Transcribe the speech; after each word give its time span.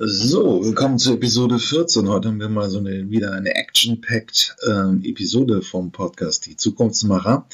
So, 0.00 0.64
willkommen 0.64 1.00
zur 1.00 1.14
Episode 1.14 1.58
14. 1.58 2.08
Heute 2.08 2.28
haben 2.28 2.38
wir 2.38 2.48
mal 2.48 2.70
so 2.70 2.78
eine 2.78 3.10
wieder 3.10 3.32
eine 3.32 3.56
action-packed 3.56 4.54
äh, 4.68 5.08
Episode 5.08 5.60
vom 5.60 5.90
Podcast 5.90 6.46
Die 6.46 6.56
Zukunftsmacher. 6.56 7.46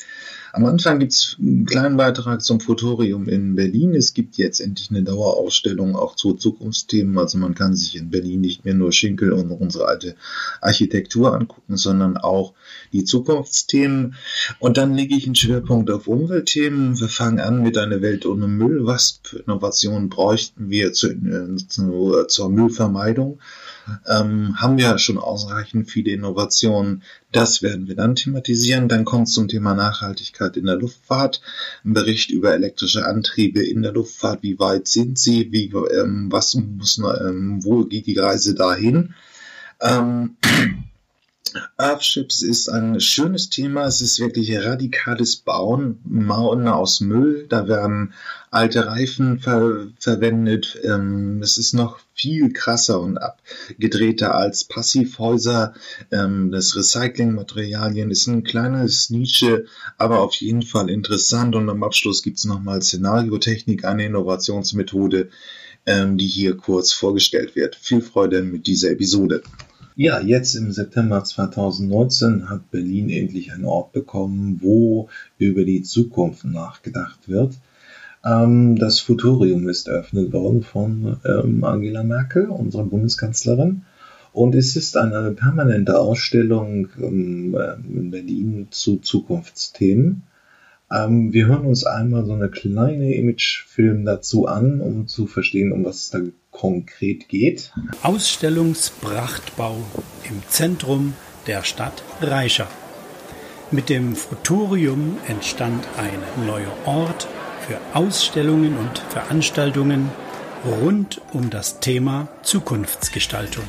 Am 0.54 0.67
Anfang 0.67 1.01
gibt 1.01 1.12
es 1.12 1.37
einen 1.40 1.67
kleinen 1.67 1.96
Beitrag 1.96 2.40
zum 2.40 2.61
Fotorium 2.61 3.29
in 3.29 3.56
Berlin. 3.56 3.93
Es 3.93 4.14
gibt 4.14 4.37
jetzt 4.37 4.61
endlich 4.61 4.88
eine 4.88 5.03
Dauerausstellung 5.03 5.96
auch 5.96 6.15
zu 6.15 6.35
Zukunftsthemen. 6.35 7.19
Also 7.19 7.38
man 7.38 7.56
kann 7.56 7.74
sich 7.74 7.97
in 7.97 8.11
Berlin 8.11 8.40
nicht 8.40 8.65
mehr 8.65 8.75
nur 8.75 8.93
Schinkel 8.93 9.33
und 9.33 9.51
unsere 9.51 9.88
alte 9.88 10.15
Architektur 10.61 11.35
angucken, 11.35 11.76
sondern 11.76 12.17
auch 12.17 12.54
die 12.93 13.03
Zukunftsthemen. 13.03 14.15
Und 14.61 14.76
dann 14.76 14.94
lege 14.94 15.17
ich 15.17 15.26
einen 15.26 15.35
Schwerpunkt 15.35 15.90
auf 15.90 16.06
Umweltthemen. 16.06 17.01
Wir 17.01 17.09
fangen 17.09 17.41
an 17.41 17.61
mit 17.61 17.77
einer 17.77 18.01
Welt 18.01 18.25
ohne 18.25 18.47
Müll. 18.47 18.87
Was 18.87 19.19
für 19.25 19.41
Innovationen 19.41 20.09
bräuchten 20.09 20.71
wir 20.71 20.93
zu, 20.93 21.09
äh, 21.09 21.57
zu, 21.66 22.27
zur 22.29 22.48
Müllvermeidung? 22.48 23.41
Ähm, 24.06 24.61
haben 24.61 24.79
wir 24.79 24.98
schon 24.98 25.19
ausreichend 25.19 25.91
viele 25.91 26.12
Innovationen. 26.12 27.02
Das 27.33 27.62
werden 27.62 27.88
wir 27.88 27.97
dann 27.97 28.15
thematisieren. 28.15 28.88
Dann 28.88 29.05
kommt 29.05 29.29
zum 29.29 29.48
Thema 29.48 29.75
Nachhaltigkeit 29.75 30.56
in 30.56 30.66
der 30.66 30.77
Luftfahrt. 30.77 31.41
Ein 31.84 31.95
Bericht 31.95 32.30
über 32.30 32.55
elektrische 32.55 33.06
Antriebe 33.06 33.62
in 33.62 33.83
der 33.83 33.92
Luftfahrt. 33.92 34.42
Wie 34.42 34.59
weit 34.59 34.89
sind 34.89 35.19
sie? 35.19 35.52
Wie, 35.52 35.66
ähm, 35.66 36.28
was 36.30 36.55
muss, 36.55 36.98
ähm, 36.98 37.65
wo 37.65 37.84
geht 37.84 38.06
die 38.06 38.19
Reise 38.19 38.55
dahin? 38.55 39.15
Ähm, 39.80 40.37
Earthships 41.77 42.43
ist 42.43 42.69
ein 42.69 43.01
schönes 43.01 43.49
Thema. 43.49 43.87
Es 43.87 44.01
ist 44.01 44.19
wirklich 44.19 44.57
radikales 44.57 45.37
Bauen. 45.37 46.01
Bauen 46.05 46.67
aus 46.67 47.01
Müll. 47.01 47.47
Da 47.49 47.69
werden 47.69 48.12
alte 48.51 48.87
Reifen 48.87 49.39
ver 49.39 49.87
verwendet. 49.98 50.79
Ähm, 50.83 51.41
es 51.43 51.59
ist 51.59 51.73
noch 51.73 52.01
viel 52.15 52.53
krasser 52.53 53.01
und 53.01 53.19
abgedrehter 53.19 54.35
als 54.35 54.65
Passivhäuser. 54.65 55.75
Ähm, 56.11 56.51
das 56.51 56.77
Recyclingmaterialien 56.77 58.11
ist 58.11 58.27
ein 58.27 58.45
kleines 58.45 59.11
Nische, 59.11 59.67
aber 59.98 60.21
auf 60.21 60.34
jeden 60.37 60.62
Fall 60.62 60.91
interessant. 60.91 61.55
Und 61.55 61.69
am 61.69 61.83
Abschluss 61.83 62.23
gibt 62.23 62.39
es 62.39 62.45
nochmal 62.45 62.83
Szenariotechnik, 62.83 63.84
eine 63.84 64.06
Innovationsmethode, 64.06 65.28
ähm, 65.87 66.19
die 66.19 66.27
hier 66.27 66.56
kurz 66.56 66.93
vorgestellt 66.93 67.55
wird. 67.55 67.77
Viel 67.77 68.00
Freude 68.00 68.43
mit 68.43 68.67
dieser 68.67 68.91
Episode. 68.91 69.43
Ja, 69.97 70.20
jetzt 70.20 70.56
im 70.56 70.73
September 70.73 71.23
2019 71.23 72.50
hat 72.50 72.73
Berlin 72.73 73.11
endlich 73.11 73.53
einen 73.53 73.64
Ort 73.64 73.92
bekommen, 73.92 74.59
wo 74.61 75.09
über 75.39 75.64
die 75.64 75.83
Zukunft 75.83 76.45
nachgedacht 76.45 77.28
wird. 77.28 77.55
Ähm, 78.25 78.75
das 78.75 78.98
Futurium 78.98 79.69
ist 79.69 79.87
eröffnet 79.87 80.33
worden 80.33 80.62
von 80.65 81.19
ähm, 81.25 81.62
Angela 81.62 82.03
Merkel, 82.03 82.47
unserer 82.48 82.83
Bundeskanzlerin. 82.83 83.83
Und 84.33 84.56
es 84.56 84.75
ist 84.75 84.97
eine 84.97 85.31
permanente 85.31 85.97
Ausstellung 85.97 86.89
ähm, 87.00 87.56
in 87.89 88.11
Berlin 88.11 88.67
zu 88.70 88.97
Zukunftsthemen. 88.97 90.25
Ähm, 90.91 91.33
wir 91.33 91.47
hören 91.47 91.67
uns 91.67 91.85
einmal 91.85 92.25
so 92.27 92.33
eine 92.33 92.49
kleine 92.49 93.15
Imagefilm 93.15 94.05
dazu 94.05 94.47
an, 94.47 94.81
um 94.81 95.07
zu 95.09 95.27
verstehen, 95.27 95.73
um 95.73 95.85
was 95.85 95.97
es 95.97 96.11
da 96.11 96.21
konkret 96.51 97.29
geht. 97.29 97.73
Ausstellungsprachtbau 98.03 99.77
im 100.29 100.43
Zentrum 100.49 101.15
der 101.47 101.65
Stadt 101.65 102.03
Reicher. 102.21 102.69
Mit 103.71 103.89
dem 103.89 104.15
Futurium 104.15 105.17
entstand 105.27 105.85
ein 105.97 106.47
neuer 106.47 106.73
Ort 106.87 107.27
für 107.67 107.79
Ausstellungen 107.95 108.77
und 108.77 108.99
Veranstaltungen 109.09 110.11
rund 110.65 111.21
um 111.33 111.51
das 111.51 111.81
Thema 111.81 112.29
Zukunftsgestaltung. 112.43 113.65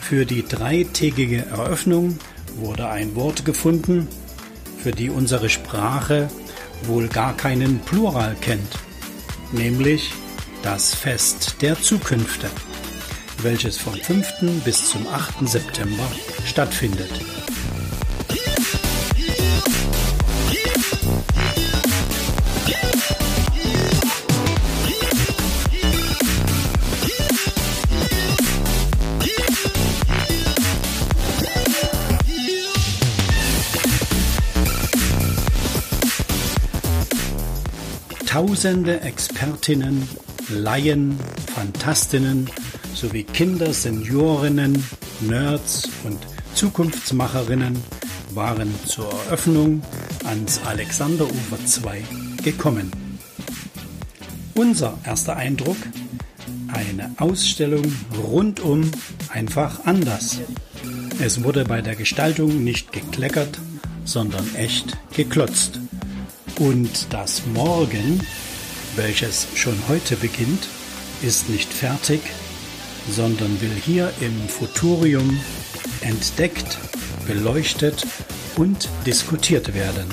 Für 0.00 0.26
die 0.26 0.44
dreitägige 0.46 1.46
Eröffnung 1.46 2.18
wurde 2.56 2.88
ein 2.88 3.14
Wort 3.16 3.44
gefunden, 3.44 4.08
für 4.82 4.92
die 4.92 5.10
unsere 5.10 5.48
Sprache 5.48 6.28
wohl 6.84 7.08
gar 7.08 7.36
keinen 7.36 7.80
Plural 7.80 8.34
kennt, 8.40 8.78
nämlich 9.52 10.12
das 10.62 10.94
Fest 10.94 11.56
der 11.60 11.80
Zukünfte, 11.80 12.48
welches 13.42 13.76
vom 13.76 13.94
5. 13.94 14.62
bis 14.64 14.88
zum 14.88 15.06
8. 15.06 15.48
September 15.48 16.06
stattfindet. 16.44 17.10
Tausende 38.50 39.00
Expertinnen, 39.02 40.08
Laien, 40.48 41.16
Fantastinnen 41.54 42.50
sowie 42.92 43.22
Kinder, 43.22 43.72
Seniorinnen, 43.72 44.84
Nerds 45.20 45.88
und 46.02 46.18
Zukunftsmacherinnen 46.54 47.80
waren 48.34 48.74
zur 48.86 49.08
Eröffnung 49.26 49.82
ans 50.24 50.60
Alexanderufer 50.64 51.64
2 51.64 52.02
gekommen. 52.42 52.90
Unser 54.56 54.98
erster 55.06 55.36
Eindruck? 55.36 55.78
Eine 56.72 57.14
Ausstellung 57.18 57.84
rundum 58.20 58.90
einfach 59.28 59.86
anders. 59.86 60.40
Es 61.20 61.44
wurde 61.44 61.64
bei 61.64 61.82
der 61.82 61.94
Gestaltung 61.94 62.64
nicht 62.64 62.90
gekleckert, 62.90 63.60
sondern 64.04 64.56
echt 64.56 64.98
geklotzt. 65.12 65.78
Und 66.60 67.06
das 67.08 67.46
Morgen, 67.54 68.20
welches 68.94 69.46
schon 69.54 69.78
heute 69.88 70.14
beginnt, 70.16 70.68
ist 71.22 71.48
nicht 71.48 71.72
fertig, 71.72 72.20
sondern 73.10 73.58
will 73.62 73.72
hier 73.82 74.12
im 74.20 74.46
Futurium 74.46 75.40
entdeckt, 76.02 76.76
beleuchtet 77.26 78.06
und 78.56 78.90
diskutiert 79.06 79.72
werden. 79.74 80.04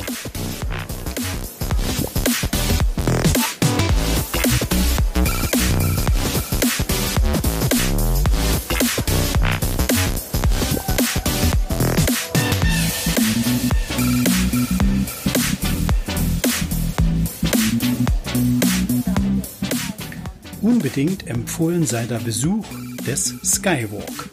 Unbedingt 20.97 21.27
empfohlen 21.27 21.85
sei 21.85 22.07
der 22.07 22.17
Besuch 22.17 22.65
des 23.05 23.35
Skywalk. 23.43 24.31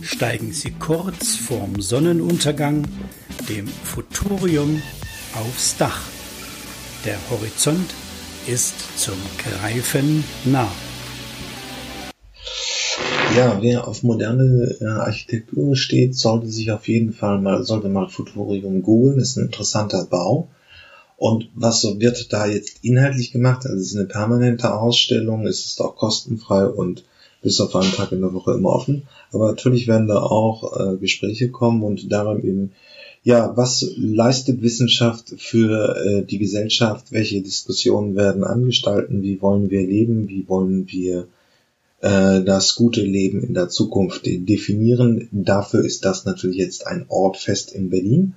Steigen 0.00 0.50
Sie 0.50 0.70
kurz 0.70 1.36
vorm 1.36 1.82
Sonnenuntergang 1.82 2.84
dem 3.50 3.66
Futurium 3.68 4.80
aufs 5.34 5.76
Dach. 5.76 6.00
Der 7.04 7.18
Horizont 7.28 7.90
ist 8.46 8.74
zum 8.98 9.16
Greifen 9.36 10.24
nah. 10.46 10.72
Ja, 13.36 13.60
wer 13.60 13.86
auf 13.86 14.02
moderne 14.02 14.74
äh, 14.80 14.86
Architektur 14.86 15.76
steht, 15.76 16.16
sollte 16.16 16.46
sich 16.46 16.70
auf 16.70 16.88
jeden 16.88 17.12
Fall 17.12 17.38
mal, 17.38 17.64
sollte 17.64 17.90
mal 17.90 18.08
Futurium 18.08 18.80
googeln. 18.80 19.18
Ist 19.18 19.36
ein 19.36 19.44
interessanter 19.44 20.06
Bau. 20.06 20.48
Und 21.22 21.50
was 21.54 21.84
wird 21.84 22.32
da 22.32 22.46
jetzt 22.46 22.78
inhaltlich 22.82 23.30
gemacht? 23.30 23.64
Also 23.64 23.76
es 23.76 23.92
ist 23.92 23.96
eine 23.96 24.08
permanente 24.08 24.74
Ausstellung, 24.74 25.46
es 25.46 25.64
ist 25.66 25.80
auch 25.80 25.94
kostenfrei 25.94 26.66
und 26.66 27.04
bis 27.42 27.60
auf 27.60 27.76
einen 27.76 27.92
Tag 27.92 28.10
in 28.10 28.22
der 28.22 28.34
Woche 28.34 28.54
immer 28.54 28.70
offen. 28.70 29.04
Aber 29.30 29.46
natürlich 29.46 29.86
werden 29.86 30.08
da 30.08 30.20
auch 30.20 30.80
äh, 30.80 30.96
Gespräche 30.96 31.48
kommen 31.48 31.84
und 31.84 32.10
darum 32.10 32.42
eben, 32.42 32.72
ja, 33.22 33.56
was 33.56 33.88
leistet 33.96 34.62
Wissenschaft 34.62 35.32
für 35.38 35.94
äh, 35.96 36.24
die 36.24 36.38
Gesellschaft? 36.38 37.12
Welche 37.12 37.40
Diskussionen 37.40 38.16
werden 38.16 38.42
angestalten? 38.42 39.22
Wie 39.22 39.40
wollen 39.40 39.70
wir 39.70 39.82
leben? 39.86 40.28
Wie 40.28 40.48
wollen 40.48 40.88
wir 40.88 41.28
äh, 42.00 42.42
das 42.42 42.74
gute 42.74 43.02
Leben 43.02 43.44
in 43.44 43.54
der 43.54 43.68
Zukunft 43.68 44.26
definieren? 44.26 45.28
Dafür 45.30 45.84
ist 45.84 46.04
das 46.04 46.24
natürlich 46.24 46.56
jetzt 46.56 46.84
ein 46.88 47.06
Ort 47.06 47.36
fest 47.36 47.70
in 47.70 47.90
Berlin. 47.90 48.34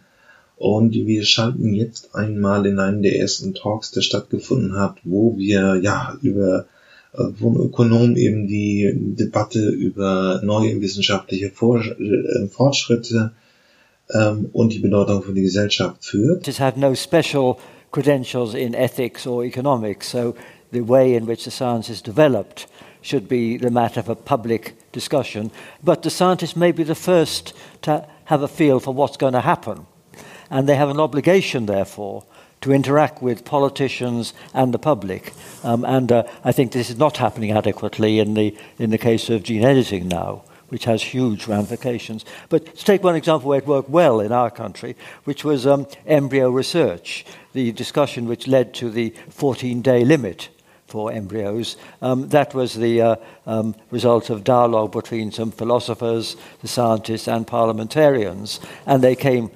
Und 0.58 0.94
wir 0.94 1.26
schalten 1.26 1.74
jetzt 1.74 2.16
einmal 2.16 2.66
in 2.66 2.80
einen 2.80 3.02
der 3.02 3.20
ersten 3.20 3.54
Talks, 3.54 3.92
der 3.92 4.02
stattgefunden 4.02 4.78
hat, 4.78 4.98
wo 5.04 5.38
wir 5.38 5.82
ja 5.82 6.18
über 6.22 6.66
äh, 7.14 7.24
wo 7.40 7.50
ein 7.50 7.58
Ökonom 7.58 8.16
eben 8.16 8.48
die 8.48 8.92
Debatte 8.96 9.70
über 9.70 10.42
neue 10.44 10.80
wissenschaftliche 10.82 11.48
äh, 11.48 12.48
Fortschritte 12.48 13.32
ähm, 14.14 14.50
und 14.54 14.74
die 14.74 14.80
Bedeutung 14.80 15.24
für 15.24 15.34
die 15.34 15.42
Gesellschaft 15.42 16.06
führt. 16.06 16.48
It 16.48 16.60
had 16.60 16.78
no 16.78 16.94
special 16.96 17.58
credentials 17.92 18.54
in 18.54 18.74
ethics 18.74 19.26
or 19.26 19.44
economics, 19.44 20.12
so 20.12 20.36
the 20.72 20.88
way 20.88 21.16
in 21.16 21.28
which 21.28 21.44
the 21.44 21.52
science 21.52 21.90
is 21.90 22.02
developed 22.02 22.68
should 23.02 23.28
be 23.28 23.58
the 23.58 23.70
matter 23.70 24.04
for 24.04 24.16
public 24.16 24.74
discussion, 24.92 25.52
but 25.84 26.02
the 26.02 26.10
scientists 26.10 26.56
may 26.56 26.72
be 26.72 26.84
the 26.84 26.96
first 26.96 27.54
to 27.82 28.06
have 28.26 28.42
a 28.42 28.48
feel 28.48 28.80
for 28.80 28.94
what's 28.94 29.18
going 29.18 29.34
to 29.34 29.42
happen. 29.42 29.86
And 30.56 30.70
they 30.70 30.78
have 30.78 30.90
an 30.90 31.02
obligation, 31.02 31.66
therefore, 31.66 32.24
to 32.62 32.72
interact 32.72 33.22
with 33.22 33.44
politicians 33.44 34.34
and 34.54 34.74
the 34.74 34.80
public. 34.80 35.34
Um, 35.66 35.84
and 35.84 36.10
uh, 36.10 36.24
I 36.46 36.54
think 36.54 36.72
this 36.72 36.90
is 36.90 36.98
not 36.98 37.18
happening 37.18 37.52
adequately 37.52 38.20
in 38.20 38.36
the, 38.36 38.58
in 38.80 38.90
the 38.90 38.98
case 38.98 39.30
of 39.30 39.44
gene 39.44 39.66
editing 39.66 40.08
now, 40.08 40.44
which 40.70 40.86
has 40.86 41.04
huge 41.04 41.46
ramifications. 41.48 42.24
But 42.48 42.74
to 42.78 42.86
take 42.86 43.04
one 43.04 43.18
example 43.18 43.50
where 43.50 43.60
it 43.60 43.68
worked 43.68 43.90
well 43.90 44.22
in 44.22 44.32
our 44.32 44.50
country, 44.50 44.96
which 45.26 45.44
was 45.44 45.68
um, 45.68 45.88
embryo 46.08 46.50
research, 46.50 47.26
the 47.52 47.74
discussion 47.74 48.26
which 48.26 48.48
led 48.48 48.74
to 48.76 48.90
the 48.90 49.14
14 49.32 49.82
day 49.82 50.06
limit 50.06 50.48
for 50.88 51.12
embryos. 51.12 51.76
Um, 52.02 52.30
that 52.30 52.54
was 52.54 52.76
the 52.76 53.02
uh, 53.02 53.16
um, 53.46 53.76
result 53.92 54.30
of 54.30 54.46
dialogue 54.46 54.94
between 54.94 55.34
some 55.34 55.52
philosophers, 55.52 56.38
the 56.62 56.70
scientists, 56.70 57.28
and 57.28 57.46
parliamentarians, 57.46 58.62
and 58.86 59.04
they 59.04 59.18
came 59.18 59.52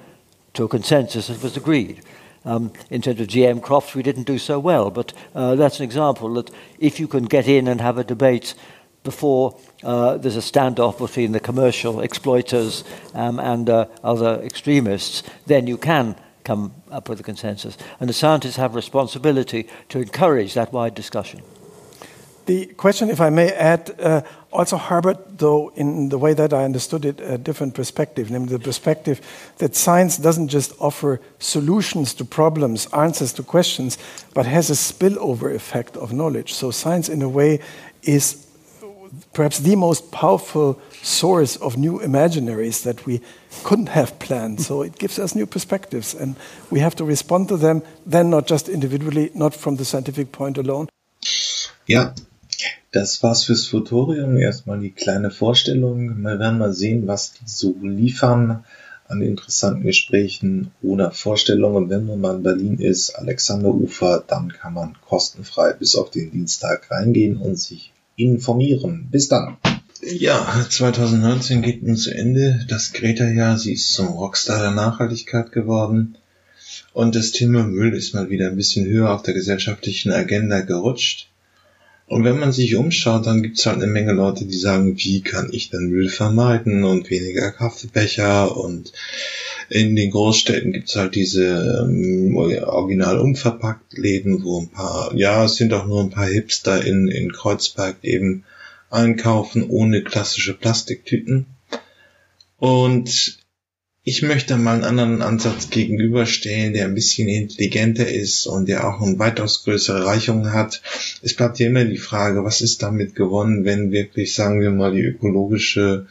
to 0.60 0.64
a 0.66 0.68
consensus 0.68 1.28
that 1.28 1.42
was 1.42 1.56
agreed. 1.56 2.02
Um, 2.44 2.70
in 2.90 3.00
terms 3.00 3.18
of 3.18 3.28
GM 3.28 3.62
crops, 3.62 3.94
we 3.94 4.02
didn't 4.02 4.24
do 4.24 4.38
so 4.38 4.58
well, 4.58 4.90
but 4.90 5.14
uh, 5.34 5.54
that's 5.54 5.78
an 5.78 5.84
example 5.84 6.34
that 6.34 6.50
if 6.78 7.00
you 7.00 7.08
can 7.08 7.24
get 7.24 7.48
in 7.48 7.66
and 7.66 7.80
have 7.80 7.96
a 7.96 8.04
debate 8.04 8.52
before 9.02 9.58
uh, 9.82 10.18
there's 10.18 10.36
a 10.36 10.40
standoff 10.40 10.98
between 10.98 11.32
the 11.32 11.40
commercial 11.40 12.02
exploiters 12.02 12.84
um, 13.14 13.40
and 13.40 13.70
uh, 13.70 13.86
other 14.04 14.42
extremists, 14.42 15.22
then 15.46 15.66
you 15.66 15.78
can 15.78 16.14
come 16.44 16.74
up 16.90 17.08
with 17.08 17.20
a 17.20 17.22
consensus. 17.22 17.78
And 17.98 18.10
the 18.10 18.14
scientists 18.14 18.56
have 18.56 18.74
responsibility 18.74 19.66
to 19.88 19.98
encourage 19.98 20.52
that 20.52 20.74
wide 20.74 20.94
discussion. 20.94 21.40
The 22.46 22.66
question, 22.66 23.10
if 23.10 23.20
I 23.20 23.30
may 23.30 23.52
add, 23.52 23.94
uh, 24.00 24.22
also 24.52 24.76
harbored, 24.76 25.18
though, 25.38 25.72
in 25.76 26.08
the 26.08 26.18
way 26.18 26.34
that 26.34 26.52
I 26.52 26.64
understood 26.64 27.04
it, 27.04 27.20
a 27.20 27.38
different 27.38 27.74
perspective, 27.74 28.30
namely 28.30 28.48
the 28.48 28.58
perspective 28.58 29.20
that 29.58 29.76
science 29.76 30.16
doesn't 30.16 30.48
just 30.48 30.72
offer 30.80 31.20
solutions 31.38 32.14
to 32.14 32.24
problems, 32.24 32.86
answers 32.92 33.32
to 33.34 33.42
questions, 33.42 33.98
but 34.34 34.46
has 34.46 34.70
a 34.70 34.74
spillover 34.74 35.54
effect 35.54 35.96
of 35.96 36.12
knowledge. 36.12 36.54
So, 36.54 36.70
science, 36.70 37.08
in 37.08 37.22
a 37.22 37.28
way, 37.28 37.60
is 38.02 38.46
perhaps 39.32 39.58
the 39.58 39.76
most 39.76 40.10
powerful 40.10 40.80
source 41.02 41.56
of 41.56 41.76
new 41.76 42.00
imaginaries 42.00 42.82
that 42.82 43.06
we 43.06 43.20
couldn't 43.62 43.88
have 43.90 44.18
planned. 44.18 44.60
So, 44.60 44.82
it 44.82 44.98
gives 44.98 45.18
us 45.18 45.34
new 45.34 45.46
perspectives, 45.46 46.14
and 46.14 46.36
we 46.70 46.80
have 46.80 46.96
to 46.96 47.04
respond 47.04 47.48
to 47.48 47.56
them, 47.56 47.82
then 48.06 48.30
not 48.30 48.46
just 48.46 48.68
individually, 48.68 49.30
not 49.34 49.54
from 49.54 49.76
the 49.76 49.84
scientific 49.84 50.32
point 50.32 50.58
alone. 50.58 50.88
Ja, 51.86 52.12
Das 52.92 53.22
war's 53.22 53.44
fürs 53.44 53.66
Futorium. 53.66 54.36
Erstmal 54.36 54.80
die 54.80 54.90
kleine 54.90 55.30
Vorstellung. 55.30 56.22
Wir 56.22 56.38
werden 56.38 56.58
mal 56.58 56.72
sehen, 56.72 57.06
was 57.06 57.32
die 57.32 57.46
so 57.46 57.74
liefern 57.82 58.64
an 59.08 59.22
interessanten 59.22 59.82
Gesprächen 59.82 60.70
oder 60.82 61.10
Vorstellungen. 61.10 61.90
Wenn 61.90 62.06
man 62.06 62.20
mal 62.20 62.36
in 62.36 62.42
Berlin 62.42 62.78
ist, 62.78 63.10
Alexander 63.10 63.74
Ufer, 63.74 64.22
dann 64.26 64.52
kann 64.52 64.74
man 64.74 64.96
kostenfrei 65.06 65.72
bis 65.72 65.96
auf 65.96 66.10
den 66.10 66.30
Dienstag 66.30 66.90
reingehen 66.90 67.36
und 67.36 67.58
sich 67.58 67.92
informieren. 68.16 69.08
Bis 69.10 69.28
dann. 69.28 69.56
Ja, 70.02 70.64
2019 70.68 71.60
geht 71.62 71.82
nun 71.82 71.96
zu 71.96 72.14
Ende. 72.14 72.64
Das 72.68 72.92
Greta-Jahr, 72.92 73.58
sie 73.58 73.74
ist 73.74 73.92
zum 73.92 74.08
Rockstar 74.08 74.60
der 74.60 74.70
Nachhaltigkeit 74.70 75.52
geworden. 75.52 76.16
Und 76.92 77.14
das 77.14 77.32
Thema 77.32 77.64
Müll 77.64 77.94
ist 77.94 78.14
mal 78.14 78.30
wieder 78.30 78.48
ein 78.48 78.56
bisschen 78.56 78.86
höher 78.86 79.10
auf 79.10 79.22
der 79.22 79.34
gesellschaftlichen 79.34 80.12
Agenda 80.12 80.60
gerutscht. 80.60 81.29
Und 82.10 82.24
wenn 82.24 82.40
man 82.40 82.50
sich 82.50 82.74
umschaut, 82.74 83.28
dann 83.28 83.40
gibt's 83.40 83.64
halt 83.66 83.76
eine 83.76 83.86
Menge 83.86 84.12
Leute, 84.12 84.44
die 84.44 84.58
sagen, 84.58 84.96
wie 84.98 85.20
kann 85.20 85.48
ich 85.52 85.70
denn 85.70 85.90
Müll 85.90 86.08
vermeiden 86.08 86.82
und 86.82 87.08
weniger 87.08 87.52
Kaffeebecher 87.52 88.56
und 88.56 88.92
in 89.68 89.94
den 89.94 90.10
Großstädten 90.10 90.72
gibt's 90.72 90.96
halt 90.96 91.14
diese 91.14 91.86
ähm, 91.88 92.34
original 92.34 93.20
unverpackt 93.20 93.96
Läden, 93.96 94.42
wo 94.42 94.60
ein 94.60 94.70
paar, 94.70 95.14
ja, 95.14 95.44
es 95.44 95.54
sind 95.54 95.72
auch 95.72 95.86
nur 95.86 96.02
ein 96.02 96.10
paar 96.10 96.26
Hipster 96.26 96.84
in, 96.84 97.06
in 97.06 97.30
Kreuzberg 97.30 97.98
eben 98.02 98.42
einkaufen 98.90 99.70
ohne 99.70 100.02
klassische 100.02 100.54
Plastiktüten. 100.54 101.46
Und 102.58 103.38
ich 104.02 104.22
möchte 104.22 104.56
mal 104.56 104.76
einen 104.76 104.84
anderen 104.84 105.20
Ansatz 105.20 105.68
gegenüberstellen, 105.68 106.72
der 106.72 106.86
ein 106.86 106.94
bisschen 106.94 107.28
intelligenter 107.28 108.08
ist 108.08 108.46
und 108.46 108.66
der 108.66 108.88
auch 108.88 109.02
eine 109.02 109.18
weitaus 109.18 109.62
größere 109.62 110.06
Reichung 110.06 110.52
hat. 110.52 110.80
Es 111.20 111.36
bleibt 111.36 111.58
ja 111.58 111.66
immer 111.66 111.84
die 111.84 111.98
Frage, 111.98 112.42
was 112.42 112.62
ist 112.62 112.82
damit 112.82 113.14
gewonnen, 113.14 113.66
wenn 113.66 113.92
wirklich, 113.92 114.34
sagen 114.34 114.62
wir 114.62 114.70
mal, 114.70 114.94
die 114.94 115.02
ökologische, 115.02 116.06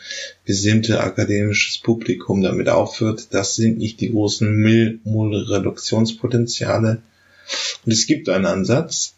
gesinnte 0.45 1.01
akademisches 1.01 1.79
Publikum 1.79 2.43
damit 2.43 2.69
aufhört. 2.69 3.33
Das 3.33 3.55
sind 3.55 3.79
nicht 3.79 4.01
die 4.01 4.11
großen 4.11 4.55
Müllreduktionspotenziale. 4.55 7.01
Und 7.85 7.91
es 7.91 8.05
gibt 8.05 8.29
einen 8.29 8.45
Ansatz, 8.45 9.15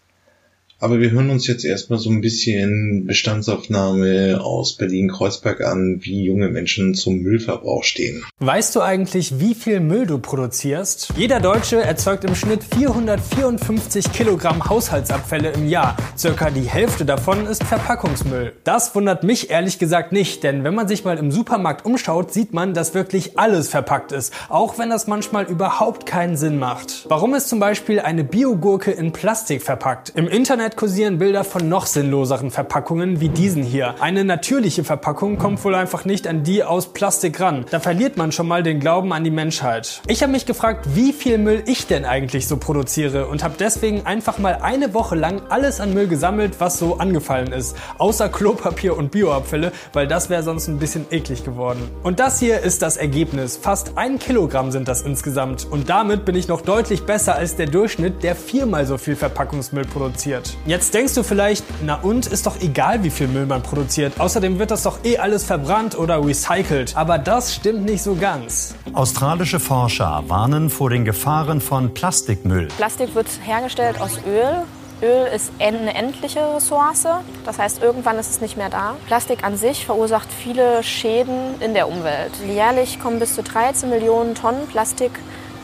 aber 0.81 0.99
wir 0.99 1.11
hören 1.11 1.29
uns 1.29 1.45
jetzt 1.45 1.63
erstmal 1.63 1.99
so 1.99 2.09
ein 2.09 2.21
bisschen 2.21 3.05
Bestandsaufnahme 3.05 4.41
aus 4.43 4.75
Berlin-Kreuzberg 4.77 5.61
an, 5.61 5.99
wie 6.01 6.23
junge 6.23 6.49
Menschen 6.49 6.95
zum 6.95 7.19
Müllverbrauch 7.19 7.83
stehen. 7.83 8.23
Weißt 8.39 8.75
du 8.75 8.81
eigentlich, 8.81 9.39
wie 9.39 9.53
viel 9.53 9.79
Müll 9.79 10.07
du 10.07 10.17
produzierst? 10.17 11.13
Jeder 11.15 11.39
Deutsche 11.39 11.81
erzeugt 11.81 12.23
im 12.23 12.33
Schnitt 12.33 12.63
454 12.63 14.11
Kilogramm 14.11 14.67
Haushaltsabfälle 14.67 15.51
im 15.51 15.69
Jahr. 15.69 15.95
Circa 16.17 16.49
die 16.49 16.67
Hälfte 16.67 17.05
davon 17.05 17.45
ist 17.45 17.63
Verpackungsmüll. 17.63 18.53
Das 18.63 18.95
wundert 18.95 19.23
mich 19.23 19.51
ehrlich 19.51 19.77
gesagt 19.77 20.11
nicht, 20.11 20.43
denn 20.43 20.63
wenn 20.63 20.73
man 20.73 20.87
sich 20.87 21.05
mal 21.05 21.19
im 21.19 21.31
Supermarkt 21.31 21.85
umschaut, 21.85 22.33
sieht 22.33 22.53
man, 22.53 22.73
dass 22.73 22.95
wirklich 22.95 23.37
alles 23.37 23.69
verpackt 23.69 24.11
ist, 24.11 24.33
auch 24.49 24.79
wenn 24.79 24.89
das 24.89 25.05
manchmal 25.05 25.45
überhaupt 25.45 26.07
keinen 26.07 26.37
Sinn 26.37 26.57
macht. 26.57 27.05
Warum 27.07 27.35
ist 27.35 27.49
zum 27.49 27.59
Beispiel 27.59 27.99
eine 27.99 28.23
Biogurke 28.23 28.89
in 28.89 29.11
Plastik 29.11 29.61
verpackt? 29.61 30.11
Im 30.15 30.27
Internet 30.27 30.70
Internet 30.71 30.77
kursieren 30.77 31.17
Bilder 31.17 31.43
von 31.43 31.67
noch 31.67 31.85
sinnloseren 31.85 32.49
Verpackungen 32.49 33.19
wie 33.19 33.29
diesen 33.29 33.61
hier. 33.63 33.95
Eine 33.99 34.23
natürliche 34.23 34.83
Verpackung 34.83 35.37
kommt 35.37 35.63
wohl 35.65 35.75
einfach 35.75 36.05
nicht 36.05 36.27
an 36.27 36.43
die 36.43 36.63
aus 36.63 36.93
Plastik 36.93 37.39
ran. 37.39 37.65
Da 37.71 37.79
verliert 37.79 38.15
man 38.15 38.31
schon 38.31 38.47
mal 38.47 38.63
den 38.63 38.79
Glauben 38.79 39.11
an 39.11 39.23
die 39.23 39.31
Menschheit. 39.31 40.01
Ich 40.07 40.23
habe 40.23 40.31
mich 40.31 40.45
gefragt, 40.45 40.87
wie 40.95 41.11
viel 41.13 41.37
Müll 41.37 41.63
ich 41.65 41.87
denn 41.87 42.05
eigentlich 42.05 42.47
so 42.47 42.57
produziere 42.57 43.27
und 43.27 43.43
habe 43.43 43.55
deswegen 43.59 44.05
einfach 44.05 44.37
mal 44.37 44.59
eine 44.61 44.93
Woche 44.93 45.15
lang 45.15 45.41
alles 45.49 45.81
an 45.81 45.93
Müll 45.93 46.07
gesammelt, 46.07 46.59
was 46.59 46.79
so 46.79 46.97
angefallen 46.97 47.51
ist. 47.51 47.75
Außer 47.97 48.29
Klopapier 48.29 48.95
und 48.95 49.11
Bioabfälle, 49.11 49.73
weil 49.93 50.07
das 50.07 50.29
wäre 50.29 50.43
sonst 50.43 50.67
ein 50.67 50.79
bisschen 50.79 51.05
eklig 51.11 51.43
geworden. 51.43 51.89
Und 52.03 52.19
das 52.19 52.39
hier 52.39 52.59
ist 52.59 52.81
das 52.81 52.97
Ergebnis. 52.97 53.57
Fast 53.57 53.97
ein 53.97 54.19
Kilogramm 54.19 54.71
sind 54.71 54.87
das 54.87 55.01
insgesamt. 55.01 55.67
Und 55.69 55.89
damit 55.89 56.23
bin 56.23 56.35
ich 56.35 56.47
noch 56.47 56.61
deutlich 56.61 57.03
besser 57.03 57.35
als 57.35 57.55
der 57.55 57.67
Durchschnitt, 57.67 58.23
der 58.23 58.35
viermal 58.35 58.85
so 58.85 58.97
viel 58.97 59.15
Verpackungsmüll 59.15 59.85
produziert. 59.85 60.55
Jetzt 60.67 60.93
denkst 60.93 61.15
du 61.15 61.23
vielleicht, 61.23 61.65
na 61.83 61.95
und, 61.95 62.27
ist 62.27 62.45
doch 62.45 62.61
egal, 62.61 63.03
wie 63.03 63.09
viel 63.09 63.27
Müll 63.27 63.47
man 63.47 63.63
produziert. 63.63 64.19
Außerdem 64.19 64.59
wird 64.59 64.69
das 64.69 64.83
doch 64.83 65.03
eh 65.03 65.17
alles 65.17 65.43
verbrannt 65.43 65.97
oder 65.97 66.23
recycelt. 66.23 66.95
Aber 66.95 67.17
das 67.17 67.55
stimmt 67.55 67.85
nicht 67.85 68.03
so 68.03 68.13
ganz. 68.13 68.75
Australische 68.93 69.59
Forscher 69.59 70.23
warnen 70.27 70.69
vor 70.69 70.91
den 70.91 71.03
Gefahren 71.03 71.61
von 71.61 71.95
Plastikmüll. 71.95 72.67
Plastik 72.77 73.15
wird 73.15 73.27
hergestellt 73.43 73.99
aus 73.99 74.19
Öl. 74.27 74.63
Öl 75.01 75.25
ist 75.35 75.51
eine 75.57 75.95
endliche 75.95 76.41
Ressource, 76.55 77.07
das 77.43 77.57
heißt, 77.57 77.81
irgendwann 77.81 78.19
ist 78.19 78.29
es 78.29 78.39
nicht 78.39 78.55
mehr 78.55 78.69
da. 78.69 78.97
Plastik 79.07 79.43
an 79.43 79.57
sich 79.57 79.83
verursacht 79.83 80.29
viele 80.31 80.83
Schäden 80.83 81.59
in 81.59 81.73
der 81.73 81.89
Umwelt. 81.89 82.33
Jährlich 82.47 82.99
kommen 82.99 83.17
bis 83.17 83.33
zu 83.33 83.41
13 83.41 83.89
Millionen 83.89 84.35
Tonnen 84.35 84.67
Plastik 84.67 85.11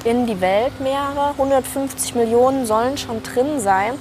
in 0.06 0.26
die 0.26 0.42
Weltmeere. 0.42 1.34
150 1.38 2.16
Millionen 2.16 2.66
sollen 2.66 2.98
schon 2.98 3.22
drin 3.22 3.60
sein. 3.60 3.94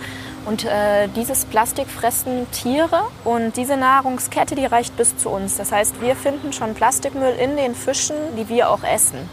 Und 0.47 0.65
äh, 0.65 1.09
dieses 1.09 1.45
Plastik 1.45 1.89
fressen 1.89 2.49
Tiere 2.53 3.03
und 3.25 3.57
diese 3.57 3.77
Nahrungskette, 3.77 4.55
die 4.55 4.65
reicht 4.65 4.97
bis 4.97 5.17
zu 5.17 5.29
uns. 5.29 5.57
Das 5.57 5.73
heißt, 5.73 6.01
wir 6.01 6.15
finden 6.15 6.53
schon 6.53 6.75
Plastikmüll 6.75 7.35
in 7.35 7.57
den 7.57 7.75
Fischen, 7.75 8.17
die 8.39 8.49
wir 8.49 8.71
auch 8.71 8.85
essen. 8.85 9.29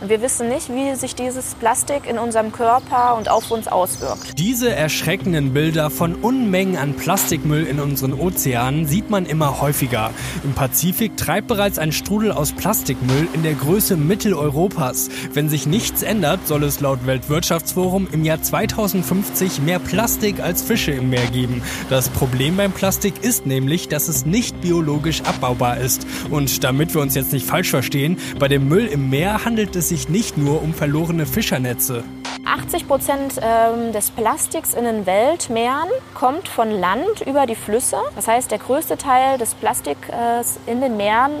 Und 0.00 0.10
wir 0.10 0.20
wissen 0.20 0.48
nicht, 0.48 0.68
wie 0.68 0.94
sich 0.94 1.14
dieses 1.14 1.54
Plastik 1.54 2.06
in 2.06 2.18
unserem 2.18 2.52
Körper 2.52 3.16
und 3.16 3.30
auf 3.30 3.50
uns 3.50 3.66
auswirkt. 3.66 4.38
Diese 4.38 4.70
erschreckenden 4.70 5.54
Bilder 5.54 5.88
von 5.88 6.14
Unmengen 6.14 6.76
an 6.76 6.94
Plastikmüll 6.94 7.64
in 7.64 7.80
unseren 7.80 8.12
Ozeanen 8.12 8.86
sieht 8.86 9.08
man 9.08 9.24
immer 9.24 9.62
häufiger. 9.62 10.10
Im 10.44 10.52
Pazifik 10.52 11.16
treibt 11.16 11.46
bereits 11.46 11.78
ein 11.78 11.92
Strudel 11.92 12.30
aus 12.30 12.52
Plastikmüll 12.52 13.26
in 13.32 13.42
der 13.42 13.54
Größe 13.54 13.96
Mitteleuropas. 13.96 15.08
Wenn 15.32 15.48
sich 15.48 15.66
nichts 15.66 16.02
ändert, 16.02 16.46
soll 16.46 16.64
es 16.64 16.80
laut 16.80 17.06
Weltwirtschaftsforum 17.06 18.06
im 18.12 18.22
Jahr 18.22 18.42
2050 18.42 19.62
mehr 19.62 19.78
Plastik 19.78 20.40
als 20.40 20.60
Fische 20.60 20.92
im 20.92 21.08
Meer 21.08 21.26
geben. 21.28 21.62
Das 21.88 22.10
Problem 22.10 22.58
beim 22.58 22.72
Plastik 22.72 23.24
ist 23.24 23.46
nämlich, 23.46 23.88
dass 23.88 24.08
es 24.08 24.26
nicht 24.26 24.60
biologisch 24.60 25.22
abbaubar 25.22 25.78
ist. 25.78 26.06
Und 26.28 26.64
damit 26.64 26.92
wir 26.92 27.00
uns 27.00 27.14
jetzt 27.14 27.32
nicht 27.32 27.46
falsch 27.46 27.70
verstehen, 27.70 28.18
bei 28.38 28.48
dem 28.48 28.68
Müll 28.68 28.84
im 28.84 29.08
Meer 29.08 29.46
handelt 29.46 29.74
es 29.74 29.85
sich 29.88 30.08
nicht 30.08 30.36
nur 30.36 30.62
um 30.62 30.74
verlorene 30.74 31.26
Fischernetze. 31.26 32.04
80 32.44 32.86
Prozent 32.86 33.40
ähm, 33.42 33.92
des 33.92 34.10
Plastiks 34.10 34.74
in 34.74 34.84
den 34.84 35.04
Weltmeeren 35.06 35.88
kommt 36.14 36.48
von 36.48 36.70
Land 36.70 37.22
über 37.26 37.46
die 37.46 37.56
Flüsse. 37.56 37.98
Das 38.14 38.28
heißt, 38.28 38.50
der 38.50 38.58
größte 38.58 38.96
Teil 38.96 39.38
des 39.38 39.54
Plastiks 39.54 40.08
äh, 40.08 40.70
in 40.70 40.80
den 40.80 40.96
Meeren 40.96 41.32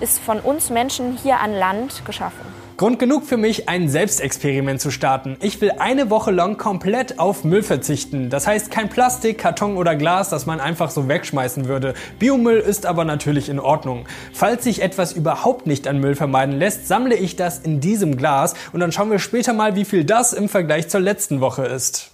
ist 0.00 0.18
von 0.18 0.40
uns 0.40 0.70
Menschen 0.70 1.18
hier 1.22 1.40
an 1.40 1.52
Land 1.52 2.04
geschaffen. 2.04 2.55
Grund 2.76 2.98
genug 2.98 3.24
für 3.24 3.38
mich, 3.38 3.70
ein 3.70 3.88
Selbstexperiment 3.88 4.82
zu 4.82 4.90
starten. 4.90 5.38
Ich 5.40 5.62
will 5.62 5.72
eine 5.78 6.10
Woche 6.10 6.30
lang 6.30 6.58
komplett 6.58 7.18
auf 7.18 7.42
Müll 7.42 7.62
verzichten. 7.62 8.28
Das 8.28 8.46
heißt 8.46 8.70
kein 8.70 8.90
Plastik, 8.90 9.38
Karton 9.38 9.78
oder 9.78 9.96
Glas, 9.96 10.28
das 10.28 10.44
man 10.44 10.60
einfach 10.60 10.90
so 10.90 11.08
wegschmeißen 11.08 11.68
würde. 11.68 11.94
Biomüll 12.18 12.58
ist 12.58 12.84
aber 12.84 13.06
natürlich 13.06 13.48
in 13.48 13.60
Ordnung. 13.60 14.04
Falls 14.34 14.64
sich 14.64 14.82
etwas 14.82 15.12
überhaupt 15.12 15.66
nicht 15.66 15.88
an 15.88 16.00
Müll 16.00 16.16
vermeiden 16.16 16.58
lässt, 16.58 16.86
sammle 16.86 17.16
ich 17.16 17.34
das 17.34 17.60
in 17.60 17.80
diesem 17.80 18.18
Glas 18.18 18.52
und 18.74 18.80
dann 18.80 18.92
schauen 18.92 19.10
wir 19.10 19.20
später 19.20 19.54
mal, 19.54 19.74
wie 19.74 19.86
viel 19.86 20.04
das 20.04 20.34
im 20.34 20.50
Vergleich 20.50 20.88
zur 20.88 21.00
letzten 21.00 21.40
Woche 21.40 21.64
ist. 21.64 22.10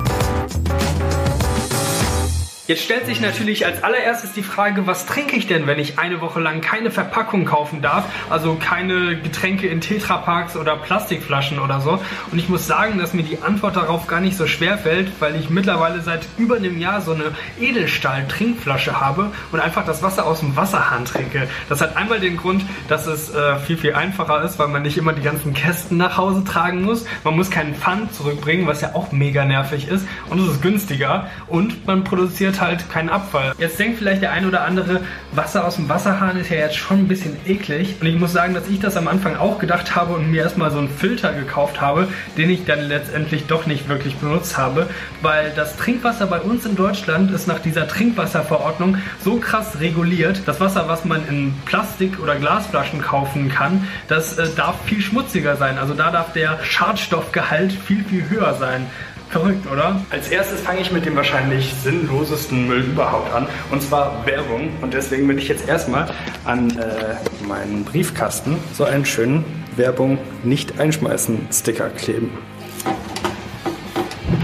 Jetzt 2.69 2.85
stellt 2.85 3.07
sich 3.07 3.21
natürlich 3.21 3.67
als 3.67 3.83
allererstes 3.83 4.35
die 4.35 4.45
Frage, 4.45 4.87
was 4.87 5.05
trinke 5.05 5.35
ich 5.35 5.49
denn, 5.49 5.67
wenn 5.67 5.81
ich 5.81 5.99
eine 5.99 6.21
Woche 6.21 6.39
lang 6.39 6.61
keine 6.61 6.93
Verpackung 6.93 7.45
kaufen 7.45 7.83
darf, 7.83 8.05
also 8.31 8.55
keine 8.55 9.17
Getränke 9.21 9.67
in 9.67 9.81
Tetrapacks 9.81 10.55
oder 10.55 10.77
Plastikflaschen 10.77 11.59
oder 11.59 11.81
so. 11.81 11.99
Und 12.31 12.39
ich 12.39 12.49
muss 12.49 12.69
sagen, 12.69 13.01
dass 13.01 13.15
mir 13.15 13.25
die 13.25 13.43
Antwort 13.43 13.75
darauf 13.75 14.07
gar 14.07 14.21
nicht 14.21 14.37
so 14.37 14.47
schwer 14.47 14.79
fällt, 14.79 15.11
weil 15.19 15.35
ich 15.35 15.51
mittlerweile 15.51 16.03
seit 16.03 16.25
über 16.39 16.55
einem 16.55 16.79
Jahr 16.79 17.01
so 17.01 17.15
eine 17.15 17.33
Edelstahl-Trinkflasche 17.61 19.01
habe 19.01 19.33
und 19.51 19.59
einfach 19.59 19.85
das 19.85 20.05
Wasser 20.05 20.25
aus 20.25 20.39
dem 20.39 20.55
Wasserhahn 20.55 21.05
trinke. 21.05 21.49
Das 21.69 21.81
hat 21.81 21.97
einmal 21.97 22.21
den 22.21 22.37
Grund, 22.37 22.65
dass 22.87 23.09
es 23.09 23.35
äh, 23.35 23.57
viel, 23.57 23.77
viel 23.77 23.95
einfacher 23.95 24.41
ist, 24.45 24.61
weil 24.61 24.69
man 24.69 24.83
nicht 24.83 24.97
immer 24.97 25.15
die 25.15 25.23
ganzen 25.23 25.53
Kästen 25.53 25.97
nach 25.97 26.17
Hause 26.17 26.45
tragen 26.45 26.83
muss. 26.83 27.07
Man 27.25 27.35
muss 27.35 27.51
keinen 27.51 27.75
Pfand 27.75 28.15
zurückbringen, 28.15 28.69
was 28.69 28.83
ja 28.83 28.95
auch 28.95 29.11
mega 29.11 29.45
nervig 29.45 29.89
ist. 29.89 30.07
Und 30.31 30.39
es 30.39 30.47
ist 30.47 30.63
günstiger 30.63 31.29
und 31.49 31.89
man 31.89 32.05
produziert 32.05 32.52
produziert 32.53 32.61
halt 32.61 32.91
keinen 32.91 33.09
Abfall. 33.09 33.55
Jetzt 33.59 33.79
denkt 33.79 33.99
vielleicht 33.99 34.23
der 34.23 34.33
ein 34.33 34.47
oder 34.47 34.63
andere, 34.63 35.01
Wasser 35.33 35.67
aus 35.67 35.77
dem 35.77 35.89
Wasserhahn 35.89 36.37
ist 36.39 36.51
ja 36.51 36.57
jetzt 36.57 36.77
schon 36.77 37.01
ein 37.01 37.09
bisschen 37.09 37.37
eklig. 37.47 37.97
Und 38.01 38.07
ich 38.07 38.17
muss 38.17 38.33
sagen, 38.33 38.55
dass 38.55 38.69
ich 38.69 38.81
das 38.81 38.97
am 38.97 39.09
Anfang 39.09 39.37
auch 39.37 39.59
gedacht 39.59 39.97
habe 39.97 40.15
und 40.15 40.31
mir 40.31 40.43
erstmal 40.43 40.71
so 40.71 40.79
einen 40.79 40.89
Filter 40.89 41.33
gekauft 41.33 41.81
habe, 41.81 42.09
den 42.37 42.51
ich 42.51 42.65
dann 42.65 42.81
letztendlich 42.83 43.47
doch 43.47 43.67
nicht 43.67 43.89
wirklich 43.89 44.17
benutzt 44.17 44.59
habe, 44.59 44.89
weil 45.23 45.53
das 45.57 45.77
Trinkwasser 45.77 46.27
bei 46.27 46.41
uns 46.41 46.67
in 46.67 46.77
Deutschland 46.77 47.31
ist 47.31 47.47
nach 47.49 47.59
dieser 47.59 47.89
Trinkwasserverordnung 47.89 48.99
so 49.23 49.37
krass 49.37 49.81
reguliert. 49.81 50.43
Das 50.47 50.61
Wasser, 50.61 50.89
was 50.89 51.05
man 51.05 51.27
in 51.29 51.55
Plastik- 51.65 52.21
oder 52.21 52.37
Glasflaschen 52.37 53.01
kaufen 53.01 53.49
kann, 53.49 53.87
das 54.09 54.39
äh, 54.39 54.49
darf 54.57 54.77
viel 54.85 55.01
schmutziger 55.01 55.57
sein. 55.57 55.79
Also 55.79 55.95
da 55.95 56.11
darf 56.11 56.33
der 56.33 56.59
Schadstoffgehalt 56.63 57.73
viel, 57.73 58.05
viel 58.05 58.29
höher 58.29 58.55
sein. 58.55 58.87
Verrückt, 59.33 59.67
oder? 59.67 59.99
Als 60.11 60.29
erstes 60.29 60.61
fange 60.61 60.83
ich 60.83 60.93
mit 60.93 61.07
dem 61.07 61.17
wahrscheinlich 61.17 61.73
sinnlosesten 61.83 62.67
Müll 62.67 62.83
überhaupt 62.83 63.33
an, 63.33 63.47
und 63.71 63.83
zwar 63.83 64.27
Werbung. 64.27 64.69
Und 64.83 64.93
deswegen 64.93 65.27
will 65.27 65.39
ich 65.39 65.49
jetzt 65.49 65.67
erstmal 65.67 66.11
an 66.45 66.69
äh, 66.77 67.47
meinen 67.49 67.83
Briefkasten 67.83 68.59
so 68.75 68.85
einen 68.85 69.07
schönen 69.07 69.43
Werbung 69.75 70.19
nicht 70.45 70.79
einschmeißen 70.79 71.49
Sticker 71.51 71.89
kleben. 71.89 72.31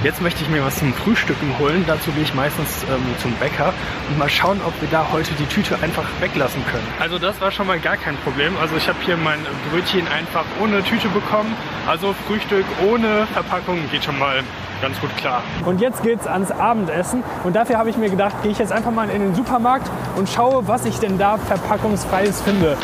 Jetzt 0.02 0.22
möchte 0.22 0.42
ich 0.42 0.48
mir 0.48 0.64
was 0.64 0.78
zum 0.78 0.94
Frühstücken 0.94 1.58
holen. 1.58 1.84
Dazu 1.86 2.10
gehe 2.12 2.22
ich 2.22 2.32
meistens 2.32 2.84
ähm, 2.84 3.02
zum 3.20 3.32
Bäcker 3.34 3.74
und 4.08 4.16
mal 4.16 4.30
schauen, 4.30 4.58
ob 4.66 4.72
wir 4.80 4.88
da 4.90 5.06
heute 5.12 5.32
die 5.34 5.46
Tüte 5.46 5.74
einfach 5.82 6.04
weglassen 6.20 6.64
können. 6.72 6.86
Also 6.98 7.18
das 7.18 7.38
war 7.42 7.50
schon 7.50 7.66
mal 7.66 7.78
gar 7.78 7.98
kein 7.98 8.16
Problem. 8.18 8.56
Also 8.58 8.76
ich 8.76 8.88
habe 8.88 8.98
hier 9.04 9.18
mein 9.18 9.40
Brötchen 9.70 10.08
einfach 10.08 10.46
ohne 10.62 10.82
Tüte 10.82 11.08
bekommen. 11.08 11.54
Also 11.86 12.14
Frühstück 12.26 12.64
ohne 12.88 13.26
Verpackung 13.34 13.80
geht 13.90 14.04
schon 14.04 14.18
mal 14.18 14.42
ganz 14.80 15.00
gut 15.00 15.14
klar. 15.16 15.42
Und 15.64 15.80
jetzt 15.80 16.02
geht's 16.02 16.26
ans 16.26 16.50
Abendessen 16.50 17.22
und 17.44 17.56
dafür 17.56 17.78
habe 17.78 17.90
ich 17.90 17.96
mir 17.96 18.10
gedacht, 18.10 18.42
gehe 18.42 18.52
ich 18.52 18.58
jetzt 18.58 18.72
einfach 18.72 18.92
mal 18.92 19.08
in 19.10 19.20
den 19.20 19.34
Supermarkt 19.34 19.90
und 20.16 20.28
schaue, 20.28 20.66
was 20.66 20.84
ich 20.84 20.98
denn 20.98 21.18
da 21.18 21.36
verpackungsfreies 21.36 22.42
finde. 22.42 22.76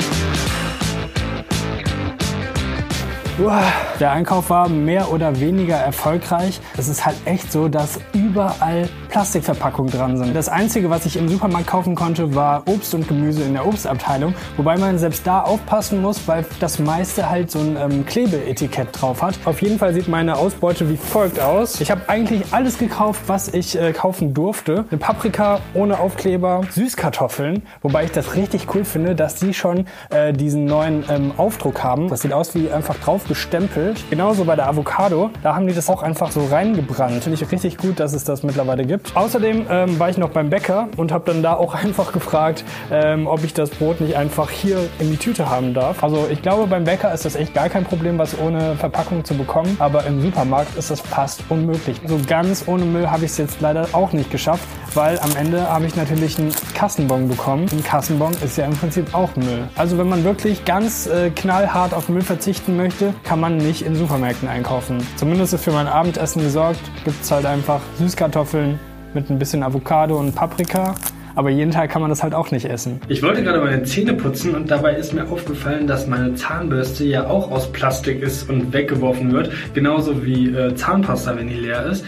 Der 3.99 4.13
Einkauf 4.13 4.49
war 4.49 4.69
mehr 4.69 5.11
oder 5.13 5.41
weniger 5.41 5.75
erfolgreich. 5.75 6.61
Es 6.77 6.87
ist 6.87 7.05
halt 7.05 7.17
echt 7.25 7.51
so, 7.51 7.67
dass 7.67 7.99
überall 8.13 8.89
Plastikverpackungen 9.09 9.91
dran 9.91 10.17
sind. 10.17 10.37
Das 10.37 10.49
Einzige, 10.49 10.89
was 10.89 11.05
ich 11.05 11.17
im 11.17 11.29
Supermarkt 11.29 11.67
kaufen 11.67 11.97
konnte, 11.97 12.37
war 12.37 12.63
Obst 12.67 12.95
und 12.95 13.09
Gemüse 13.09 13.43
in 13.43 13.55
der 13.55 13.67
Obstabteilung. 13.67 14.35
Wobei 14.57 14.77
man 14.79 14.99
selbst 14.99 15.27
da 15.27 15.41
aufpassen 15.41 16.01
muss, 16.01 16.29
weil 16.29 16.45
das 16.61 16.79
meiste 16.79 17.29
halt 17.29 17.51
so 17.51 17.59
ein 17.59 17.77
ähm, 17.77 18.07
Klebeetikett 18.07 18.89
drauf 18.93 19.21
hat. 19.21 19.35
Auf 19.45 19.63
jeden 19.63 19.79
Fall 19.81 19.95
sieht 19.95 20.07
meine 20.07 20.37
Ausbeute 20.37 20.89
wie 20.89 20.97
folgt 20.97 21.41
aus. 21.41 21.81
Ich 21.81 21.91
habe 21.91 22.09
eigentlich 22.09 22.43
alles 22.53 22.79
gekauft, 22.79 23.23
was 23.27 23.49
ich 23.49 23.77
äh, 23.77 23.93
kaufen 23.93 24.33
durfte. 24.33 24.85
Eine 24.91 24.99
Paprika 24.99 25.61
ohne 25.75 25.99
Aufkleber, 25.99 26.63
Süßkartoffeln, 26.71 27.63
wobei 27.83 28.05
ich 28.05 28.13
das 28.13 28.37
richtig 28.37 28.73
cool 28.75 28.85
finde, 28.85 29.17
dass 29.17 29.37
die 29.37 29.55
schon 29.55 29.87
äh, 30.11 30.33
diesen 30.33 30.67
neuen 30.67 31.05
ähm, 31.09 31.33
Aufdruck 31.37 31.83
haben. 31.83 32.09
Das 32.09 32.23
sieht 32.23 32.33
aus 32.33 32.55
wie 32.55 32.71
einfach 32.71 32.97
drauf 32.97 33.24
gestempelt. 33.27 34.05
Genauso 34.11 34.45
bei 34.45 34.57
der 34.57 34.69
Avocado. 34.69 35.31
Da 35.43 35.55
haben 35.55 35.67
die 35.67 35.75
das 35.75 35.89
auch 35.89 36.03
einfach 36.03 36.31
so 36.31 36.47
reingebrannt. 36.47 37.23
Finde 37.23 37.41
ich 37.41 37.51
richtig 37.51 37.79
gut, 37.79 38.01
dass 38.01 38.13
es 38.13 38.25
das 38.25 38.43
mittlerweile 38.43 38.85
gibt. 38.85 39.17
Außerdem 39.17 39.67
ähm, 39.71 39.99
war 39.99 40.11
ich 40.11 40.19
noch 40.19 40.31
beim 40.31 40.51
Bäcker 40.51 40.89
und 40.97 41.13
habe 41.13 41.31
dann 41.33 41.43
da 41.43 41.55
auch 41.55 41.75
einfach 41.85 42.13
gefragt, 42.13 42.65
ähm, 42.91 43.27
ob 43.27 43.45
ich 43.45 43.55
das 43.55 43.71
Brot 43.71 44.01
nicht 44.01 44.17
einfach 44.17 44.51
hier 44.51 44.79
in 44.99 45.11
die 45.11 45.17
Tüte 45.17 45.49
haben 45.49 45.75
darf. 45.75 46.03
Also 46.03 46.27
ich 46.31 46.43
glaube, 46.43 46.67
beim 46.67 46.85
Bäcker 46.85 47.13
ist 47.13 47.25
das 47.25 47.37
echt 47.37 47.55
gar 47.55 47.69
kein 47.69 47.85
Problem, 47.85 48.19
was 48.19 48.39
ohne 48.39 48.77
Verpackung 48.77 49.25
zu 49.25 49.35
bekommen. 49.35 49.77
Aber 49.79 50.05
im 50.07 50.21
Supermarkt 50.21 50.77
ist 50.77 50.91
das 50.91 51.01
fast 51.01 51.43
unmöglich. 51.49 52.01
So 52.07 52.19
ganz 52.27 52.65
ohne 52.67 52.85
Müll 52.85 53.11
habe 53.11 53.25
ich 53.25 53.33
es 53.33 53.39
jetzt 53.39 53.61
leider 53.61 53.89
auch 53.93 54.13
nicht 54.13 54.31
geschafft, 54.31 54.65
weil 54.95 55.19
am 55.21 55.35
Ende 55.37 55.69
habe 55.69 55.87
ich 55.87 55.97
natürlich 55.97 56.39
einen 56.39 56.55
Kassenbon 56.75 57.29
bekommen. 57.29 57.67
Ein 57.73 57.83
Kassenbon 57.83 58.33
ist 58.45 58.59
ja 58.59 58.67
im 58.67 58.77
Prinzip 58.77 59.15
auch 59.15 59.35
Müll. 59.37 59.69
Also 59.77 59.99
wenn 59.99 60.09
man 60.09 60.25
wirklich 60.25 60.65
ganz 60.65 61.07
äh, 61.07 61.31
knallhart 61.31 61.95
auf 61.95 62.09
Müll 62.09 62.23
verzichten 62.23 62.77
möchte, 62.77 63.14
kann 63.23 63.41
man 63.41 63.57
nicht 63.57 63.83
in 63.83 63.95
Supermärkten 63.95 64.49
einkaufen. 64.49 64.99
Zumindest 65.17 65.55
ist 65.55 65.65
für 65.65 65.73
mein 65.73 65.87
Abendessen 65.87 66.43
gesorgt, 66.43 66.81
gibt 67.05 67.23
es 67.23 67.31
halt 67.31 67.47
einfach 67.47 67.81
Süßkartoffeln 67.99 68.79
mit 69.15 69.31
ein 69.31 69.39
bisschen 69.39 69.63
Avocado 69.63 70.19
und 70.19 70.35
Paprika. 70.35 70.95
Aber 71.37 71.51
jeden 71.51 71.73
Tag 71.73 71.91
kann 71.91 72.01
man 72.01 72.11
das 72.11 72.23
halt 72.23 72.33
auch 72.33 72.53
nicht 72.53 72.65
essen. 72.65 73.01
Ich 73.09 73.23
wollte 73.23 73.43
gerade 73.43 73.61
meine 73.61 73.83
Zähne 73.83 74.15
putzen 74.15 74.55
und 74.55 74.71
dabei 74.71 74.95
ist 74.95 75.13
mir 75.13 75.29
aufgefallen, 75.29 75.87
dass 75.87 76.07
meine 76.07 76.35
Zahnbürste 76.35 77.05
ja 77.05 77.27
auch 77.29 77.51
aus 77.51 77.73
Plastik 77.73 78.23
ist 78.23 78.49
und 78.49 78.73
weggeworfen 78.73 79.33
wird. 79.33 79.51
Genauso 79.75 80.25
wie 80.25 80.51
äh, 80.51 80.75
Zahnpasta, 80.77 81.37
wenn 81.37 81.49
die 81.49 81.55
leer 81.55 81.87
ist 81.87 82.05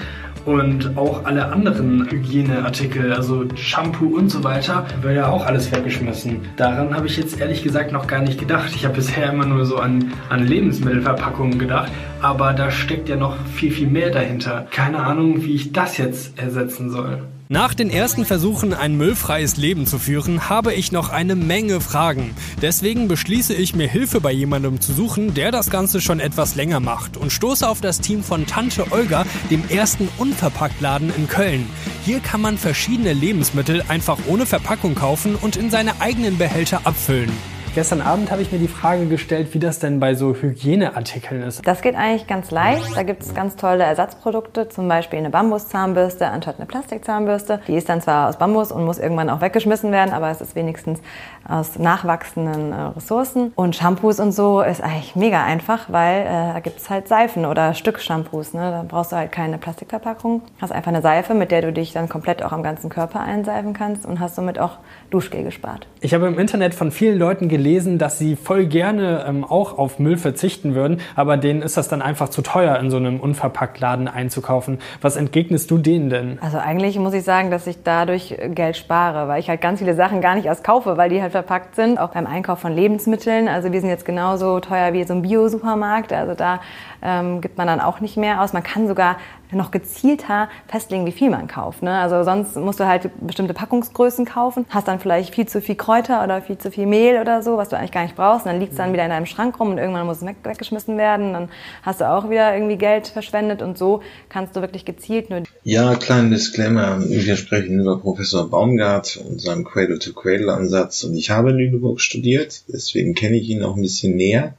und 0.47 0.97
auch 0.97 1.25
alle 1.25 1.53
anderen 1.53 2.09
Hygieneartikel, 2.09 3.13
also 3.13 3.45
Shampoo 3.57 4.17
und 4.17 4.31
so 4.31 4.45
weiter, 4.45 4.87
wird 5.03 5.17
ja 5.17 5.29
auch 5.29 5.45
alles 5.45 5.73
weggeschmissen. 5.73 6.41
Daran 6.57 6.95
habe 6.95 7.09
ich 7.09 7.17
jetzt 7.17 7.39
ehrlich 7.41 7.63
gesagt 7.63 7.93
noch 7.93 8.07
gar 8.07 8.23
nicht 8.23 8.39
gedacht. 8.39 8.71
Ich 8.75 8.85
habe 8.85 8.95
bisher 8.95 9.33
immer 9.33 9.45
nur 9.45 9.67
so 9.67 9.79
an, 9.79 10.13
an 10.31 10.47
Lebensmittelverpackungen 10.47 11.59
gedacht, 11.59 11.91
aber 12.23 12.53
da 12.53 12.71
steckt 12.71 13.09
ja 13.09 13.17
noch 13.17 13.37
viel, 13.55 13.71
viel 13.71 13.89
mehr 13.89 14.11
dahinter. 14.11 14.67
Keine 14.71 14.99
Ahnung, 14.99 15.45
wie 15.45 15.55
ich 15.55 15.73
das 15.73 15.99
jetzt 15.99 16.39
ersetzen 16.39 16.91
soll. 16.91 17.23
Nach 17.49 17.75
den 17.75 17.91
ersten 17.91 18.25
Versuchen, 18.25 18.75
ein 18.75 18.97
müllfreies 18.97 19.57
Leben 19.57 19.87
zu 19.87 20.01
führen, 20.01 20.49
habe 20.49 20.75
ich 20.75 20.91
noch 20.91 21.11
eine 21.11 21.37
Menge 21.37 21.81
Fragen. 21.81 22.35
Deswegen 22.61 23.07
beschließe 23.07 23.55
ich 23.55 23.73
mir 23.73 23.87
Hilfe 23.87 24.21
bei 24.21 24.33
jemandem 24.33 24.81
zu 24.81 24.93
suchen, 24.93 25.33
der 25.33 25.53
das 25.53 25.71
Ganze 25.71 26.01
schon 26.01 26.19
etwas 26.19 26.57
länger 26.57 26.81
macht 26.81 27.17
und 27.17 27.31
stoße 27.31 27.69
auf 27.69 27.81
das 27.81 28.01
Team 28.01 28.25
von 28.25 28.47
Tante 28.47 28.91
Olga, 28.91 29.25
dem 29.49 29.63
ersten 29.69 30.09
Unverpacktladen 30.19 31.13
in 31.17 31.29
Köln. 31.29 31.71
Hier 32.05 32.19
kann 32.19 32.41
man 32.41 32.59
verschiedene 32.59 33.13
Lebensmittel 33.13 33.85
einfach 33.87 34.19
ohne 34.27 34.45
Verpackung 34.45 34.97
kaufen 34.97 35.37
und 35.37 35.55
in 35.55 35.71
seine 35.71 36.01
eigenen 36.01 36.39
Behälter 36.39 36.81
abfüllen. 36.83 37.31
Gestern 37.77 38.01
Abend 38.01 38.31
habe 38.31 38.41
ich 38.41 38.51
mir 38.53 38.59
die 38.59 38.69
Frage 38.69 39.05
gestellt, 39.05 39.49
wie 39.53 39.59
das 39.59 39.79
denn 39.79 40.01
bei 40.01 40.15
so 40.15 40.35
Hygieneartikeln 40.35 41.43
ist. 41.43 41.61
Das 41.67 41.83
geht 41.83 41.95
eigentlich 41.95 42.27
ganz 42.27 42.51
leicht. 42.51 42.97
Da 42.97 43.03
gibt 43.03 43.23
es 43.23 43.35
ganz 43.35 43.55
tolle 43.55 43.85
Ersatzprodukte, 43.85 44.71
zum 44.71 44.89
Beispiel 44.89 45.19
eine 45.19 45.29
Bambuszahnbürste 45.29 46.27
anstatt 46.27 46.57
eine 46.57 46.65
Plastikzahnbürste. 46.65 47.61
Die 47.69 47.75
ist 47.75 47.91
dann 47.91 48.01
zwar 48.01 48.31
aus 48.31 48.39
Bambus 48.39 48.73
und 48.73 48.87
muss 48.87 48.99
irgendwann 48.99 49.29
auch 49.29 49.43
weggeschmissen 49.43 49.93
werden, 49.93 50.15
aber 50.15 50.31
es 50.31 50.41
ist 50.41 50.57
wenigstens 50.57 51.03
aus 51.47 51.79
nachwachsenden 51.79 52.73
äh, 52.73 52.81
Ressourcen. 52.97 53.53
Und 53.57 53.77
Shampoos 53.77 54.21
und 54.21 54.33
so 54.33 54.63
ist 54.63 54.83
eigentlich 54.83 55.15
mega 55.15 55.45
einfach, 55.45 55.93
weil 55.93 56.23
äh, 56.23 56.55
da 56.55 56.61
gibt 56.61 56.79
es 56.79 56.89
halt 56.89 57.09
Seifen 57.09 57.45
oder 57.45 57.75
Stückshampoos. 57.75 58.55
Ne? 58.55 58.71
Da 58.71 58.87
brauchst 58.89 59.13
du 59.13 59.17
halt 59.17 59.33
keine 59.33 59.59
Plastikverpackung. 59.59 60.41
Hast 60.63 60.73
einfach 60.73 60.89
eine 60.89 61.03
Seife, 61.03 61.35
mit 61.35 61.51
der 61.51 61.61
du 61.61 61.75
dich 61.75 61.93
dann 61.93 62.09
komplett 62.09 62.43
auch 62.43 62.53
am 62.53 62.63
ganzen 62.63 62.89
Körper 62.89 63.21
einseifen 63.21 63.75
kannst 63.75 64.07
und 64.07 64.19
hast 64.19 64.35
somit 64.35 64.59
auch 64.59 64.79
Duschgel 65.11 65.45
gespart. 65.45 65.87
Ich 66.01 66.15
habe 66.15 66.27
im 66.27 66.39
Internet 66.39 66.75
von 66.75 66.91
vielen 66.91 67.19
Leuten 67.19 67.51
gelesen, 67.51 67.66
gelesen, 67.67 67.99
dass 67.99 68.17
sie 68.17 68.37
voll 68.37 68.67
gerne 68.67 69.25
ähm, 69.27 69.45
auch 69.45 69.77
auf 69.77 69.99
Müll 69.99 70.17
verzichten 70.17 70.77
würden, 70.77 71.01
aber 71.17 71.37
denen 71.37 71.63
ist 71.63 71.77
das 71.77 71.89
dann 71.89 72.01
einfach 72.01 72.29
zu 72.29 72.41
teuer, 72.41 72.79
in 72.79 72.93
so 72.93 72.97
einem 72.97 73.19
Unverpacktladen 73.19 74.07
einzukaufen. 74.07 74.79
Was 75.01 75.17
entgegnest 75.17 75.69
du 75.73 75.79
denen 75.79 76.09
denn? 76.09 76.39
Also 76.41 76.59
eigentlich 76.59 76.97
muss 76.97 77.13
ich 77.13 77.25
sagen, 77.25 77.51
dass 77.51 77.67
ich 77.67 77.83
dadurch 77.83 78.37
Geld 78.55 78.77
spare, 78.77 79.27
weil 79.27 79.41
ich 79.41 79.49
halt 79.49 79.61
ganz 79.61 79.81
viele 79.81 79.95
Sachen 79.97 80.21
gar 80.21 80.37
nicht 80.37 80.47
erst 80.47 80.63
kaufe, 80.63 80.97
weil 80.97 81.11
die 81.11 81.21
halt 81.21 81.33
verpackt 81.33 81.75
sind. 81.75 81.99
Auch 81.99 82.11
beim 82.11 82.27
Einkauf 82.27 82.61
von 82.61 82.73
Lebensmitteln. 82.73 83.49
Also 83.49 83.73
wir 83.73 83.81
sind 83.81 83.91
jetzt 83.91 84.05
genauso 84.05 84.61
teuer 84.61 84.93
wie 84.93 85.03
so 85.03 85.15
ein 85.15 85.23
Bio-Supermarkt. 85.23 86.13
Also 86.13 86.35
da 86.35 86.61
ähm, 87.03 87.41
gibt 87.41 87.59
man 87.59 87.67
dann 87.67 87.81
auch 87.81 88.01
nicht 88.01 88.17
mehr 88.17 88.43
aus. 88.43 88.53
Man 88.53 88.63
kann 88.63 88.89
sogar 88.89 89.17
noch 89.53 89.71
gezielter 89.71 90.49
festlegen, 90.67 91.07
wie 91.07 91.13
viel 91.13 91.31
man 91.31 91.47
kauft. 91.47 91.83
Ne? 91.83 91.97
Also 91.97 92.25
sonst 92.25 92.57
musst 92.57 92.81
du 92.81 92.87
halt 92.87 93.11
bestimmte 93.21 93.55
Packungsgrößen 93.55 94.25
kaufen, 94.25 94.67
hast 94.71 94.89
dann 94.89 94.99
vielleicht 94.99 95.35
viel 95.35 95.47
zu 95.47 95.61
viel 95.61 95.77
Kräuter 95.77 96.25
oder 96.25 96.43
viel 96.43 96.59
zu 96.59 96.71
viel 96.71 96.87
Mehl 96.87 97.21
oder 97.21 97.43
so, 97.43 97.57
was 97.57 97.69
du 97.69 97.77
eigentlich 97.77 97.93
gar 97.93 98.03
nicht 98.03 98.17
brauchst. 98.17 98.47
Und 98.47 98.53
dann 98.53 98.61
liegt 98.61 98.73
es 98.73 98.79
dann 98.79 98.93
wieder 98.93 99.05
in 99.05 99.11
deinem 99.11 99.27
Schrank 99.27 99.61
rum 99.61 99.71
und 99.71 99.79
irgendwann 99.79 100.07
muss 100.07 100.19
es 100.19 100.27
weg 100.27 100.37
weggeschmissen 100.43 100.99
werden. 100.99 101.33
Dann 101.33 101.49
hast 101.83 102.01
du 102.01 102.11
auch 102.11 102.29
wieder 102.29 102.55
irgendwie 102.55 102.77
Geld 102.77 103.09
verschwendet 103.09 103.63
und 103.63 103.79
so 103.79 104.03
kannst 104.29 104.57
du 104.57 104.61
wirklich 104.61 104.85
gezielt 104.85 105.31
nur. 105.31 105.43
Ja, 105.63 105.95
kleinen 105.95 106.31
Disclaimer. 106.31 106.99
Wir 107.01 107.37
sprechen 107.37 107.81
über 107.81 107.99
Professor 107.99 108.49
Baumgart 108.49 109.19
und 109.29 109.41
seinen 109.41 109.65
Cradle-to-Cradle-Ansatz. 109.65 111.05
Und 111.05 111.15
ich 111.17 111.31
habe 111.31 111.51
in 111.51 111.57
Lüneburg 111.57 112.01
studiert, 112.01 112.63
deswegen 112.69 113.15
kenne 113.15 113.37
ich 113.37 113.49
ihn 113.49 113.63
auch 113.63 113.77
ein 113.77 113.83
bisschen 113.83 114.17
näher. 114.17 114.55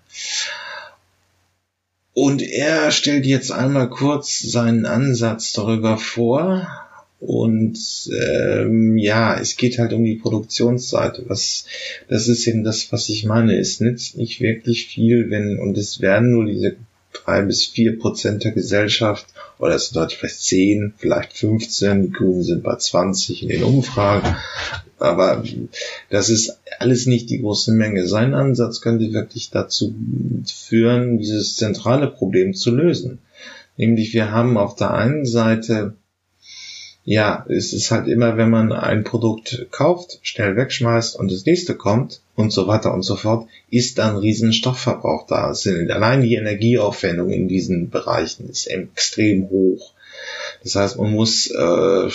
Und 2.17 2.41
er 2.41 2.89
stellt 2.89 3.27
jetzt 3.27 3.51
einmal 3.51 3.91
kurz 3.91 4.39
seinen 4.39 4.87
Ansatz 4.87 5.53
darüber 5.53 5.99
vor. 5.99 6.67
Und 7.19 7.77
ähm, 8.11 8.97
ja, 8.97 9.39
es 9.39 9.55
geht 9.55 9.77
halt 9.77 9.93
um 9.93 10.03
die 10.03 10.15
Produktionsseite. 10.15 11.25
Was 11.27 11.65
das 12.09 12.27
ist 12.27 12.47
eben 12.47 12.63
das, 12.63 12.91
was 12.91 13.09
ich 13.09 13.25
meine. 13.25 13.59
Es 13.59 13.81
nützt 13.81 14.17
nicht 14.17 14.41
wirklich 14.41 14.87
viel, 14.87 15.29
wenn 15.29 15.59
und 15.59 15.77
es 15.77 16.01
werden 16.01 16.31
nur 16.31 16.45
diese 16.47 16.77
drei 17.13 17.43
bis 17.43 17.67
vier 17.67 17.99
Prozent 17.99 18.43
der 18.43 18.51
Gesellschaft 18.51 19.27
oder 19.59 19.75
es 19.75 19.89
sind 19.89 20.11
vielleicht 20.11 20.41
zehn, 20.41 20.93
vielleicht 20.97 21.33
15. 21.33 22.01
Die 22.01 22.11
Grünen 22.11 22.41
sind 22.41 22.63
bei 22.63 22.77
20 22.77 23.43
in 23.43 23.49
den 23.49 23.63
Umfragen. 23.63 24.35
Aber 24.99 25.43
das 26.09 26.29
ist 26.29 26.57
alles 26.79 27.05
nicht 27.05 27.29
die 27.29 27.41
große 27.41 27.71
Menge. 27.71 28.07
Sein 28.07 28.33
Ansatz 28.33 28.81
könnte 28.81 29.13
wirklich 29.13 29.51
dazu 29.51 29.93
führen, 30.45 31.19
dieses 31.19 31.55
zentrale 31.55 32.07
Problem 32.07 32.53
zu 32.53 32.75
lösen. 32.75 33.19
Nämlich 33.77 34.13
wir 34.13 34.31
haben 34.31 34.57
auf 34.57 34.75
der 34.75 34.93
einen 34.93 35.25
Seite, 35.25 35.93
ja, 37.05 37.45
es 37.47 37.73
ist 37.73 37.91
halt 37.91 38.07
immer, 38.07 38.37
wenn 38.37 38.49
man 38.49 38.71
ein 38.71 39.03
Produkt 39.03 39.67
kauft, 39.71 40.19
schnell 40.23 40.55
wegschmeißt 40.57 41.15
und 41.15 41.31
das 41.31 41.45
nächste 41.45 41.75
kommt 41.75 42.21
und 42.35 42.51
so 42.51 42.67
weiter 42.67 42.93
und 42.93 43.03
so 43.03 43.15
fort, 43.15 43.47
ist 43.69 43.99
da 43.99 44.09
ein 44.09 44.17
riesen 44.17 44.51
Stoffverbrauch 44.51 45.27
da. 45.27 45.51
Es 45.51 45.61
sind 45.61 45.89
allein 45.91 46.23
die 46.23 46.35
Energieaufwendung 46.35 47.29
in 47.29 47.47
diesen 47.47 47.91
Bereichen 47.91 48.49
ist 48.49 48.65
extrem 48.65 49.49
hoch. 49.49 49.93
Das 50.63 50.75
heißt, 50.75 50.97
man 50.97 51.11
muss 51.11 51.47
äh, 51.51 52.09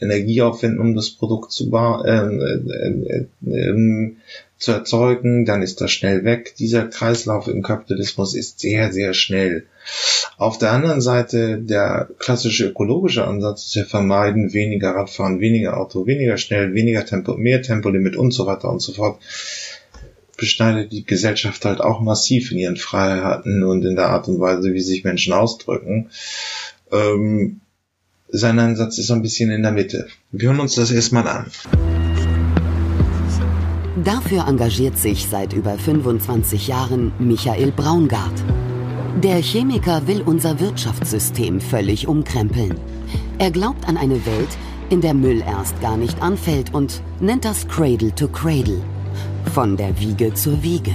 Energie 0.00 0.42
aufwenden, 0.42 0.80
um 0.80 0.94
das 0.94 1.10
Produkt 1.10 1.52
zu, 1.52 1.72
ähm, 1.74 2.40
äh, 2.40 3.50
äh, 3.50 3.70
äh, 3.70 4.12
zu 4.58 4.72
erzeugen, 4.72 5.44
dann 5.44 5.62
ist 5.62 5.80
das 5.80 5.90
schnell 5.90 6.24
weg. 6.24 6.54
Dieser 6.58 6.86
Kreislauf 6.86 7.46
im 7.48 7.62
Kapitalismus 7.62 8.34
ist 8.34 8.60
sehr, 8.60 8.92
sehr 8.92 9.12
schnell. 9.12 9.66
Auf 10.38 10.58
der 10.58 10.72
anderen 10.72 11.00
Seite, 11.00 11.58
der 11.58 12.08
klassische 12.18 12.68
ökologische 12.68 13.26
Ansatz 13.26 13.66
ist 13.66 13.74
ja 13.74 13.84
vermeiden, 13.84 14.52
weniger 14.52 14.90
Radfahren, 14.94 15.40
weniger 15.40 15.76
Auto, 15.76 16.06
weniger 16.06 16.38
schnell, 16.38 16.74
weniger 16.74 17.04
Tempo, 17.04 17.36
mehr 17.36 17.62
Tempolimit 17.62 18.16
und 18.16 18.32
so 18.32 18.46
weiter 18.46 18.70
und 18.70 18.80
so 18.80 18.92
fort 18.92 19.20
beschneidet 20.36 20.92
die 20.92 21.04
Gesellschaft 21.04 21.64
halt 21.64 21.80
auch 21.80 22.00
massiv 22.00 22.52
in 22.52 22.58
ihren 22.58 22.76
Freiheiten 22.76 23.64
und 23.64 23.84
in 23.84 23.96
der 23.96 24.08
Art 24.08 24.28
und 24.28 24.38
Weise, 24.38 24.74
wie 24.74 24.80
sich 24.80 25.04
Menschen 25.04 25.32
ausdrücken. 25.32 26.10
Ähm, 26.92 27.60
sein 28.28 28.58
Ansatz 28.58 28.98
ist 28.98 29.06
so 29.06 29.14
ein 29.14 29.22
bisschen 29.22 29.50
in 29.50 29.62
der 29.62 29.72
Mitte. 29.72 30.08
Wir 30.32 30.48
hören 30.48 30.60
uns 30.60 30.74
das 30.74 30.90
erstmal 30.90 31.26
an. 31.28 31.46
Dafür 34.04 34.46
engagiert 34.46 34.98
sich 34.98 35.26
seit 35.26 35.52
über 35.52 35.78
25 35.78 36.68
Jahren 36.68 37.12
Michael 37.18 37.72
Braungart. 37.72 38.44
Der 39.22 39.36
Chemiker 39.42 40.06
will 40.06 40.22
unser 40.22 40.60
Wirtschaftssystem 40.60 41.60
völlig 41.60 42.06
umkrempeln. 42.06 42.74
Er 43.38 43.50
glaubt 43.50 43.88
an 43.88 43.96
eine 43.96 44.24
Welt, 44.26 44.58
in 44.90 45.00
der 45.00 45.14
Müll 45.14 45.40
erst 45.40 45.80
gar 45.80 45.96
nicht 45.96 46.20
anfällt 46.22 46.74
und 46.74 47.02
nennt 47.20 47.44
das 47.44 47.66
Cradle 47.66 48.14
to 48.14 48.28
Cradle. 48.28 48.82
Von 49.54 49.76
der 49.76 49.98
Wiege 49.98 50.34
zur 50.34 50.62
Wiege. 50.62 50.94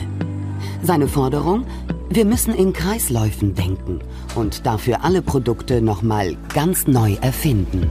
Seine 0.83 1.07
Forderung? 1.07 1.65
Wir 2.13 2.25
müssen 2.25 2.53
in 2.53 2.73
Kreisläufen 2.73 3.55
denken 3.55 4.01
und 4.35 4.65
dafür 4.65 5.05
alle 5.05 5.21
Produkte 5.21 5.81
nochmal 5.81 6.35
ganz 6.53 6.85
neu 6.85 7.13
erfinden. 7.21 7.89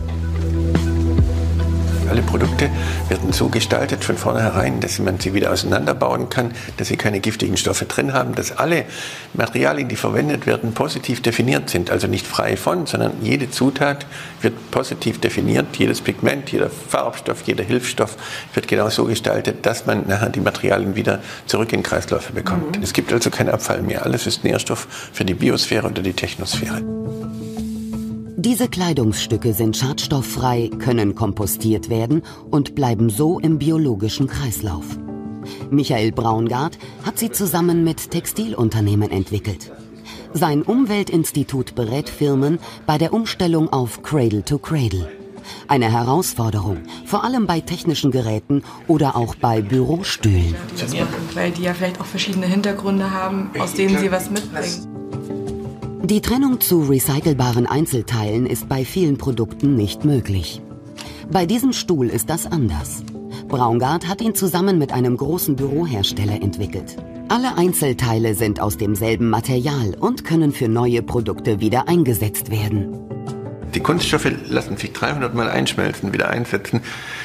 Alle 2.11 2.23
Produkte 2.23 2.68
werden 3.09 3.33
so 3.33 3.49
gestaltet 3.49 4.03
von 4.03 4.16
vornherein, 4.16 4.81
dass 4.81 4.99
man 4.99 5.20
sie 5.20 5.33
wieder 5.33 5.53
auseinanderbauen 5.53 6.29
kann, 6.29 6.51
dass 6.77 6.88
sie 6.88 6.96
keine 6.96 7.20
giftigen 7.20 7.57
Stoffe 7.57 7.85
drin 7.85 8.12
haben, 8.12 8.35
dass 8.35 8.51
alle 8.51 8.85
Materialien, 9.33 9.88
die 9.88 9.94
verwendet 9.94 10.44
werden, 10.44 10.75
positiv 10.75 11.23
definiert 11.23 11.70
sind. 11.70 11.88
Also 11.92 12.09
nicht 12.09 12.27
frei 12.27 12.57
von, 12.57 12.87
sondern 12.87 13.12
jede 13.23 13.49
Zutat 13.49 14.07
wird 14.42 14.73
positiv 14.73 15.20
definiert. 15.20 15.77
Jedes 15.77 16.01
Pigment, 16.01 16.51
jeder 16.51 16.68
Farbstoff, 16.68 17.42
jeder 17.46 17.62
Hilfsstoff 17.62 18.16
wird 18.55 18.66
genau 18.66 18.88
so 18.88 19.05
gestaltet, 19.05 19.64
dass 19.64 19.87
man 19.87 20.09
nachher 20.09 20.31
die 20.31 20.40
Materialien 20.40 20.96
wieder 20.96 21.20
zurück 21.46 21.73
in 21.73 21.85
Kreisläufe 21.85 22.33
bekommt. 22.33 22.77
Mhm. 22.77 22.83
Es 22.83 22.92
gibt 22.92 23.12
also 23.12 23.31
keinen 23.31 23.51
Abfall 23.51 23.83
mehr. 23.83 24.05
Alles 24.05 24.27
ist 24.27 24.42
Nährstoff 24.42 24.88
für 25.12 25.25
die 25.25 25.35
Biosphäre 25.35 25.87
oder 25.87 26.03
die 26.03 26.14
Technosphäre. 26.14 26.83
Diese 28.42 28.68
Kleidungsstücke 28.68 29.53
sind 29.53 29.76
schadstofffrei, 29.76 30.70
können 30.79 31.14
kompostiert 31.14 31.90
werden 31.90 32.22
und 32.50 32.74
bleiben 32.74 33.11
so 33.11 33.38
im 33.38 33.59
biologischen 33.59 34.29
Kreislauf. 34.29 34.87
Michael 35.70 36.11
Braungart 36.11 36.79
hat 37.05 37.18
sie 37.18 37.31
zusammen 37.31 37.85
mit 37.85 38.11
Textilunternehmen 38.11 39.11
entwickelt. 39.11 39.70
Sein 40.33 40.62
Umweltinstitut 40.62 41.74
berät 41.74 42.09
Firmen 42.09 42.59
bei 42.87 42.96
der 42.96 43.12
Umstellung 43.12 43.70
auf 43.70 44.03
Cradle 44.03 44.42
to 44.42 44.57
Cradle. 44.57 45.12
Eine 45.68 45.92
Herausforderung, 45.92 46.79
vor 47.05 47.24
allem 47.24 47.46
bei 47.46 47.61
technischen 47.61 48.11
Geräten 48.11 48.62
oder 48.88 49.16
auch 49.16 49.35
bei 49.35 49.61
Bürostühlen. 49.61 50.55
Weil 51.35 51.50
die 51.50 51.64
ja 51.64 51.74
vielleicht 51.74 52.00
auch 52.00 52.07
verschiedene 52.07 52.46
Hintergründe 52.46 53.11
haben, 53.11 53.50
aus 53.59 53.74
denen 53.74 53.98
sie 53.98 54.11
was 54.11 54.31
mitbringen. 54.31 55.10
Die 56.03 56.23
Trennung 56.23 56.61
zu 56.61 56.81
recycelbaren 56.81 57.67
Einzelteilen 57.67 58.47
ist 58.47 58.69
bei 58.69 58.85
vielen 58.85 59.19
Produkten 59.19 59.77
nicht 59.77 60.05
möglich. 60.05 60.63
Bei 61.31 61.45
diesem 61.45 61.73
Stuhl 61.73 62.09
ist 62.09 62.31
das 62.31 62.47
anders. 62.47 63.05
Braungart 63.49 64.09
hat 64.09 64.23
ihn 64.23 64.35
zusammen 64.35 64.79
mit 64.79 64.93
einem 64.93 65.17
großen 65.17 65.57
Bürohersteller 65.57 66.43
entwickelt. 66.43 66.97
Alle 67.29 67.57
Einzelteile 67.57 68.35
sind 68.35 68.61
aus 68.61 68.77
demselben 68.79 69.29
Material 69.29 69.95
und 70.01 70.25
können 70.25 70.53
für 70.53 70.69
neue 70.69 71.03
Produkte 71.03 71.61
wieder 71.61 71.87
eingesetzt 71.87 72.51
werden. 72.51 73.10
Die 73.74 73.80
Kunststoffe 73.80 74.30
lassen 74.48 74.76
sich 74.76 74.92
300 74.92 75.35
Mal 75.35 75.48
einschmelzen, 75.48 76.12
wieder 76.12 76.30
einsetzen. 76.30 76.80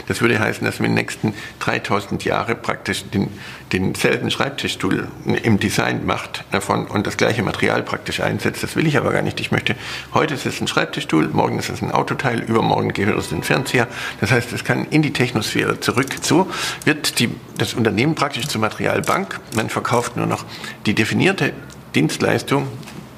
Das 0.08 0.22
würde 0.22 0.40
heißen, 0.40 0.66
dass 0.66 0.80
man 0.80 0.92
in 0.92 0.96
den 0.96 1.04
nächsten 1.04 1.34
3000 1.60 2.24
Jahren 2.26 2.62
praktisch 2.62 3.06
den, 3.06 3.30
denselben 3.72 4.30
Schreibtischstuhl 4.30 5.08
im 5.44 5.60
Design 5.60 6.06
macht 6.06 6.44
davon 6.52 6.86
und 6.86 7.08
das 7.08 7.18
gleiche 7.18 7.44
Material 7.44 7.84
praktisch 7.84 8.20
einsetzt. 8.20 8.64
Das 8.64 8.76
will 8.76 8.86
ich 8.86 8.98
aber 8.98 9.12
gar 9.12 9.22
nicht. 9.22 9.40
Ich 9.40 9.52
möchte, 9.52 9.76
heute 10.14 10.36
ist 10.36 10.46
es 10.46 10.62
ein 10.62 10.68
Schreibtischstuhl, 10.68 11.30
morgen 11.30 11.58
ist 11.58 11.70
es 11.70 11.82
ein 11.82 11.92
Autoteil, 11.92 12.42
übermorgen 12.42 12.94
gehört 12.94 13.18
es 13.18 13.30
den 13.30 13.44
Fernseher. 13.44 13.88
Das 14.22 14.32
heißt, 14.32 14.54
es 14.54 14.64
kann 14.64 14.86
in 14.90 15.02
die 15.02 15.14
Technosphäre 15.14 15.80
zurück. 15.80 16.08
So 16.22 16.48
wird 16.84 17.20
die, 17.20 17.30
das 17.58 17.74
Unternehmen 17.74 18.16
praktisch 18.16 18.48
zur 18.48 18.62
Materialbank. 18.62 19.40
Man 19.56 19.70
verkauft 19.70 20.18
nur 20.18 20.28
noch 20.28 20.46
die 20.86 20.94
definierte 20.94 21.54
Dienstleistung 21.96 22.68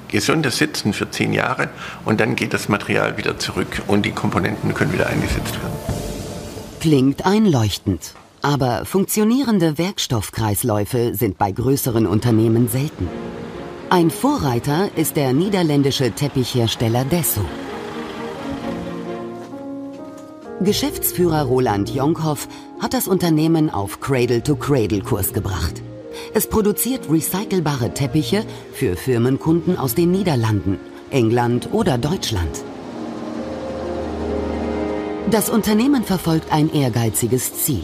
gesundes 0.08 0.56
Sitzen 0.56 0.92
für 0.92 1.10
zehn 1.10 1.32
Jahre 1.32 1.68
und 2.04 2.20
dann 2.20 2.36
geht 2.36 2.54
das 2.54 2.68
Material 2.68 3.16
wieder 3.16 3.38
zurück 3.38 3.82
und 3.86 4.04
die 4.04 4.12
Komponenten 4.12 4.74
können 4.74 4.92
wieder 4.92 5.06
eingesetzt 5.06 5.54
werden. 5.54 5.78
Klingt 6.80 7.26
einleuchtend. 7.26 8.14
Aber 8.40 8.84
funktionierende 8.84 9.78
Werkstoffkreisläufe 9.78 11.14
sind 11.14 11.38
bei 11.38 11.50
größeren 11.50 12.06
Unternehmen 12.06 12.68
selten. 12.68 13.08
Ein 13.90 14.10
Vorreiter 14.10 14.90
ist 14.96 15.16
der 15.16 15.32
niederländische 15.32 16.12
Teppichhersteller 16.12 17.04
Desso. 17.04 17.40
Geschäftsführer 20.60 21.44
Roland 21.44 21.90
Jonkhoff 21.90 22.48
hat 22.80 22.94
das 22.94 23.08
Unternehmen 23.08 23.70
auf 23.70 24.00
Cradle-to-Cradle-Kurs 24.00 25.32
gebracht. 25.32 25.82
Es 26.34 26.48
produziert 26.48 27.10
recycelbare 27.10 27.94
Teppiche 27.94 28.44
für 28.72 28.96
Firmenkunden 28.96 29.76
aus 29.78 29.94
den 29.94 30.10
Niederlanden, 30.10 30.78
England 31.10 31.70
oder 31.72 31.98
Deutschland. 31.98 32.64
Das 35.30 35.50
Unternehmen 35.50 36.04
verfolgt 36.04 36.52
ein 36.52 36.72
ehrgeiziges 36.72 37.52
Ziel. 37.64 37.82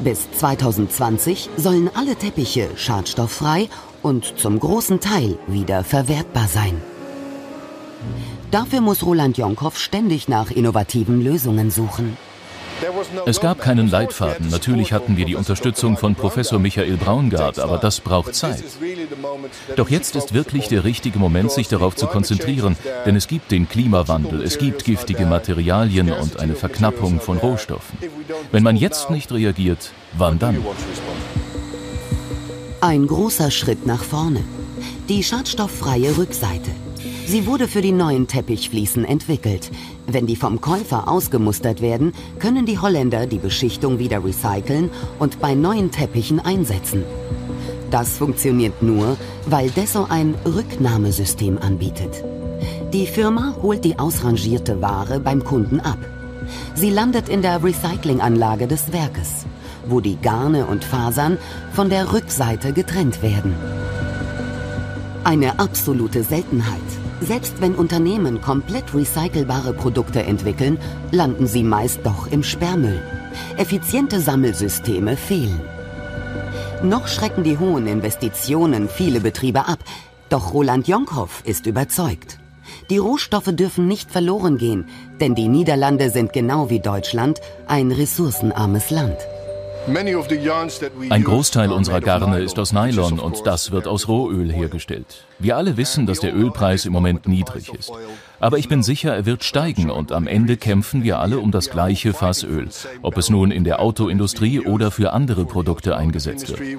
Bis 0.00 0.30
2020 0.32 1.50
sollen 1.56 1.90
alle 1.94 2.16
Teppiche 2.16 2.68
schadstofffrei 2.74 3.68
und 4.02 4.38
zum 4.38 4.58
großen 4.58 4.98
Teil 4.98 5.38
wieder 5.46 5.84
verwertbar 5.84 6.48
sein. 6.48 6.80
Dafür 8.50 8.80
muss 8.80 9.04
Roland 9.04 9.38
Jonkhoff 9.38 9.78
ständig 9.78 10.26
nach 10.26 10.50
innovativen 10.50 11.22
Lösungen 11.22 11.70
suchen. 11.70 12.16
Es 13.26 13.40
gab 13.40 13.60
keinen 13.60 13.88
Leitfaden. 13.88 14.48
Natürlich 14.48 14.92
hatten 14.92 15.16
wir 15.16 15.24
die 15.24 15.34
Unterstützung 15.34 15.96
von 15.96 16.14
Professor 16.14 16.58
Michael 16.58 16.96
Braungart, 16.96 17.58
aber 17.58 17.78
das 17.78 18.00
braucht 18.00 18.34
Zeit. 18.34 18.62
Doch 19.76 19.88
jetzt 19.88 20.16
ist 20.16 20.34
wirklich 20.34 20.68
der 20.68 20.84
richtige 20.84 21.18
Moment, 21.18 21.50
sich 21.52 21.68
darauf 21.68 21.96
zu 21.96 22.06
konzentrieren, 22.06 22.76
denn 23.04 23.16
es 23.16 23.28
gibt 23.28 23.50
den 23.50 23.68
Klimawandel, 23.68 24.42
es 24.42 24.58
gibt 24.58 24.84
giftige 24.84 25.26
Materialien 25.26 26.12
und 26.12 26.40
eine 26.40 26.54
Verknappung 26.54 27.20
von 27.20 27.38
Rohstoffen. 27.38 27.98
Wenn 28.52 28.62
man 28.62 28.76
jetzt 28.76 29.10
nicht 29.10 29.32
reagiert, 29.32 29.92
wann 30.16 30.38
dann? 30.38 30.58
Ein 32.80 33.06
großer 33.06 33.50
Schritt 33.50 33.86
nach 33.86 34.02
vorne. 34.02 34.42
Die 35.08 35.22
schadstofffreie 35.22 36.16
Rückseite. 36.16 36.70
Sie 37.26 37.46
wurde 37.46 37.68
für 37.68 37.82
die 37.82 37.92
neuen 37.92 38.26
Teppichfliesen 38.26 39.04
entwickelt. 39.04 39.70
Wenn 40.12 40.26
die 40.26 40.34
vom 40.34 40.60
Käufer 40.60 41.06
ausgemustert 41.06 41.80
werden, 41.80 42.12
können 42.40 42.66
die 42.66 42.80
Holländer 42.80 43.26
die 43.26 43.38
Beschichtung 43.38 44.00
wieder 44.00 44.24
recyceln 44.24 44.90
und 45.20 45.40
bei 45.40 45.54
neuen 45.54 45.92
Teppichen 45.92 46.40
einsetzen. 46.40 47.04
Das 47.92 48.18
funktioniert 48.18 48.82
nur, 48.82 49.16
weil 49.46 49.70
Desso 49.70 50.06
ein 50.08 50.34
Rücknahmesystem 50.44 51.58
anbietet. 51.58 52.24
Die 52.92 53.06
Firma 53.06 53.54
holt 53.62 53.84
die 53.84 54.00
ausrangierte 54.00 54.82
Ware 54.82 55.20
beim 55.20 55.44
Kunden 55.44 55.78
ab. 55.78 55.98
Sie 56.74 56.90
landet 56.90 57.28
in 57.28 57.42
der 57.42 57.62
Recyclinganlage 57.62 58.66
des 58.66 58.92
Werkes, 58.92 59.46
wo 59.86 60.00
die 60.00 60.16
Garne 60.16 60.66
und 60.66 60.82
Fasern 60.82 61.38
von 61.72 61.88
der 61.88 62.12
Rückseite 62.12 62.72
getrennt 62.72 63.22
werden. 63.22 63.54
Eine 65.22 65.60
absolute 65.60 66.24
Seltenheit. 66.24 66.89
Selbst 67.20 67.60
wenn 67.60 67.74
Unternehmen 67.74 68.40
komplett 68.40 68.94
recycelbare 68.94 69.74
Produkte 69.74 70.22
entwickeln, 70.22 70.78
landen 71.10 71.46
sie 71.46 71.62
meist 71.62 72.00
doch 72.04 72.26
im 72.26 72.42
Sperrmüll. 72.42 73.02
Effiziente 73.56 74.20
Sammelsysteme 74.20 75.16
fehlen. 75.16 75.60
Noch 76.82 77.08
schrecken 77.08 77.44
die 77.44 77.58
hohen 77.58 77.86
Investitionen 77.86 78.88
viele 78.88 79.20
Betriebe 79.20 79.66
ab, 79.66 79.80
doch 80.30 80.54
Roland 80.54 80.88
Jonkhoff 80.88 81.42
ist 81.44 81.66
überzeugt. 81.66 82.38
Die 82.88 82.98
Rohstoffe 82.98 83.52
dürfen 83.52 83.86
nicht 83.86 84.10
verloren 84.10 84.56
gehen, 84.56 84.86
denn 85.20 85.34
die 85.34 85.48
Niederlande 85.48 86.10
sind 86.10 86.32
genau 86.32 86.70
wie 86.70 86.80
Deutschland 86.80 87.40
ein 87.66 87.92
ressourcenarmes 87.92 88.90
Land. 88.90 89.18
Ein 89.86 91.24
Großteil 91.24 91.72
unserer 91.72 92.00
Garne 92.00 92.40
ist 92.40 92.58
aus 92.58 92.72
Nylon 92.72 93.18
und 93.18 93.46
das 93.46 93.70
wird 93.70 93.86
aus 93.86 94.08
Rohöl 94.08 94.52
hergestellt. 94.52 95.24
Wir 95.38 95.56
alle 95.56 95.76
wissen, 95.76 96.06
dass 96.06 96.20
der 96.20 96.34
Ölpreis 96.34 96.84
im 96.84 96.92
Moment 96.92 97.26
niedrig 97.26 97.72
ist. 97.72 97.90
Aber 98.40 98.56
ich 98.56 98.68
bin 98.68 98.82
sicher, 98.82 99.14
er 99.14 99.26
wird 99.26 99.44
steigen 99.44 99.90
und 99.90 100.12
am 100.12 100.26
Ende 100.26 100.56
kämpfen 100.56 101.04
wir 101.04 101.18
alle 101.18 101.38
um 101.38 101.50
das 101.50 101.70
gleiche 101.70 102.14
Fass 102.14 102.42
Öl, 102.42 102.68
ob 103.02 103.18
es 103.18 103.28
nun 103.28 103.50
in 103.50 103.64
der 103.64 103.80
Autoindustrie 103.80 104.60
oder 104.60 104.90
für 104.90 105.12
andere 105.12 105.44
Produkte 105.44 105.94
eingesetzt 105.96 106.48
wird. 106.48 106.78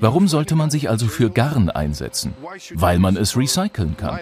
Warum 0.00 0.28
sollte 0.28 0.54
man 0.54 0.70
sich 0.70 0.88
also 0.88 1.06
für 1.08 1.30
Garn 1.30 1.70
einsetzen? 1.70 2.34
Weil 2.74 3.00
man 3.00 3.16
es 3.16 3.36
recyceln 3.36 3.96
kann. 3.96 4.20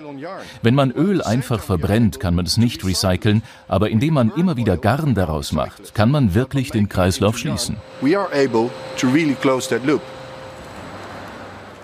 Wenn 0.62 0.74
man 0.74 0.90
Öl 0.90 1.22
einfach 1.22 1.60
verbrennt, 1.60 2.18
kann 2.18 2.34
man 2.34 2.46
es 2.46 2.56
nicht 2.56 2.84
recyceln, 2.84 3.42
aber 3.68 3.90
indem 3.90 4.14
man 4.14 4.32
immer 4.34 4.56
wieder 4.56 4.78
Garn 4.78 5.14
daraus 5.14 5.52
macht, 5.52 5.94
kann 5.94 6.10
man 6.10 6.34
wirklich 6.34 6.70
den 6.70 6.88
Kreislauf 6.88 7.36
schließen. 7.36 7.76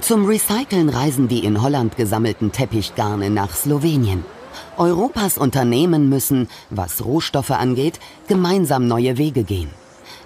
Zum 0.01 0.27
Recyceln 0.27 0.89
reisen 0.89 1.29
die 1.29 1.45
in 1.45 1.61
Holland 1.61 1.97
gesammelten 1.97 2.53
Teppichgarne 2.53 3.29
nach 3.29 3.55
Slowenien. 3.55 4.25
Europas 4.79 5.39
Unternehmen 5.39 6.09
müssen, 6.09 6.49
was 6.71 7.05
Rohstoffe 7.05 7.51
angeht, 7.51 8.01
gemeinsam 8.29 8.87
neue 8.87 9.19
Wege 9.19 9.45
gehen. 9.45 9.71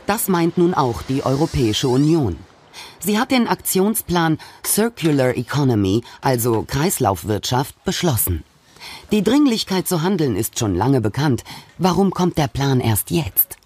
Das 0.06 0.28
meint 0.28 0.58
nun 0.58 0.74
auch 0.74 1.02
die 1.02 1.24
Europäische 1.24 1.88
Union. 1.88 2.36
Sie 2.98 3.18
hat 3.18 3.30
den 3.30 3.48
Aktionsplan 3.48 4.38
Circular 4.64 5.36
Economy, 5.36 6.02
also 6.20 6.64
Kreislaufwirtschaft, 6.66 7.82
beschlossen. 7.84 8.44
Die 9.12 9.22
Dringlichkeit 9.22 9.86
zu 9.86 10.02
handeln 10.02 10.36
ist 10.36 10.58
schon 10.58 10.74
lange 10.74 11.00
bekannt. 11.00 11.44
Warum 11.78 12.10
kommt 12.10 12.38
der 12.38 12.48
Plan 12.48 12.80
erst 12.80 13.10
jetzt? 13.10 13.59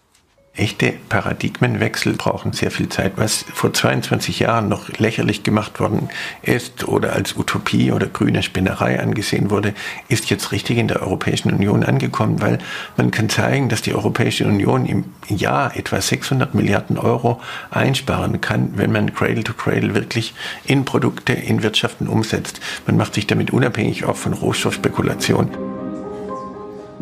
Echte 0.57 0.95
Paradigmenwechsel 1.09 2.13
brauchen 2.13 2.53
sehr 2.53 2.71
viel 2.71 2.89
Zeit. 2.89 3.15
Was 3.17 3.45
vor 3.53 3.73
22 3.73 4.39
Jahren 4.39 4.69
noch 4.69 4.89
lächerlich 4.99 5.43
gemacht 5.43 5.81
worden 5.81 6.11
ist 6.43 6.87
oder 6.87 7.13
als 7.13 7.37
Utopie 7.37 7.91
oder 7.91 8.07
grüne 8.07 8.41
Spinnerei 8.45 9.01
angesehen 9.01 9.51
wurde, 9.51 9.75
ist 10.07 10.31
jetzt 10.31 10.53
richtig 10.53 10.79
in 10.79 10.87
der 10.87 11.03
Europäischen 11.03 11.53
Union 11.53 11.83
angekommen, 11.83 12.41
weil 12.41 12.59
man 12.97 13.11
kann 13.11 13.29
zeigen, 13.29 13.69
dass 13.69 13.83
die 13.83 13.95
Europäische 13.95 14.47
Union 14.47 14.87
im 14.87 15.07
Jahr 15.27 15.77
etwa 15.77 16.01
600 16.01 16.55
Milliarden 16.55 16.99
Euro 16.99 17.41
einsparen 17.73 18.41
kann, 18.41 18.75
wenn 18.77 18.93
man 18.93 19.13
Cradle 19.13 19.43
to 19.43 19.55
Cradle 19.55 19.97
wirklich 19.97 20.35
in 20.65 20.85
Produkte, 20.85 21.33
in 21.33 21.65
Wirtschaften 21.65 22.07
umsetzt. 22.07 22.61
Man 22.87 22.97
macht 22.97 23.15
sich 23.15 23.27
damit 23.27 23.51
unabhängig 23.51 24.05
auch 24.05 24.17
von 24.17 24.33
Rohstoffspekulation. 24.33 25.84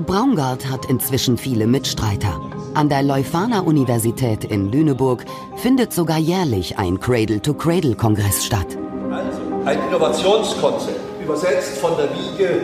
Braungart 0.05 0.69
hat 0.69 0.87
inzwischen 0.87 1.37
viele 1.39 1.67
Mitstreiter. 1.67 2.41
An 2.75 2.89
der 2.89 3.03
Leuphana-Universität 3.03 4.45
in 4.45 4.71
Lüneburg 4.73 5.25
findet 5.57 5.93
sogar 5.93 6.19
jährlich 6.19 6.79
ein 6.79 6.99
Cradle-to-Cradle-Kongress 6.99 8.45
statt. 8.45 8.67
Also 9.11 9.41
ein 9.65 9.79
Innovationskonzept, 9.89 11.01
übersetzt 11.23 11.79
von 11.79 11.93
der 11.97 12.09
Wiege 12.11 12.61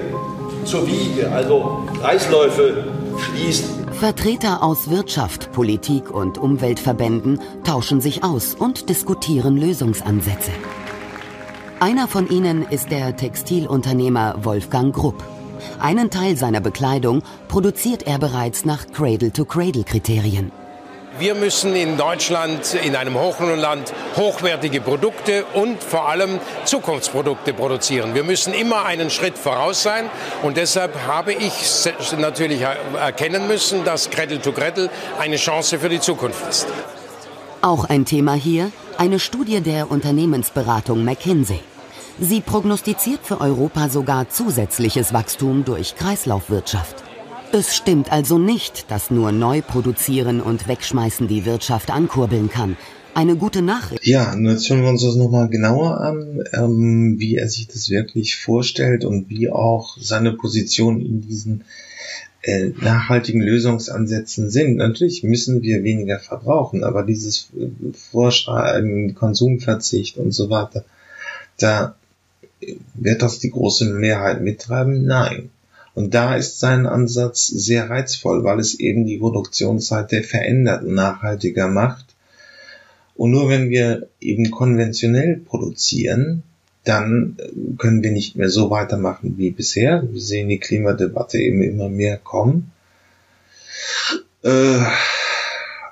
zur 0.65 0.87
Wiege, 0.87 1.31
also 1.33 1.87
Kreisläufe 2.01 2.85
schließen. 3.19 3.89
Vertreter 3.93 4.63
aus 4.63 4.91
Wirtschaft, 4.91 5.53
Politik 5.53 6.11
und 6.11 6.39
Umweltverbänden 6.39 7.41
tauschen 7.65 8.01
sich 8.01 8.23
aus 8.23 8.55
und 8.55 8.89
diskutieren 8.89 9.57
Lösungsansätze. 9.57 10.53
Einer 11.81 12.09
von 12.09 12.29
ihnen 12.29 12.63
ist 12.63 12.91
der 12.91 13.17
Textilunternehmer 13.17 14.45
Wolfgang 14.45 14.95
Grupp. 14.95 15.23
Einen 15.81 16.11
Teil 16.11 16.37
seiner 16.37 16.61
Bekleidung 16.61 17.23
produziert 17.49 18.07
er 18.07 18.19
bereits 18.19 18.65
nach 18.65 18.87
Cradle-to-Cradle-Kriterien. 18.93 20.53
Wir 21.19 21.35
müssen 21.35 21.75
in 21.75 21.97
Deutschland, 21.97 22.75
in 22.75 22.95
einem 22.95 23.19
Hochlohnland, 23.19 23.93
hochwertige 24.17 24.81
Produkte 24.81 25.45
und 25.53 25.83
vor 25.83 26.09
allem 26.09 26.39
Zukunftsprodukte 26.65 27.53
produzieren. 27.55 28.15
Wir 28.15 28.23
müssen 28.23 28.53
immer 28.53 28.85
einen 28.85 29.11
Schritt 29.11 29.37
voraus 29.37 29.83
sein 29.83 30.05
und 30.45 30.57
deshalb 30.57 30.95
habe 31.09 31.33
ich 31.33 31.53
natürlich 32.17 32.61
erkennen 32.61 33.49
müssen, 33.49 33.83
dass 33.85 34.11
Cradle 34.11 34.41
to 34.41 34.53
Cradle 34.53 34.91
eine 35.19 35.37
Chance 35.37 35.81
für 35.81 35.89
die 35.89 35.99
Zukunft 35.99 36.49
ist. 36.49 36.69
Auch 37.63 37.87
ein 37.87 38.05
Thema 38.05 38.35
hier, 38.35 38.71
eine 38.97 39.19
Studie 39.19 39.61
der 39.61 39.91
Unternehmensberatung 39.91 41.05
McKinsey. 41.05 41.61
Sie 42.21 42.41
prognostiziert 42.41 43.21
für 43.23 43.41
Europa 43.41 43.89
sogar 43.89 44.29
zusätzliches 44.29 45.13
Wachstum 45.13 45.65
durch 45.65 45.95
Kreislaufwirtschaft. 45.95 47.05
Es 47.53 47.77
stimmt 47.77 48.11
also 48.11 48.39
nicht, 48.39 48.91
dass 48.91 49.13
nur 49.13 49.31
neu 49.31 49.63
produzieren 49.63 50.41
und 50.41 50.67
wegschmeißen 50.67 51.29
die 51.29 51.45
Wirtschaft 51.45 51.91
ankurbeln 51.93 52.51
kann. 52.51 52.77
Eine 53.15 53.37
gute 53.37 53.63
Nachricht. 53.63 54.05
Ja, 54.05 54.37
jetzt 54.37 54.67
schauen 54.67 54.83
wir 54.83 54.91
uns 54.91 55.03
das 55.03 55.15
nochmal 55.15 55.49
genauer 55.49 56.01
an, 56.01 56.43
ähm, 56.53 57.21
wie 57.21 57.37
er 57.37 57.49
sich 57.49 57.69
das 57.69 57.89
wirklich 57.89 58.37
vorstellt 58.37 59.05
und 59.05 59.31
wie 59.31 59.49
auch 59.49 59.97
seine 60.01 60.33
Position 60.33 61.01
in 61.01 61.21
diesen 61.21 61.63
äh, 62.43 62.71
nachhaltigen 62.81 63.41
Lösungsansätzen 63.41 64.51
sind. 64.51 64.77
Natürlich 64.77 65.23
müssen 65.23 65.63
wir 65.63 65.85
weniger 65.85 66.19
verbrauchen, 66.19 66.83
aber 66.83 67.05
dieses 67.05 67.51
Vorschreiben, 68.11 69.15
Konsumverzicht 69.15 70.19
und 70.19 70.33
so 70.33 70.51
weiter, 70.51 70.85
da 71.59 71.95
wird 72.95 73.23
das 73.23 73.39
die 73.39 73.51
große 73.51 73.87
Mehrheit 73.87 74.41
mittreiben? 74.41 75.05
Nein. 75.05 75.51
Und 75.95 76.15
da 76.15 76.37
ist 76.37 76.61
sein 76.61 76.87
Ansatz 76.87 77.47
sehr 77.49 77.91
reizvoll, 77.91 78.45
weil 78.45 78.61
es 78.61 78.79
eben 78.79 79.05
die 79.05 79.19
Produktionsseite 79.19 80.23
verändert 80.23 80.85
und 80.85 80.95
nachhaltiger 80.95 81.69
macht. 81.69 82.07
Und 83.17 83.33
nur 83.33 83.49
wenn 83.49 83.69
wir 83.69 84.09
eben 84.21 84.51
konventionell 84.51 85.39
produzieren, 85.39 86.45
dann 86.85 87.37
können 87.79 88.03
wir 88.03 88.13
nicht 88.13 88.37
mehr 88.37 88.49
so 88.49 88.71
weitermachen 88.71 89.35
wie 89.37 89.51
bisher. 89.51 90.05
Wir 90.11 90.21
sehen 90.21 90.49
die 90.49 90.61
Klimadebatte 90.61 91.39
eben 91.39 91.63
immer 91.63 91.89
mehr 91.89 92.17
kommen. 92.17 92.71
Äh, 94.45 94.79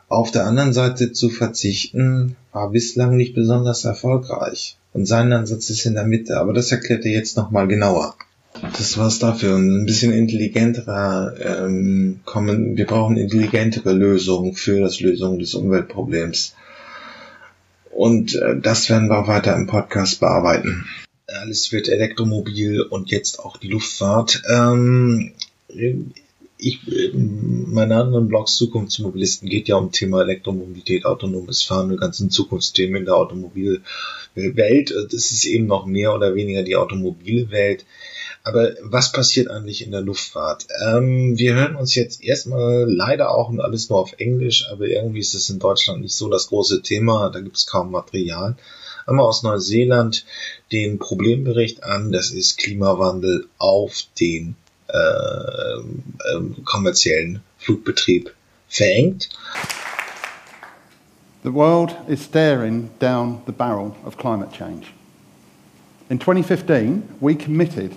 auf 0.09 0.31
der 0.31 0.47
anderen 0.47 0.73
Seite 0.73 1.12
zu 1.12 1.31
verzichten, 1.31 2.37
war 2.53 2.71
bislang 2.71 3.16
nicht 3.16 3.35
besonders 3.35 3.85
erfolgreich. 3.85 4.77
Und 4.92 5.07
sein 5.07 5.33
Ansatz 5.33 5.69
ist 5.69 5.85
in 5.85 5.95
der 5.95 6.07
Mitte, 6.07 6.38
aber 6.38 6.53
das 6.53 6.73
erklärt 6.73 7.05
er 7.05 7.12
jetzt 7.12 7.37
nochmal 7.37 7.69
genauer. 7.69 8.14
Das 8.79 8.97
war's 8.97 9.19
dafür. 9.19 9.57
Ein 9.57 9.85
bisschen 9.85 10.12
intelligenterer 10.12 11.35
ähm, 11.38 12.21
kommen. 12.25 12.77
Wir 12.77 12.87
brauchen 12.87 13.16
intelligentere 13.16 13.92
Lösungen 13.92 14.55
für 14.55 14.81
das 14.81 15.01
Lösung 15.01 15.38
des 15.38 15.55
Umweltproblems. 15.55 16.55
Und 17.90 18.35
äh, 18.35 18.59
das 18.61 18.88
werden 18.88 19.09
wir 19.09 19.27
weiter 19.27 19.55
im 19.55 19.66
Podcast 19.66 20.21
bearbeiten. 20.21 20.87
Alles 21.27 21.73
wird 21.73 21.88
elektromobil 21.88 22.81
und 22.81 23.11
jetzt 23.11 23.40
auch 23.40 23.57
die 23.57 23.69
Luftfahrt. 23.69 24.42
Ähm, 24.49 25.33
ich, 26.59 26.81
meine 27.14 27.97
anderen 27.97 28.29
Blogs 28.29 28.57
Zukunftsmobilisten 28.57 29.49
geht 29.49 29.69
ja 29.69 29.77
um 29.77 29.92
Thema 29.92 30.23
Elektromobilität, 30.23 31.05
autonomes 31.05 31.62
Fahren, 31.62 31.90
die 31.90 31.97
ganzen 31.97 32.31
Zukunftsthemen 32.31 32.97
in 32.97 33.05
der 33.05 33.16
Automobilwelt. 33.16 33.85
Das 34.35 35.31
ist 35.33 35.45
eben 35.45 35.66
noch 35.66 35.87
mehr 35.87 36.14
oder 36.14 36.35
weniger 36.35 36.62
die 36.62 36.77
automobile 36.77 37.51
Welt. 37.51 37.85
Aber 38.42 38.75
was 38.81 39.12
passiert 39.12 39.51
eigentlich 39.51 39.85
in 39.85 39.90
der 39.90 40.03
Luftfahrt? 40.03 40.66
Ähm, 40.87 41.37
wir 41.37 41.55
hören 41.55 41.75
uns 41.75 41.95
jetzt 41.95 42.23
erstmal 42.23 42.85
leider 42.88 43.33
auch 43.35 43.53
alles 43.59 43.90
nur 43.90 43.99
auf 43.99 44.14
Englisch, 44.19 44.69
aber 44.71 44.87
irgendwie 44.87 45.19
ist 45.19 45.35
es 45.35 45.51
in 45.51 45.59
Deutschland 45.59 46.01
nicht 46.01 46.14
so 46.14 46.29
das 46.29 46.47
große 46.47 46.81
Thema, 46.83 47.29
da 47.31 47.40
gibt 47.40 47.57
es 47.57 47.66
kaum 47.66 47.90
Material. 47.90 48.57
Einmal 49.05 49.27
aus 49.27 49.42
Neuseeland 49.42 50.25
den 50.73 50.99
Problembericht 50.99 51.83
an, 51.83 52.12
das 52.12 52.31
ist 52.31 52.59
Klimawandel 52.59 53.47
auf 53.59 54.05
den 54.21 54.55
Äh, 54.88 55.57
ähm, 56.33 56.64
kommerziellen 56.64 57.42
Flugbetrieb 57.59 58.31
verengt. 58.68 59.29
The 61.42 61.53
world 61.53 61.96
is 62.09 62.22
staring 62.22 62.90
down 63.01 63.42
the 63.46 63.53
barrel 63.53 63.96
of 64.05 64.16
climate 64.16 64.53
change. 64.53 64.92
In 66.09 66.18
2015, 66.18 67.03
we 67.20 67.35
committed 67.35 67.96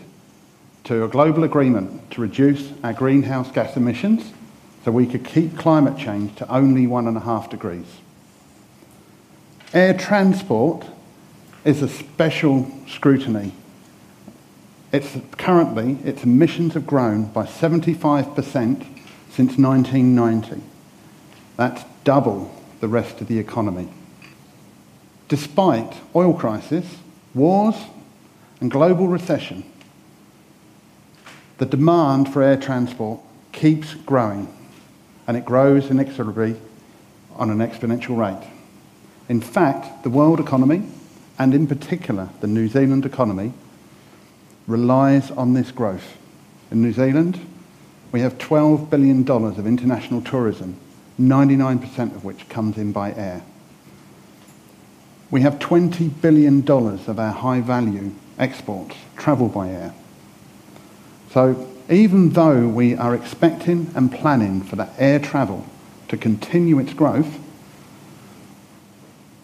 to 0.86 1.04
a 1.04 1.08
global 1.08 1.43
agreement 1.43 2.10
to 2.12 2.21
reduce 2.21 2.71
our 2.84 2.93
greenhouse 2.93 3.52
gas 3.52 3.75
emissions 3.78 4.34
so 4.84 4.91
we 4.91 5.06
could 5.06 5.23
keep 5.23 5.58
climate 5.58 5.97
change 5.97 6.36
to 6.38 6.47
only 6.52 6.88
one 6.88 7.08
and 7.08 7.17
a 7.17 7.21
half 7.21 7.49
degrees. 7.49 7.86
Air 9.73 9.93
transport 9.93 10.88
is 11.63 11.84
a 11.84 11.88
special 11.88 12.67
scrutiny. 12.88 13.54
It's 14.91 15.17
currently 15.38 15.97
its 16.04 16.23
emissions 16.23 16.73
have 16.73 16.88
grown 16.88 17.25
by 17.25 17.45
75% 17.45 18.36
since 19.30 19.58
1990. 19.58 20.62
That's 21.58 21.84
double 22.04 22.52
the 22.80 22.88
rest 22.88 23.21
of 23.21 23.28
the 23.28 23.38
economy. 23.38 23.89
Despite 25.28 25.93
oil 26.15 26.34
crisis, 26.34 26.97
wars 27.36 27.75
and 28.60 28.71
global 28.71 29.08
recession, 29.08 29.63
the 31.60 31.67
demand 31.67 32.34
for 32.34 32.41
air 32.41 32.58
transport 32.58 33.19
keeps 33.52 33.93
growing 33.93 34.52
and 35.28 35.38
it 35.38 35.45
grows 35.45 35.91
inexorably 35.91 36.56
on 37.36 37.52
an 37.52 37.60
exponential 37.60 38.17
rate. 38.17 38.49
In 39.28 39.41
fact, 39.41 40.04
the 40.04 40.10
world 40.10 40.39
economy, 40.39 40.82
and 41.38 41.54
in 41.54 41.67
particular 41.67 42.30
the 42.41 42.47
New 42.47 42.67
Zealand 42.67 43.06
economy, 43.06 43.54
relies 44.69 45.32
on 45.32 45.53
this 45.53 45.71
growth. 45.71 46.15
In 46.71 46.82
New 46.82 46.93
Zealand, 46.93 47.39
we 48.12 48.21
have 48.21 48.38
$12 48.38 48.89
billion 48.89 49.29
of 49.29 49.65
international 49.65 50.21
tourism, 50.21 50.79
99% 51.19 52.15
of 52.15 52.23
which 52.23 52.47
comes 52.49 52.77
in 52.77 52.91
by 52.91 53.12
air. 53.13 53.43
We 55.32 55.41
have 55.41 55.60
$20 55.60 56.21
billion 56.21 56.69
of 56.69 57.19
our 57.19 57.32
high 57.32 57.62
value 57.62 58.12
exports 58.38 58.95
travel 59.17 59.49
by 59.49 59.69
air. 59.69 59.93
So 61.32 61.67
even 61.89 62.29
though 62.29 62.67
we 62.67 62.95
are 62.95 63.15
expecting 63.15 63.91
and 63.95 64.12
planning 64.12 64.62
for 64.62 64.75
that 64.75 64.93
air 64.97 65.19
travel 65.19 65.65
to 66.08 66.17
continue 66.17 66.79
its 66.79 66.93
growth, 66.93 67.39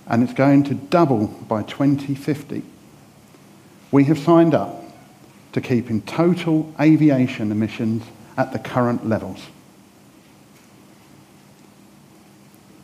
and 0.08 0.24
it's 0.24 0.34
going 0.34 0.64
to 0.66 0.76
double 0.76 1.28
by 1.28 1.64
2050, 1.64 2.64
we 3.92 4.04
have 4.06 4.20
signed 4.20 4.54
up 4.54 4.85
to 5.56 5.62
keeping 5.62 6.02
total 6.02 6.70
aviation 6.82 7.50
emissions 7.50 8.04
at 8.36 8.52
the 8.52 8.60
current 8.60 9.08
levels. 9.08 9.40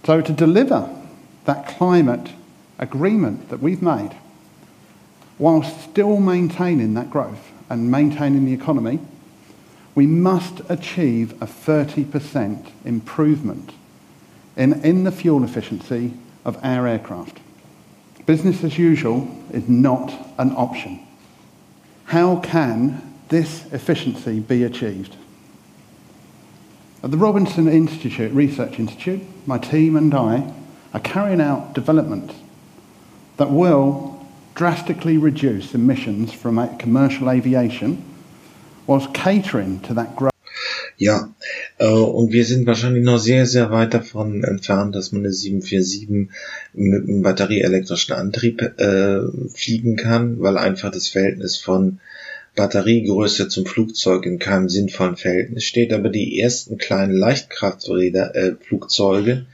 So 0.05 0.21
to 0.21 0.31
deliver 0.31 0.89
that 1.43 1.67
climate 1.67 2.31
agreement 2.79 3.49
that 3.49 3.59
we've 3.59 3.81
made, 3.81 4.15
whilst 5.37 5.81
still 5.81 6.21
maintaining 6.21 6.93
that 6.93 7.09
growth, 7.09 7.51
and 7.69 7.91
maintaining 7.91 8.45
the 8.45 8.53
economy, 8.53 8.99
we 9.93 10.07
must 10.07 10.61
achieve 10.69 11.33
a 11.41 11.47
30% 11.47 12.71
improvement 12.85 13.73
in, 14.55 14.81
in 14.85 15.03
the 15.03 15.11
fuel 15.11 15.43
efficiency 15.43 16.13
of 16.45 16.57
our 16.63 16.87
aircraft. 16.87 17.37
Business 18.25 18.63
as 18.63 18.77
usual 18.77 19.29
is 19.51 19.67
not 19.67 20.13
an 20.37 20.53
option. 20.53 21.05
How 22.11 22.41
can 22.41 23.01
this 23.29 23.71
efficiency 23.71 24.41
be 24.41 24.65
achieved? 24.65 25.15
At 27.01 27.09
the 27.09 27.15
Robinson 27.15 27.69
Institute, 27.69 28.33
Research 28.33 28.79
Institute, 28.79 29.21
my 29.47 29.57
team 29.57 29.95
and 29.95 30.13
I 30.13 30.53
are 30.93 30.99
carrying 30.99 31.39
out 31.39 31.71
developments 31.71 32.35
that 33.37 33.49
will 33.49 34.27
drastically 34.55 35.17
reduce 35.17 35.73
emissions 35.73 36.33
from 36.33 36.77
commercial 36.77 37.29
aviation 37.29 38.03
whilst 38.87 39.13
catering 39.13 39.79
to 39.83 39.93
that 39.93 40.17
growth. 40.17 40.33
Ja, 41.01 41.33
äh, 41.79 41.87
und 41.87 42.31
wir 42.31 42.45
sind 42.45 42.67
wahrscheinlich 42.67 43.03
noch 43.03 43.17
sehr, 43.17 43.47
sehr 43.47 43.71
weit 43.71 43.95
davon 43.95 44.43
entfernt, 44.43 44.93
dass 44.93 45.11
man 45.11 45.23
eine 45.23 45.33
747 45.33 46.29
mit 46.73 47.09
einem 47.09 47.23
batterieelektrischen 47.23 48.13
Antrieb 48.13 48.61
äh, 48.61 49.21
fliegen 49.51 49.95
kann, 49.95 50.41
weil 50.41 50.59
einfach 50.59 50.91
das 50.91 51.07
Verhältnis 51.07 51.57
von 51.57 51.99
Batteriegröße 52.55 53.47
zum 53.47 53.65
Flugzeug 53.65 54.27
in 54.27 54.37
keinem 54.37 54.69
sinnvollen 54.69 55.15
Verhältnis 55.15 55.63
steht. 55.63 55.91
Aber 55.91 56.09
die 56.09 56.39
ersten 56.39 56.77
kleinen 56.77 57.13
Leichtkrafträder, 57.17 58.35
äh, 58.35 58.51
Flugzeuge, 58.61 59.47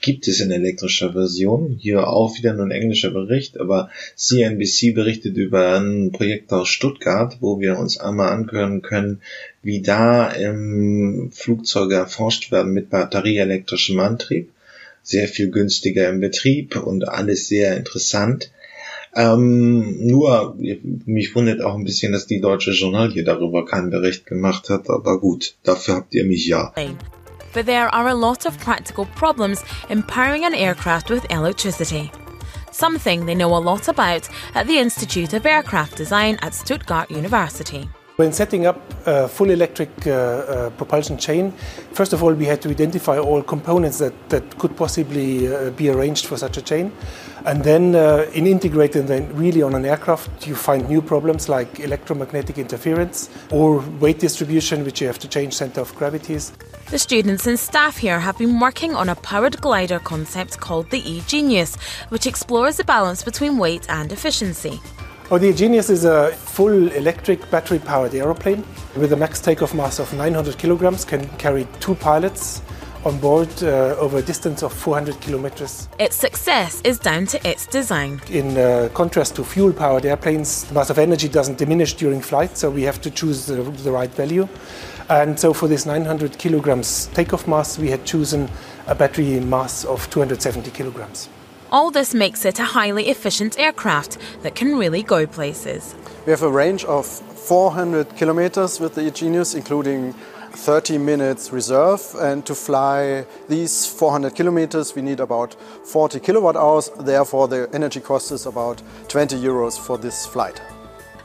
gibt 0.00 0.28
es 0.28 0.40
in 0.40 0.50
elektrischer 0.50 1.12
Version. 1.12 1.76
Hier 1.80 2.08
auch 2.08 2.36
wieder 2.36 2.54
nur 2.54 2.66
ein 2.66 2.70
englischer 2.70 3.10
Bericht, 3.10 3.58
aber 3.58 3.90
CNBC 4.14 4.94
berichtet 4.94 5.36
über 5.36 5.78
ein 5.78 6.12
Projekt 6.12 6.52
aus 6.52 6.68
Stuttgart, 6.68 7.38
wo 7.40 7.60
wir 7.60 7.78
uns 7.78 7.98
einmal 7.98 8.28
anhören 8.28 8.82
können, 8.82 9.20
wie 9.62 9.82
da 9.82 10.34
ähm, 10.34 11.30
Flugzeuge 11.32 11.96
erforscht 11.96 12.52
werden 12.52 12.72
mit 12.72 12.90
batterieelektrischem 12.90 13.98
Antrieb. 13.98 14.50
Sehr 15.02 15.26
viel 15.26 15.50
günstiger 15.50 16.08
im 16.08 16.20
Betrieb 16.20 16.76
und 16.76 17.08
alles 17.08 17.48
sehr 17.48 17.76
interessant. 17.76 18.50
Ähm, 19.14 20.06
nur, 20.06 20.56
mich 21.06 21.34
wundert 21.34 21.62
auch 21.62 21.74
ein 21.74 21.84
bisschen, 21.84 22.12
dass 22.12 22.26
die 22.26 22.40
deutsche 22.40 22.72
Journal 22.72 23.10
hier 23.10 23.24
darüber 23.24 23.64
keinen 23.64 23.90
Bericht 23.90 24.26
gemacht 24.26 24.68
hat, 24.68 24.90
aber 24.90 25.18
gut, 25.18 25.56
dafür 25.62 25.96
habt 25.96 26.14
ihr 26.14 26.24
mich 26.24 26.46
ja. 26.46 26.72
But 27.58 27.66
there 27.66 27.92
are 27.92 28.06
a 28.06 28.14
lot 28.14 28.46
of 28.46 28.56
practical 28.60 29.04
problems 29.04 29.64
in 29.88 30.00
powering 30.00 30.44
an 30.44 30.54
aircraft 30.54 31.10
with 31.10 31.28
electricity. 31.28 32.12
Something 32.70 33.26
they 33.26 33.34
know 33.34 33.56
a 33.56 33.58
lot 33.58 33.88
about 33.88 34.28
at 34.54 34.68
the 34.68 34.78
Institute 34.78 35.32
of 35.32 35.44
Aircraft 35.44 35.96
Design 35.96 36.38
at 36.40 36.54
Stuttgart 36.54 37.10
University. 37.10 37.90
When 38.18 38.32
setting 38.32 38.66
up 38.66 38.80
a 39.06 39.28
full 39.28 39.48
electric 39.48 39.90
uh, 40.04 40.10
uh, 40.10 40.70
propulsion 40.70 41.18
chain, 41.18 41.52
first 41.92 42.12
of 42.12 42.20
all, 42.20 42.34
we 42.34 42.46
had 42.46 42.60
to 42.62 42.68
identify 42.68 43.16
all 43.16 43.44
components 43.44 43.98
that, 43.98 44.12
that 44.30 44.58
could 44.58 44.76
possibly 44.76 45.46
uh, 45.46 45.70
be 45.70 45.88
arranged 45.88 46.26
for 46.26 46.36
such 46.36 46.56
a 46.56 46.60
chain. 46.60 46.90
And 47.44 47.62
then, 47.62 47.94
uh, 47.94 48.28
in 48.34 48.48
integrating 48.48 49.06
them 49.06 49.32
really 49.36 49.62
on 49.62 49.76
an 49.76 49.84
aircraft, 49.84 50.48
you 50.48 50.56
find 50.56 50.88
new 50.88 51.00
problems 51.00 51.48
like 51.48 51.78
electromagnetic 51.78 52.58
interference 52.58 53.30
or 53.52 53.78
weight 54.00 54.18
distribution, 54.18 54.84
which 54.84 55.00
you 55.00 55.06
have 55.06 55.20
to 55.20 55.28
change 55.28 55.54
center 55.54 55.80
of 55.80 55.94
gravities. 55.94 56.52
The 56.90 56.98
students 56.98 57.46
and 57.46 57.56
staff 57.56 57.98
here 57.98 58.18
have 58.18 58.36
been 58.36 58.58
working 58.58 58.96
on 58.96 59.08
a 59.08 59.14
powered 59.14 59.60
glider 59.60 60.00
concept 60.00 60.58
called 60.58 60.90
the 60.90 61.08
e-Genius, 61.08 61.76
which 62.08 62.26
explores 62.26 62.78
the 62.78 62.84
balance 62.84 63.22
between 63.22 63.58
weight 63.58 63.88
and 63.88 64.10
efficiency. 64.10 64.80
Oh, 65.30 65.36
the 65.36 65.52
Genius 65.52 65.90
is 65.90 66.06
a 66.06 66.30
full 66.30 66.90
electric 66.92 67.50
battery 67.50 67.78
powered 67.78 68.14
aeroplane 68.14 68.64
with 68.96 69.12
a 69.12 69.16
max 69.16 69.42
takeoff 69.42 69.74
mass 69.74 69.98
of 69.98 70.10
900 70.14 70.56
kilograms, 70.56 71.04
can 71.04 71.28
carry 71.36 71.68
two 71.80 71.94
pilots 71.96 72.62
on 73.04 73.18
board 73.18 73.50
uh, 73.62 73.94
over 73.98 74.16
a 74.16 74.22
distance 74.22 74.62
of 74.62 74.72
400 74.72 75.20
kilometers. 75.20 75.86
Its 75.98 76.16
success 76.16 76.80
is 76.82 76.98
down 76.98 77.26
to 77.26 77.46
its 77.46 77.66
design. 77.66 78.22
In 78.30 78.56
uh, 78.56 78.88
contrast 78.94 79.36
to 79.36 79.44
fuel 79.44 79.70
powered 79.70 80.06
airplanes, 80.06 80.64
the 80.64 80.72
mass 80.72 80.88
of 80.88 80.98
energy 80.98 81.28
doesn't 81.28 81.58
diminish 81.58 81.92
during 81.92 82.22
flight, 82.22 82.56
so 82.56 82.70
we 82.70 82.84
have 82.84 82.98
to 83.02 83.10
choose 83.10 83.44
the, 83.44 83.56
the 83.56 83.92
right 83.92 84.10
value. 84.10 84.48
And 85.10 85.38
so 85.38 85.52
for 85.52 85.68
this 85.68 85.84
900 85.84 86.38
kilograms 86.38 87.10
takeoff 87.12 87.46
mass, 87.46 87.78
we 87.78 87.90
had 87.90 88.06
chosen 88.06 88.48
a 88.86 88.94
battery 88.94 89.40
mass 89.40 89.84
of 89.84 90.08
270 90.08 90.70
kilograms. 90.70 91.28
All 91.70 91.90
this 91.90 92.14
makes 92.14 92.46
it 92.46 92.58
a 92.58 92.64
highly 92.64 93.08
efficient 93.08 93.58
aircraft 93.58 94.16
that 94.42 94.54
can 94.54 94.78
really 94.78 95.02
go 95.02 95.26
places. 95.26 95.94
We 96.24 96.30
have 96.30 96.42
a 96.42 96.50
range 96.50 96.84
of 96.84 97.06
400 97.06 98.16
kilometers 98.16 98.80
with 98.80 98.94
the 98.94 99.06
e-Genius, 99.06 99.54
including 99.54 100.14
30 100.52 100.96
minutes 100.96 101.52
reserve 101.52 102.02
and 102.20 102.44
to 102.46 102.54
fly 102.54 103.26
these 103.48 103.86
400 103.86 104.34
kilometers 104.34 104.94
we 104.94 105.02
need 105.02 105.20
about 105.20 105.54
40 105.84 106.20
kilowatt 106.20 106.56
hours 106.56 106.90
therefore 106.98 107.46
the 107.48 107.68
energy 107.74 108.00
cost 108.00 108.32
is 108.32 108.46
about 108.46 108.82
20 109.08 109.36
euros 109.36 109.78
for 109.78 109.98
this 109.98 110.26
flight. 110.26 110.60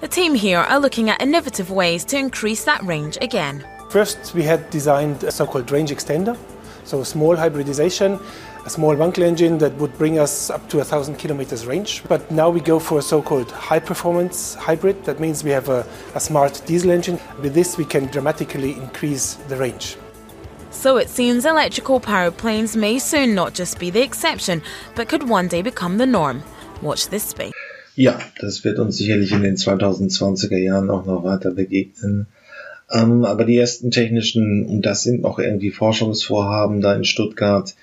The 0.01 0.07
team 0.09 0.35
here 0.35 0.59
are 0.59 0.79
looking 0.79 1.09
at 1.09 1.21
innovative 1.21 1.71
ways 1.71 2.03
to 2.05 2.17
increase 2.17 2.65
that 2.65 2.83
range 2.83 3.17
again. 3.21 3.65
First 3.89 4.33
we 4.33 4.43
had 4.43 4.69
designed 4.69 5.23
a 5.23 5.31
so-called 5.31 5.71
range 5.71 5.89
extender, 5.89 6.37
so 6.83 7.01
small 7.03 7.35
hybridization 7.35 8.19
a 8.65 8.69
small 8.69 8.95
Wankel 8.95 9.23
engine 9.23 9.57
that 9.57 9.73
would 9.75 9.97
bring 9.97 10.19
us 10.19 10.49
up 10.49 10.69
to 10.69 10.77
1,000 10.77 11.15
kilometers 11.15 11.65
range. 11.65 12.03
But 12.07 12.31
now 12.31 12.49
we 12.49 12.61
go 12.61 12.79
for 12.79 12.99
a 12.99 13.01
so-called 13.01 13.51
high-performance 13.51 14.55
hybrid. 14.55 15.03
That 15.05 15.19
means 15.19 15.43
we 15.43 15.51
have 15.51 15.69
a, 15.69 15.85
a 16.15 16.19
smart 16.19 16.61
diesel 16.65 16.91
engine. 16.91 17.19
With 17.41 17.53
this, 17.53 17.77
we 17.77 17.85
can 17.85 18.07
dramatically 18.07 18.73
increase 18.73 19.35
the 19.49 19.57
range. 19.57 19.97
So 20.71 20.97
it 20.97 21.09
seems 21.09 21.45
electrical 21.45 21.99
powered 21.99 22.37
planes 22.37 22.75
may 22.75 22.99
soon 22.99 23.35
not 23.35 23.53
just 23.53 23.79
be 23.79 23.89
the 23.89 24.01
exception, 24.01 24.61
but 24.95 25.07
could 25.07 25.27
one 25.29 25.47
day 25.47 25.61
become 25.61 25.97
the 25.97 26.05
norm. 26.05 26.43
Watch 26.81 27.07
this 27.07 27.29
space. 27.29 27.53
Ja, 27.95 28.19
das 28.41 28.63
wird 28.63 28.79
uns 28.79 28.97
sicherlich 28.97 29.31
in 29.31 29.43
den 29.43 29.55
2020er 29.55 30.57
Jahren 30.57 30.89
auch 30.89 31.05
noch 31.05 31.23
weiter 31.23 31.51
begegnen. 31.51 32.27
Ähm, 32.91 33.23
aber 33.23 33.45
die 33.45 33.57
ersten 33.57 33.91
technischen, 33.91 34.65
und 34.65 34.81
das 34.85 35.03
sind 35.03 35.21
noch 35.21 35.37
irgendwie 35.37 35.71
Forschungsvorhaben 35.71 36.81
da 36.81 36.95
in 36.95 37.05
Stuttgart, 37.05 37.75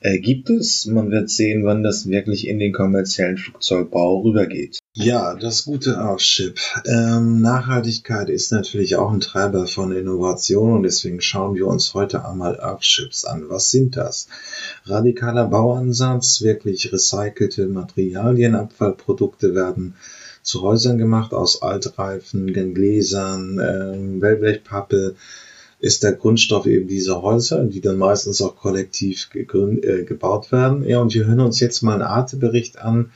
äh, 0.00 0.18
gibt 0.18 0.50
es. 0.50 0.86
Man 0.86 1.10
wird 1.10 1.30
sehen, 1.30 1.64
wann 1.64 1.82
das 1.82 2.08
wirklich 2.08 2.48
in 2.48 2.58
den 2.58 2.72
kommerziellen 2.72 3.36
Flugzeugbau 3.36 4.20
rübergeht. 4.20 4.78
Ja, 4.94 5.34
das 5.34 5.64
gute 5.64 5.98
Archip. 5.98 6.58
Ähm, 6.86 7.40
Nachhaltigkeit 7.40 8.28
ist 8.28 8.50
natürlich 8.50 8.96
auch 8.96 9.12
ein 9.12 9.20
Treiber 9.20 9.66
von 9.66 9.92
Innovation 9.92 10.72
und 10.72 10.82
deswegen 10.82 11.20
schauen 11.20 11.54
wir 11.54 11.66
uns 11.66 11.94
heute 11.94 12.24
einmal 12.24 12.58
Archips 12.58 13.24
an. 13.24 13.48
Was 13.48 13.70
sind 13.70 13.96
das? 13.96 14.28
Radikaler 14.84 15.46
Bauansatz, 15.46 16.42
wirklich 16.42 16.92
recycelte 16.92 17.68
Materialien, 17.68 18.54
Abfallprodukte 18.54 19.54
werden 19.54 19.94
zu 20.42 20.62
Häusern 20.62 20.98
gemacht 20.98 21.34
aus 21.34 21.62
Altreifen, 21.62 22.52
Gläsern, 22.52 23.60
ähm, 23.60 24.20
Wellblechpappe, 24.22 25.14
ist 25.80 26.02
der 26.02 26.12
Grundstoff 26.12 26.66
eben 26.66 26.86
diese 26.86 27.22
Häuser, 27.22 27.64
die 27.64 27.80
dann 27.80 27.96
meistens 27.96 28.42
auch 28.42 28.56
kollektiv 28.56 29.30
äh, 29.34 30.04
gebaut 30.04 30.52
werden. 30.52 30.86
Ja, 30.86 31.00
und 31.00 31.14
wir 31.14 31.26
hören 31.26 31.40
uns 31.40 31.58
jetzt 31.60 31.82
mal 31.82 31.94
einen 31.94 32.02
Artebericht 32.02 32.78
an 32.78 33.10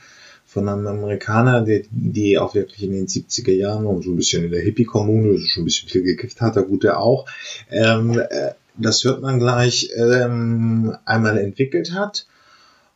von 0.45 0.67
einem 0.67 0.87
Amerikaner, 0.87 1.61
der 1.61 1.81
die 1.89 2.07
Idee 2.07 2.37
auch 2.39 2.55
wirklich 2.55 2.83
in 2.83 2.91
den 2.91 3.07
70er 3.07 3.51
Jahren 3.51 3.85
und 3.85 4.03
so 4.03 4.11
ein 4.11 4.15
bisschen 4.15 4.45
in 4.45 4.51
der 4.51 4.61
Hippie-Kommune, 4.61 5.37
schon 5.39 5.63
ein 5.63 5.65
bisschen 5.65 5.89
viel 5.89 6.03
gekifft 6.03 6.41
hat, 6.41 6.55
er 6.55 6.63
gut 6.63 6.83
er 6.83 6.99
auch. 6.99 7.25
Ähm, 7.69 8.19
äh, 8.19 8.51
das 8.77 9.03
hört 9.03 9.21
man 9.21 9.39
gleich, 9.39 9.89
ähm, 9.95 10.95
einmal 11.05 11.37
entwickelt 11.37 11.93
hat. 11.93 12.25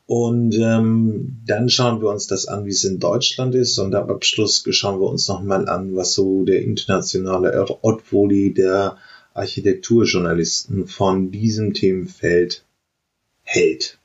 Und 0.08 0.56
ähm, 0.56 1.38
dann 1.46 1.70
schauen 1.70 2.02
wir 2.02 2.10
uns 2.10 2.26
das 2.26 2.48
an, 2.48 2.66
wie 2.66 2.72
es 2.72 2.84
in 2.84 3.00
Deutschland 3.00 3.54
ist. 3.54 3.78
Und 3.78 3.94
am 3.94 4.10
Abschluss 4.10 4.66
schauen 4.72 5.00
wir 5.00 5.08
uns 5.08 5.28
nochmal 5.28 5.70
an, 5.70 5.96
was 5.96 6.14
so 6.14 6.44
der 6.46 6.64
internationale 6.64 7.68
Ortvoli 7.84 8.52
der 8.52 8.98
Architekturjournalisten 9.40 10.88
von 10.88 11.32
diesem 11.32 11.74
Themenfeld 11.74 12.66
hält. 13.42 14.00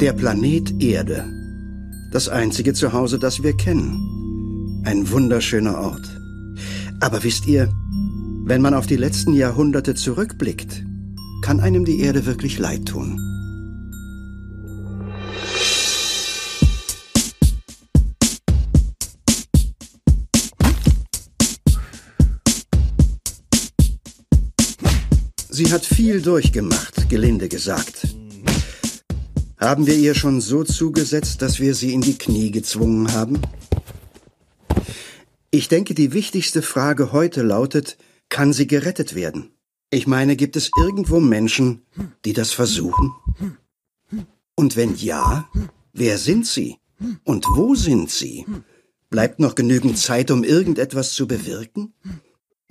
Der 0.00 0.14
Planet 0.14 0.80
Erde. 0.80 1.28
Das 2.12 2.28
einzige 2.28 2.72
Zuhause, 2.72 3.18
das 3.18 3.42
wir 3.42 3.54
kennen. 3.54 4.82
Ein 4.84 5.10
wunderschöner 5.10 5.78
Ort. 5.78 6.08
Aber 7.00 7.22
wisst 7.22 7.46
ihr, 7.46 7.70
wenn 8.44 8.62
man 8.62 8.74
auf 8.74 8.86
die 8.86 8.96
letzten 8.96 9.34
Jahrhunderte 9.34 9.94
zurückblickt, 9.94 10.84
kann 11.42 11.60
einem 11.60 11.84
die 11.84 12.00
Erde 12.00 12.24
wirklich 12.24 12.58
leid 12.58 12.86
tun. 12.86 13.29
Sie 25.62 25.74
hat 25.74 25.84
viel 25.84 26.22
durchgemacht, 26.22 27.10
gelinde 27.10 27.46
gesagt. 27.46 28.16
Haben 29.58 29.86
wir 29.86 29.94
ihr 29.94 30.14
schon 30.14 30.40
so 30.40 30.64
zugesetzt, 30.64 31.42
dass 31.42 31.60
wir 31.60 31.74
sie 31.74 31.92
in 31.92 32.00
die 32.00 32.16
Knie 32.16 32.50
gezwungen 32.50 33.12
haben? 33.12 33.42
Ich 35.50 35.68
denke, 35.68 35.92
die 35.92 36.14
wichtigste 36.14 36.62
Frage 36.62 37.12
heute 37.12 37.42
lautet, 37.42 37.98
kann 38.30 38.54
sie 38.54 38.66
gerettet 38.66 39.14
werden? 39.14 39.50
Ich 39.90 40.06
meine, 40.06 40.34
gibt 40.34 40.56
es 40.56 40.70
irgendwo 40.78 41.20
Menschen, 41.20 41.82
die 42.24 42.32
das 42.32 42.52
versuchen? 42.52 43.12
Und 44.54 44.76
wenn 44.76 44.96
ja, 44.96 45.46
wer 45.92 46.16
sind 46.16 46.46
sie? 46.46 46.78
Und 47.22 47.44
wo 47.54 47.74
sind 47.74 48.08
sie? 48.08 48.46
Bleibt 49.10 49.40
noch 49.40 49.56
genügend 49.56 49.98
Zeit, 49.98 50.30
um 50.30 50.42
irgendetwas 50.42 51.12
zu 51.12 51.28
bewirken? 51.28 51.92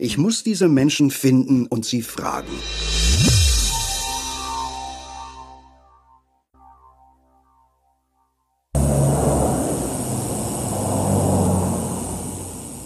Ich 0.01 0.17
muss 0.17 0.43
diese 0.43 0.69
Menschen 0.69 1.12
finden 1.12 1.65
und 1.65 1.83
sie 1.83 2.01
fragen. 2.01 2.47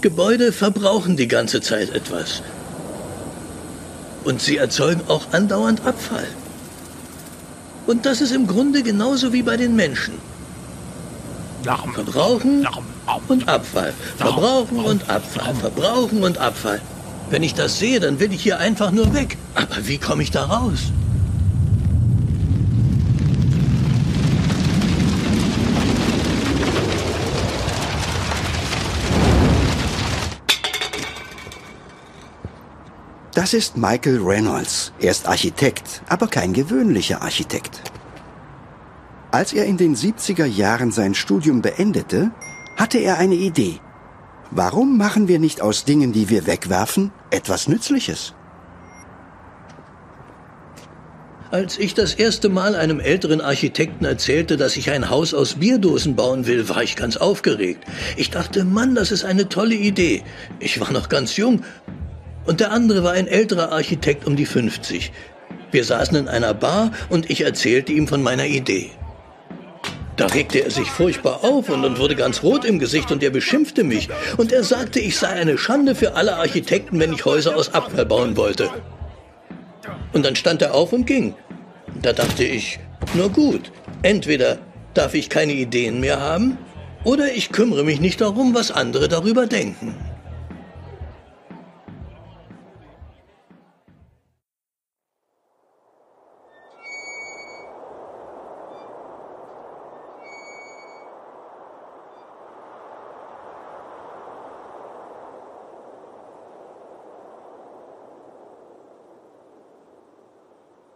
Gebäude 0.02 0.52
verbrauchen 0.52 1.16
die 1.16 1.28
ganze 1.28 1.62
Zeit 1.62 1.92
etwas. 1.92 2.42
Und 4.24 4.42
sie 4.42 4.58
erzeugen 4.58 5.02
auch 5.08 5.32
andauernd 5.34 5.86
Abfall. 5.86 6.28
Und 7.86 8.08
das 8.08 8.22
ist 8.22 8.32
im 8.32 8.48
Grunde 8.48 8.82
genauso 8.82 9.32
wie 9.34 9.44
bei 9.44 9.56
den 9.56 9.76
Menschen. 9.76 10.16
Verbrauchen 11.94 12.68
und 13.28 13.48
Abfall. 13.48 13.94
Verbrauchen 14.18 14.80
und 14.80 15.08
Abfall. 15.12 15.54
Verbrauchen 15.54 16.24
und 16.24 16.40
Abfall. 16.40 16.82
Wenn 17.34 17.42
ich 17.42 17.56
das 17.56 17.80
sehe, 17.80 18.00
dann 18.00 18.20
will 18.20 18.32
ich 18.32 18.44
hier 18.44 18.60
einfach 18.60 18.92
nur 18.92 19.12
weg. 19.16 19.38
Aber 19.56 19.88
wie 19.88 19.98
komme 19.98 20.22
ich 20.22 20.30
da 20.30 20.46
raus? 20.46 20.92
Das 33.34 33.56
ist 33.56 33.78
Michael 33.78 34.20
Reynolds. 34.22 34.94
Er 35.00 35.10
ist 35.10 35.28
Architekt, 35.28 36.04
aber 36.08 36.28
kein 36.28 36.54
gewöhnlicher 36.54 37.24
Architekt. 37.24 37.82
Als 39.32 39.54
er 39.54 39.66
in 39.66 39.78
den 39.78 39.96
70er 39.96 40.46
Jahren 40.46 40.92
sein 40.92 41.16
Studium 41.16 41.64
beendete, 41.64 42.30
hatte 42.78 43.00
er 43.00 43.18
eine 43.18 43.34
Idee. 43.34 43.80
Warum 44.56 45.00
machen 45.00 45.28
wir 45.28 45.40
nicht 45.40 45.62
aus 45.62 45.84
Dingen, 45.84 46.14
die 46.14 46.30
wir 46.30 46.46
wegwerfen, 46.46 47.12
etwas 47.32 47.68
Nützliches? 47.68 48.36
Als 51.50 51.80
ich 51.80 51.96
das 51.96 52.14
erste 52.14 52.50
Mal 52.50 52.76
einem 52.76 53.00
älteren 53.00 53.42
Architekten 53.42 54.06
erzählte, 54.06 54.56
dass 54.56 54.78
ich 54.78 54.92
ein 54.92 55.10
Haus 55.10 55.34
aus 55.34 55.56
Bierdosen 55.56 56.16
bauen 56.16 56.46
will, 56.46 56.70
war 56.70 56.84
ich 56.84 56.96
ganz 56.96 57.18
aufgeregt. 57.18 57.84
Ich 58.16 58.30
dachte, 58.30 58.64
Mann, 58.64 58.94
das 58.94 59.12
ist 59.12 59.26
eine 59.26 59.50
tolle 59.50 59.74
Idee. 59.74 60.22
Ich 60.60 60.80
war 60.80 60.92
noch 60.92 61.10
ganz 61.10 61.36
jung. 61.36 61.64
Und 62.46 62.60
der 62.60 62.72
andere 62.72 63.04
war 63.04 63.14
ein 63.14 63.26
älterer 63.26 63.72
Architekt 63.72 64.28
um 64.28 64.36
die 64.36 64.46
50. 64.46 65.12
Wir 65.72 65.84
saßen 65.84 66.16
in 66.16 66.28
einer 66.28 66.54
Bar 66.54 66.92
und 67.10 67.28
ich 67.32 67.42
erzählte 67.42 67.92
ihm 67.92 68.08
von 68.08 68.22
meiner 68.22 68.46
Idee. 68.46 68.92
Da 70.16 70.28
regte 70.28 70.60
er 70.60 70.70
sich 70.70 70.90
furchtbar 70.92 71.44
auf 71.44 71.70
und, 71.70 71.84
und 71.84 72.00
wurde 72.00 72.16
ganz 72.16 72.44
rot 72.44 72.66
im 72.66 72.78
Gesicht 72.78 73.12
und 73.12 73.24
er 73.24 73.32
beschimpfte 73.32 73.84
mich. 73.84 74.10
Und 74.38 74.52
er 74.52 74.64
sagte, 74.64 75.00
ich 75.00 75.18
sei 75.18 75.30
eine 75.30 75.58
Schande 75.58 75.96
für 75.96 76.16
alle 76.16 76.36
Architekten, 76.36 77.00
wenn 77.00 77.14
ich 77.14 77.26
Häuser 77.26 77.56
aus 77.56 77.74
Abfall 77.74 78.06
bauen 78.06 78.38
wollte. 78.38 78.70
Und 80.14 80.24
dann 80.24 80.36
stand 80.36 80.62
er 80.62 80.76
auf 80.76 80.94
und 80.94 81.06
ging. 81.06 81.34
Da 82.02 82.14
dachte 82.14 82.44
ich, 82.44 82.80
nur 83.16 83.30
gut, 83.30 83.72
entweder 84.04 84.60
darf 84.94 85.16
ich 85.16 85.30
keine 85.30 85.54
Ideen 85.54 86.00
mehr 86.00 86.20
haben, 86.20 86.58
oder 87.04 87.34
ich 87.34 87.52
kümmere 87.52 87.84
mich 87.84 88.00
nicht 88.00 88.22
darum, 88.22 88.54
was 88.54 88.72
andere 88.72 89.08
darüber 89.08 89.46
denken. 89.46 89.96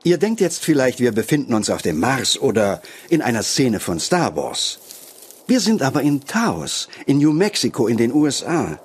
Ihr 0.07 0.17
denkt 0.17 0.39
jetzt 0.39 0.63
vielleicht, 0.63 1.01
wir 1.01 1.11
befinden 1.11 1.53
uns 1.53 1.69
auf 1.69 1.81
dem 1.81 1.99
Mars 1.99 2.39
oder 2.39 2.81
in 3.09 3.21
einer 3.21 3.43
Szene 3.43 3.81
von 3.81 3.99
Star 3.99 4.37
Wars. 4.37 4.79
Wir 5.47 5.59
sind 5.59 5.81
aber 5.81 6.01
in 6.01 6.21
Taos, 6.21 6.87
in 7.05 7.17
New 7.17 7.33
Mexico 7.33 7.87
in 7.87 7.97
den 7.97 8.13
USA. 8.13 8.79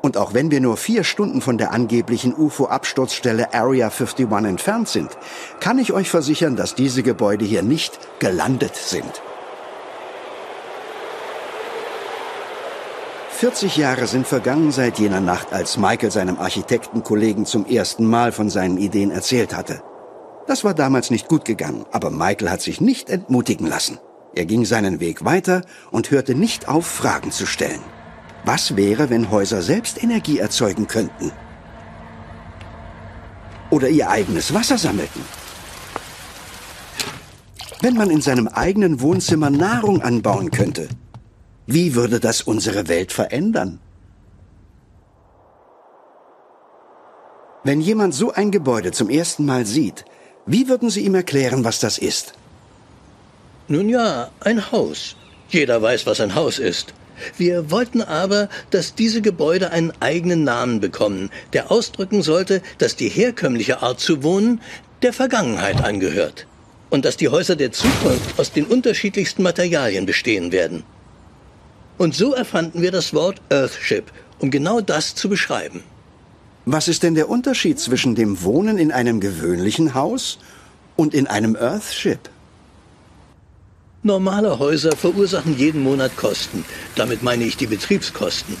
Und 0.00 0.16
auch 0.16 0.32
wenn 0.32 0.50
wir 0.50 0.62
nur 0.62 0.78
vier 0.78 1.04
Stunden 1.04 1.42
von 1.42 1.58
der 1.58 1.72
angeblichen 1.72 2.34
UFO-Absturzstelle 2.34 3.52
Area 3.52 3.90
51 3.90 4.26
entfernt 4.46 4.88
sind, 4.88 5.10
kann 5.60 5.78
ich 5.78 5.92
euch 5.92 6.08
versichern, 6.08 6.56
dass 6.56 6.74
diese 6.74 7.02
Gebäude 7.02 7.44
hier 7.44 7.62
nicht 7.62 7.98
gelandet 8.18 8.74
sind. 8.74 9.20
40 13.32 13.76
Jahre 13.76 14.06
sind 14.06 14.26
vergangen 14.26 14.72
seit 14.72 14.98
jener 14.98 15.20
Nacht, 15.20 15.52
als 15.52 15.76
Michael 15.76 16.10
seinem 16.10 16.38
Architektenkollegen 16.38 17.44
zum 17.44 17.66
ersten 17.66 18.06
Mal 18.06 18.32
von 18.32 18.48
seinen 18.48 18.78
Ideen 18.78 19.10
erzählt 19.10 19.54
hatte. 19.54 19.82
Das 20.48 20.64
war 20.64 20.72
damals 20.72 21.10
nicht 21.10 21.28
gut 21.28 21.44
gegangen, 21.44 21.84
aber 21.92 22.08
Michael 22.08 22.50
hat 22.50 22.62
sich 22.62 22.80
nicht 22.80 23.10
entmutigen 23.10 23.66
lassen. 23.66 23.98
Er 24.34 24.46
ging 24.46 24.64
seinen 24.64 24.98
Weg 24.98 25.26
weiter 25.26 25.60
und 25.90 26.10
hörte 26.10 26.34
nicht 26.34 26.68
auf, 26.68 26.86
Fragen 26.86 27.30
zu 27.30 27.44
stellen. 27.44 27.82
Was 28.46 28.74
wäre, 28.74 29.10
wenn 29.10 29.30
Häuser 29.30 29.60
selbst 29.60 30.02
Energie 30.02 30.38
erzeugen 30.38 30.86
könnten? 30.86 31.32
Oder 33.68 33.90
ihr 33.90 34.08
eigenes 34.08 34.54
Wasser 34.54 34.78
sammelten? 34.78 35.20
Wenn 37.82 37.96
man 37.96 38.08
in 38.08 38.22
seinem 38.22 38.48
eigenen 38.48 39.02
Wohnzimmer 39.02 39.50
Nahrung 39.50 40.00
anbauen 40.00 40.50
könnte, 40.50 40.88
wie 41.66 41.94
würde 41.94 42.20
das 42.20 42.40
unsere 42.40 42.88
Welt 42.88 43.12
verändern? 43.12 43.80
Wenn 47.64 47.82
jemand 47.82 48.14
so 48.14 48.32
ein 48.32 48.50
Gebäude 48.50 48.92
zum 48.92 49.10
ersten 49.10 49.44
Mal 49.44 49.66
sieht, 49.66 50.06
wie 50.50 50.66
würden 50.66 50.88
Sie 50.88 51.04
ihm 51.04 51.14
erklären, 51.14 51.62
was 51.62 51.78
das 51.78 51.98
ist? 51.98 52.32
Nun 53.68 53.90
ja, 53.90 54.30
ein 54.40 54.72
Haus. 54.72 55.14
Jeder 55.50 55.82
weiß, 55.82 56.06
was 56.06 56.22
ein 56.22 56.34
Haus 56.34 56.58
ist. 56.58 56.94
Wir 57.36 57.70
wollten 57.70 58.00
aber, 58.00 58.48
dass 58.70 58.94
diese 58.94 59.20
Gebäude 59.20 59.72
einen 59.72 59.92
eigenen 60.00 60.44
Namen 60.44 60.80
bekommen, 60.80 61.28
der 61.52 61.70
ausdrücken 61.70 62.22
sollte, 62.22 62.62
dass 62.78 62.96
die 62.96 63.10
herkömmliche 63.10 63.82
Art 63.82 64.00
zu 64.00 64.22
wohnen 64.22 64.62
der 65.02 65.12
Vergangenheit 65.12 65.84
angehört 65.84 66.46
und 66.88 67.04
dass 67.04 67.18
die 67.18 67.28
Häuser 67.28 67.54
der 67.54 67.72
Zukunft 67.72 68.38
aus 68.38 68.50
den 68.50 68.64
unterschiedlichsten 68.64 69.42
Materialien 69.42 70.06
bestehen 70.06 70.50
werden. 70.50 70.82
Und 71.98 72.14
so 72.14 72.32
erfanden 72.32 72.80
wir 72.80 72.90
das 72.90 73.12
Wort 73.12 73.42
Earthship, 73.50 74.10
um 74.38 74.50
genau 74.50 74.80
das 74.80 75.14
zu 75.14 75.28
beschreiben. 75.28 75.84
Was 76.70 76.86
ist 76.86 77.02
denn 77.02 77.14
der 77.14 77.30
Unterschied 77.30 77.80
zwischen 77.80 78.14
dem 78.14 78.42
Wohnen 78.42 78.76
in 78.76 78.92
einem 78.92 79.20
gewöhnlichen 79.20 79.94
Haus 79.94 80.38
und 80.96 81.14
in 81.14 81.26
einem 81.26 81.56
Earthship? 81.56 82.28
Normale 84.02 84.58
Häuser 84.58 84.94
verursachen 84.94 85.56
jeden 85.56 85.82
Monat 85.82 86.14
Kosten. 86.18 86.66
Damit 86.94 87.22
meine 87.22 87.44
ich 87.44 87.56
die 87.56 87.68
Betriebskosten. 87.68 88.54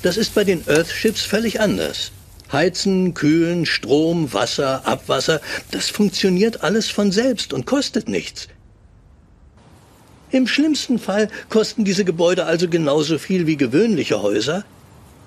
Das 0.00 0.16
ist 0.16 0.34
bei 0.34 0.42
den 0.42 0.66
Earthships 0.66 1.20
völlig 1.20 1.60
anders. 1.60 2.12
Heizen, 2.50 3.12
Kühlen, 3.12 3.66
Strom, 3.66 4.32
Wasser, 4.32 4.86
Abwasser, 4.86 5.42
das 5.70 5.90
funktioniert 5.90 6.62
alles 6.62 6.88
von 6.88 7.12
selbst 7.12 7.52
und 7.52 7.66
kostet 7.66 8.08
nichts. 8.08 8.48
Im 10.30 10.46
schlimmsten 10.46 10.98
Fall 10.98 11.28
kosten 11.50 11.84
diese 11.84 12.06
Gebäude 12.06 12.46
also 12.46 12.68
genauso 12.68 13.18
viel 13.18 13.46
wie 13.46 13.58
gewöhnliche 13.58 14.22
Häuser, 14.22 14.64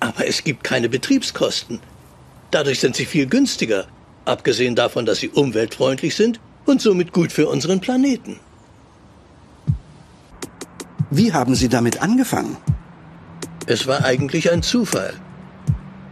aber 0.00 0.26
es 0.26 0.44
gibt 0.44 0.64
keine 0.64 0.88
Betriebskosten. 0.88 1.80
Dadurch 2.50 2.80
sind 2.80 2.96
sie 2.96 3.06
viel 3.06 3.26
günstiger, 3.26 3.86
abgesehen 4.24 4.74
davon, 4.74 5.06
dass 5.06 5.18
sie 5.18 5.28
umweltfreundlich 5.28 6.14
sind 6.14 6.40
und 6.64 6.82
somit 6.82 7.12
gut 7.12 7.32
für 7.32 7.48
unseren 7.48 7.80
Planeten. 7.80 8.40
Wie 11.10 11.32
haben 11.32 11.54
Sie 11.54 11.68
damit 11.68 12.02
angefangen? 12.02 12.56
Es 13.66 13.86
war 13.86 14.04
eigentlich 14.04 14.50
ein 14.50 14.62
Zufall. 14.62 15.14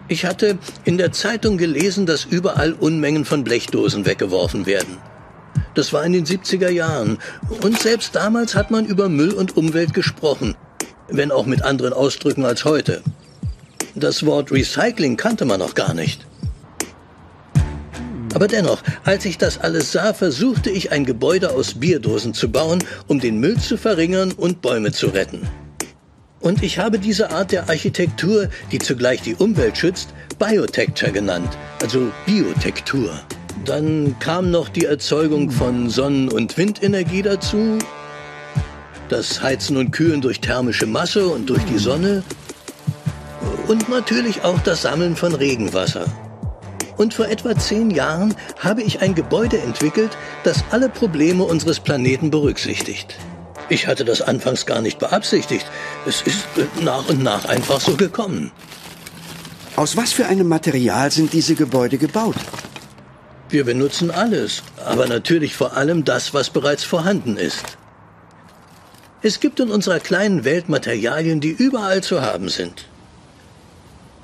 Ich 0.06 0.24
hatte 0.24 0.58
in 0.84 0.98
der 0.98 1.12
Zeitung 1.12 1.56
gelesen, 1.56 2.06
dass 2.06 2.24
überall 2.24 2.72
Unmengen 2.72 3.24
von 3.24 3.42
Blechdosen 3.42 4.06
weggeworfen 4.06 4.66
werden. 4.66 4.98
Das 5.74 5.92
war 5.92 6.04
in 6.04 6.12
den 6.12 6.26
70er 6.26 6.68
Jahren. 6.68 7.18
Und 7.62 7.80
selbst 7.80 8.14
damals 8.14 8.54
hat 8.54 8.70
man 8.70 8.86
über 8.86 9.08
Müll 9.08 9.32
und 9.32 9.56
Umwelt 9.56 9.94
gesprochen, 9.94 10.54
wenn 11.08 11.32
auch 11.32 11.46
mit 11.46 11.62
anderen 11.62 11.92
Ausdrücken 11.92 12.44
als 12.44 12.64
heute. 12.64 13.02
Das 13.96 14.26
Wort 14.26 14.50
Recycling 14.50 15.16
kannte 15.16 15.44
man 15.44 15.60
noch 15.60 15.74
gar 15.74 15.94
nicht. 15.94 16.26
Aber 18.34 18.48
dennoch, 18.48 18.82
als 19.04 19.24
ich 19.24 19.38
das 19.38 19.58
alles 19.60 19.92
sah, 19.92 20.12
versuchte 20.12 20.68
ich 20.68 20.90
ein 20.90 21.04
Gebäude 21.04 21.52
aus 21.52 21.74
Bierdosen 21.74 22.34
zu 22.34 22.50
bauen, 22.50 22.82
um 23.06 23.20
den 23.20 23.38
Müll 23.38 23.56
zu 23.58 23.76
verringern 23.76 24.32
und 24.32 24.60
Bäume 24.60 24.90
zu 24.90 25.06
retten. 25.06 25.42
Und 26.40 26.64
ich 26.64 26.78
habe 26.78 26.98
diese 26.98 27.30
Art 27.30 27.52
der 27.52 27.68
Architektur, 27.68 28.48
die 28.72 28.80
zugleich 28.80 29.22
die 29.22 29.36
Umwelt 29.36 29.78
schützt, 29.78 30.08
Biotecture 30.38 31.12
genannt, 31.12 31.56
also 31.80 32.10
Biotektur. 32.26 33.12
Dann 33.64 34.16
kam 34.18 34.50
noch 34.50 34.68
die 34.68 34.84
Erzeugung 34.84 35.50
von 35.50 35.88
Sonnen- 35.88 36.30
und 36.30 36.58
Windenergie 36.58 37.22
dazu, 37.22 37.78
das 39.08 39.40
Heizen 39.42 39.76
und 39.76 39.92
Kühlen 39.92 40.20
durch 40.20 40.40
thermische 40.40 40.86
Masse 40.86 41.28
und 41.28 41.48
durch 41.48 41.64
die 41.66 41.78
Sonne 41.78 42.24
und 43.68 43.88
natürlich 43.88 44.44
auch 44.44 44.60
das 44.60 44.82
Sammeln 44.82 45.16
von 45.16 45.34
Regenwasser. 45.34 46.06
Und 46.96 47.14
vor 47.14 47.26
etwa 47.28 47.56
zehn 47.56 47.90
Jahren 47.90 48.34
habe 48.60 48.82
ich 48.82 49.00
ein 49.02 49.14
Gebäude 49.14 49.58
entwickelt, 49.58 50.16
das 50.44 50.64
alle 50.70 50.88
Probleme 50.88 51.44
unseres 51.44 51.80
Planeten 51.80 52.30
berücksichtigt. 52.30 53.16
Ich 53.68 53.86
hatte 53.86 54.04
das 54.04 54.20
anfangs 54.22 54.66
gar 54.66 54.80
nicht 54.80 54.98
beabsichtigt. 54.98 55.66
Es 56.06 56.22
ist 56.22 56.46
nach 56.82 57.08
und 57.08 57.22
nach 57.22 57.46
einfach 57.46 57.80
so 57.80 57.96
gekommen. 57.96 58.52
Aus 59.76 59.96
was 59.96 60.12
für 60.12 60.26
einem 60.26 60.46
Material 60.46 61.10
sind 61.10 61.32
diese 61.32 61.54
Gebäude 61.54 61.98
gebaut? 61.98 62.36
Wir 63.48 63.64
benutzen 63.64 64.10
alles, 64.10 64.62
aber 64.84 65.06
natürlich 65.06 65.54
vor 65.56 65.76
allem 65.76 66.04
das, 66.04 66.34
was 66.34 66.50
bereits 66.50 66.84
vorhanden 66.84 67.36
ist. 67.36 67.76
Es 69.22 69.40
gibt 69.40 69.58
in 69.58 69.70
unserer 69.70 70.00
kleinen 70.00 70.44
Welt 70.44 70.68
Materialien, 70.68 71.40
die 71.40 71.50
überall 71.50 72.02
zu 72.02 72.20
haben 72.20 72.48
sind. 72.48 72.86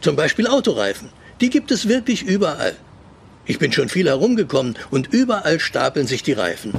Zum 0.00 0.16
Beispiel 0.16 0.46
Autoreifen. 0.46 1.10
Die 1.40 1.50
gibt 1.50 1.70
es 1.70 1.88
wirklich 1.88 2.22
überall. 2.22 2.74
Ich 3.46 3.58
bin 3.58 3.72
schon 3.72 3.88
viel 3.88 4.08
herumgekommen 4.08 4.76
und 4.90 5.12
überall 5.12 5.60
stapeln 5.60 6.06
sich 6.06 6.22
die 6.22 6.32
Reifen. 6.32 6.72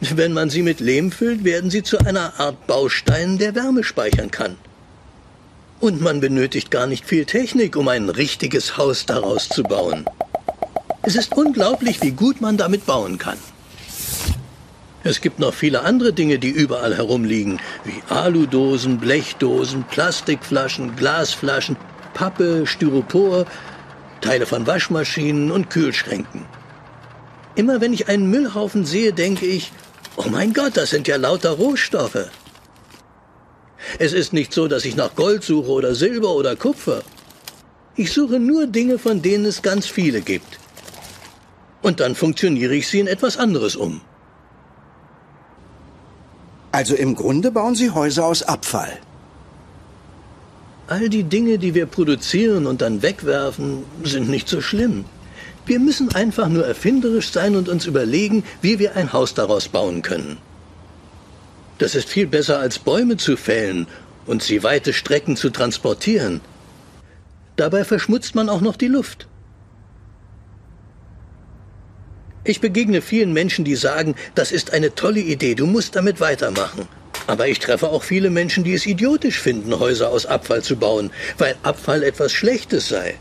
Wenn 0.00 0.32
man 0.32 0.50
sie 0.50 0.62
mit 0.62 0.80
Lehm 0.80 1.12
füllt, 1.12 1.44
werden 1.44 1.70
sie 1.70 1.82
zu 1.82 1.98
einer 1.98 2.40
Art 2.40 2.66
Baustein, 2.66 3.38
der 3.38 3.54
Wärme 3.54 3.84
speichern 3.84 4.30
kann. 4.30 4.56
Und 5.80 6.00
man 6.00 6.20
benötigt 6.20 6.70
gar 6.70 6.86
nicht 6.86 7.04
viel 7.04 7.24
Technik, 7.24 7.76
um 7.76 7.88
ein 7.88 8.08
richtiges 8.08 8.76
Haus 8.76 9.06
daraus 9.06 9.48
zu 9.48 9.62
bauen. 9.62 10.04
Es 11.02 11.16
ist 11.16 11.36
unglaublich, 11.36 12.02
wie 12.02 12.12
gut 12.12 12.40
man 12.40 12.56
damit 12.56 12.86
bauen 12.86 13.18
kann. 13.18 13.38
Es 15.04 15.20
gibt 15.20 15.40
noch 15.40 15.52
viele 15.52 15.82
andere 15.82 16.12
Dinge, 16.12 16.38
die 16.38 16.50
überall 16.50 16.96
herumliegen, 16.96 17.60
wie 17.84 18.02
Aludosen, 18.08 18.98
Blechdosen, 18.98 19.82
Plastikflaschen, 19.84 20.94
Glasflaschen, 20.94 21.76
Pappe, 22.14 22.66
Styropor, 22.66 23.46
Teile 24.20 24.46
von 24.46 24.66
Waschmaschinen 24.66 25.50
und 25.50 25.70
Kühlschränken. 25.70 26.46
Immer 27.54 27.80
wenn 27.80 27.92
ich 27.92 28.08
einen 28.08 28.30
Müllhaufen 28.30 28.84
sehe, 28.86 29.12
denke 29.12 29.46
ich, 29.46 29.72
oh 30.16 30.28
mein 30.30 30.54
Gott, 30.54 30.76
das 30.76 30.90
sind 30.90 31.08
ja 31.08 31.16
lauter 31.16 31.50
Rohstoffe. 31.50 32.30
Es 33.98 34.12
ist 34.12 34.32
nicht 34.32 34.52
so, 34.52 34.68
dass 34.68 34.84
ich 34.84 34.96
nach 34.96 35.14
Gold 35.14 35.42
suche 35.42 35.70
oder 35.70 35.94
Silber 35.94 36.30
oder 36.30 36.56
Kupfer. 36.56 37.02
Ich 37.94 38.12
suche 38.12 38.38
nur 38.38 38.66
Dinge, 38.66 38.98
von 38.98 39.20
denen 39.20 39.44
es 39.44 39.60
ganz 39.60 39.86
viele 39.86 40.22
gibt. 40.22 40.58
Und 41.82 42.00
dann 42.00 42.14
funktioniere 42.14 42.74
ich 42.74 42.88
sie 42.88 43.00
in 43.00 43.06
etwas 43.06 43.36
anderes 43.36 43.76
um. 43.76 44.00
Also 46.70 46.94
im 46.94 47.14
Grunde 47.14 47.50
bauen 47.50 47.74
Sie 47.74 47.90
Häuser 47.90 48.24
aus 48.24 48.42
Abfall. 48.42 48.98
All 50.88 51.08
die 51.08 51.24
Dinge, 51.24 51.58
die 51.58 51.74
wir 51.74 51.86
produzieren 51.86 52.66
und 52.66 52.82
dann 52.82 53.02
wegwerfen, 53.02 53.84
sind 54.02 54.28
nicht 54.28 54.48
so 54.48 54.60
schlimm. 54.60 55.04
Wir 55.64 55.78
müssen 55.78 56.12
einfach 56.14 56.48
nur 56.48 56.66
erfinderisch 56.66 57.30
sein 57.30 57.54
und 57.54 57.68
uns 57.68 57.86
überlegen, 57.86 58.44
wie 58.60 58.78
wir 58.78 58.96
ein 58.96 59.12
Haus 59.12 59.34
daraus 59.34 59.68
bauen 59.68 60.02
können. 60.02 60.38
Das 61.78 61.94
ist 61.94 62.08
viel 62.08 62.26
besser 62.26 62.58
als 62.58 62.78
Bäume 62.78 63.16
zu 63.16 63.36
fällen 63.36 63.86
und 64.26 64.42
sie 64.42 64.62
weite 64.62 64.92
Strecken 64.92 65.36
zu 65.36 65.50
transportieren. 65.50 66.40
Dabei 67.56 67.84
verschmutzt 67.84 68.34
man 68.34 68.48
auch 68.48 68.60
noch 68.60 68.76
die 68.76 68.88
Luft. 68.88 69.28
Ich 72.44 72.60
begegne 72.60 73.02
vielen 73.02 73.32
Menschen, 73.32 73.64
die 73.64 73.76
sagen, 73.76 74.16
das 74.34 74.50
ist 74.50 74.72
eine 74.72 74.94
tolle 74.96 75.20
Idee, 75.20 75.54
du 75.54 75.66
musst 75.66 75.94
damit 75.94 76.20
weitermachen. 76.20 76.88
Aber 77.26 77.48
ich 77.48 77.58
treffe 77.58 77.88
auch 77.88 78.02
viele 78.02 78.30
Menschen, 78.30 78.64
die 78.64 78.74
es 78.74 78.86
idiotisch 78.86 79.38
finden, 79.38 79.78
Häuser 79.78 80.10
aus 80.10 80.26
Abfall 80.26 80.62
zu 80.62 80.76
bauen, 80.76 81.10
weil 81.38 81.54
Abfall 81.62 82.02
etwas 82.02 82.32
Schlechtes 82.32 82.88
sei. 82.88 83.14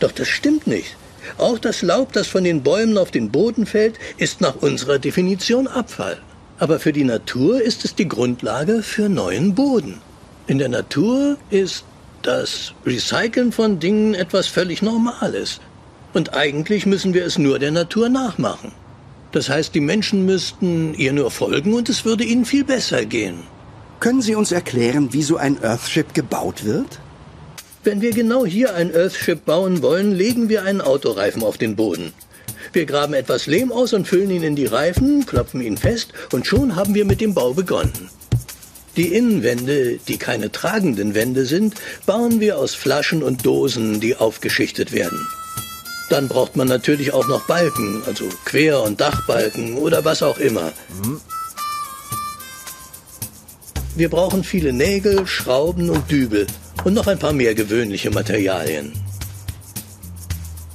Doch 0.00 0.12
das 0.12 0.28
stimmt 0.28 0.66
nicht. 0.66 0.96
Auch 1.38 1.58
das 1.58 1.82
Laub, 1.82 2.12
das 2.12 2.26
von 2.26 2.44
den 2.44 2.62
Bäumen 2.62 2.98
auf 2.98 3.10
den 3.10 3.30
Boden 3.30 3.66
fällt, 3.66 3.98
ist 4.16 4.40
nach 4.40 4.56
unserer 4.56 4.98
Definition 4.98 5.68
Abfall. 5.68 6.18
Aber 6.58 6.80
für 6.80 6.92
die 6.92 7.04
Natur 7.04 7.62
ist 7.62 7.84
es 7.84 7.94
die 7.94 8.08
Grundlage 8.08 8.82
für 8.82 9.08
neuen 9.08 9.54
Boden. 9.54 10.00
In 10.46 10.58
der 10.58 10.68
Natur 10.68 11.36
ist 11.50 11.84
das 12.22 12.72
Recyceln 12.84 13.52
von 13.52 13.78
Dingen 13.78 14.14
etwas 14.14 14.46
völlig 14.48 14.82
Normales. 14.82 15.60
Und 16.12 16.34
eigentlich 16.34 16.86
müssen 16.86 17.14
wir 17.14 17.24
es 17.24 17.38
nur 17.38 17.58
der 17.58 17.70
Natur 17.70 18.08
nachmachen. 18.08 18.72
Das 19.32 19.48
heißt, 19.48 19.74
die 19.74 19.80
Menschen 19.80 20.26
müssten 20.26 20.94
ihr 20.94 21.12
nur 21.12 21.30
folgen 21.30 21.72
und 21.72 21.88
es 21.88 22.04
würde 22.04 22.22
ihnen 22.24 22.44
viel 22.44 22.64
besser 22.64 23.04
gehen. 23.06 23.38
Können 23.98 24.20
Sie 24.20 24.34
uns 24.34 24.52
erklären, 24.52 25.12
wie 25.12 25.22
so 25.22 25.36
ein 25.36 25.62
Earthship 25.62 26.12
gebaut 26.12 26.64
wird? 26.64 26.98
Wenn 27.84 28.00
wir 28.00 28.12
genau 28.12 28.44
hier 28.44 28.74
ein 28.74 28.94
Earthship 28.94 29.44
bauen 29.44 29.82
wollen, 29.82 30.12
legen 30.12 30.48
wir 30.48 30.64
einen 30.64 30.80
Autoreifen 30.80 31.42
auf 31.42 31.56
den 31.56 31.76
Boden. 31.76 32.12
Wir 32.72 32.84
graben 32.84 33.14
etwas 33.14 33.46
Lehm 33.46 33.72
aus 33.72 33.92
und 33.92 34.06
füllen 34.06 34.30
ihn 34.30 34.42
in 34.42 34.56
die 34.56 34.66
Reifen, 34.66 35.26
klopfen 35.26 35.60
ihn 35.60 35.76
fest 35.76 36.12
und 36.32 36.46
schon 36.46 36.76
haben 36.76 36.94
wir 36.94 37.04
mit 37.04 37.20
dem 37.20 37.34
Bau 37.34 37.54
begonnen. 37.54 38.10
Die 38.96 39.14
Innenwände, 39.14 39.98
die 40.06 40.18
keine 40.18 40.52
tragenden 40.52 41.14
Wände 41.14 41.46
sind, 41.46 41.74
bauen 42.04 42.40
wir 42.40 42.58
aus 42.58 42.74
Flaschen 42.74 43.22
und 43.22 43.46
Dosen, 43.46 44.00
die 44.00 44.16
aufgeschichtet 44.16 44.92
werden. 44.92 45.18
Dann 46.12 46.28
braucht 46.28 46.56
man 46.56 46.68
natürlich 46.68 47.14
auch 47.14 47.26
noch 47.26 47.46
Balken, 47.46 48.02
also 48.04 48.28
Quer- 48.44 48.82
und 48.82 49.00
Dachbalken 49.00 49.78
oder 49.78 50.04
was 50.04 50.22
auch 50.22 50.36
immer. 50.36 50.70
Wir 53.96 54.10
brauchen 54.10 54.44
viele 54.44 54.74
Nägel, 54.74 55.26
Schrauben 55.26 55.88
und 55.88 56.10
Dübel 56.10 56.46
und 56.84 56.92
noch 56.92 57.06
ein 57.06 57.18
paar 57.18 57.32
mehr 57.32 57.54
gewöhnliche 57.54 58.10
Materialien. 58.10 58.92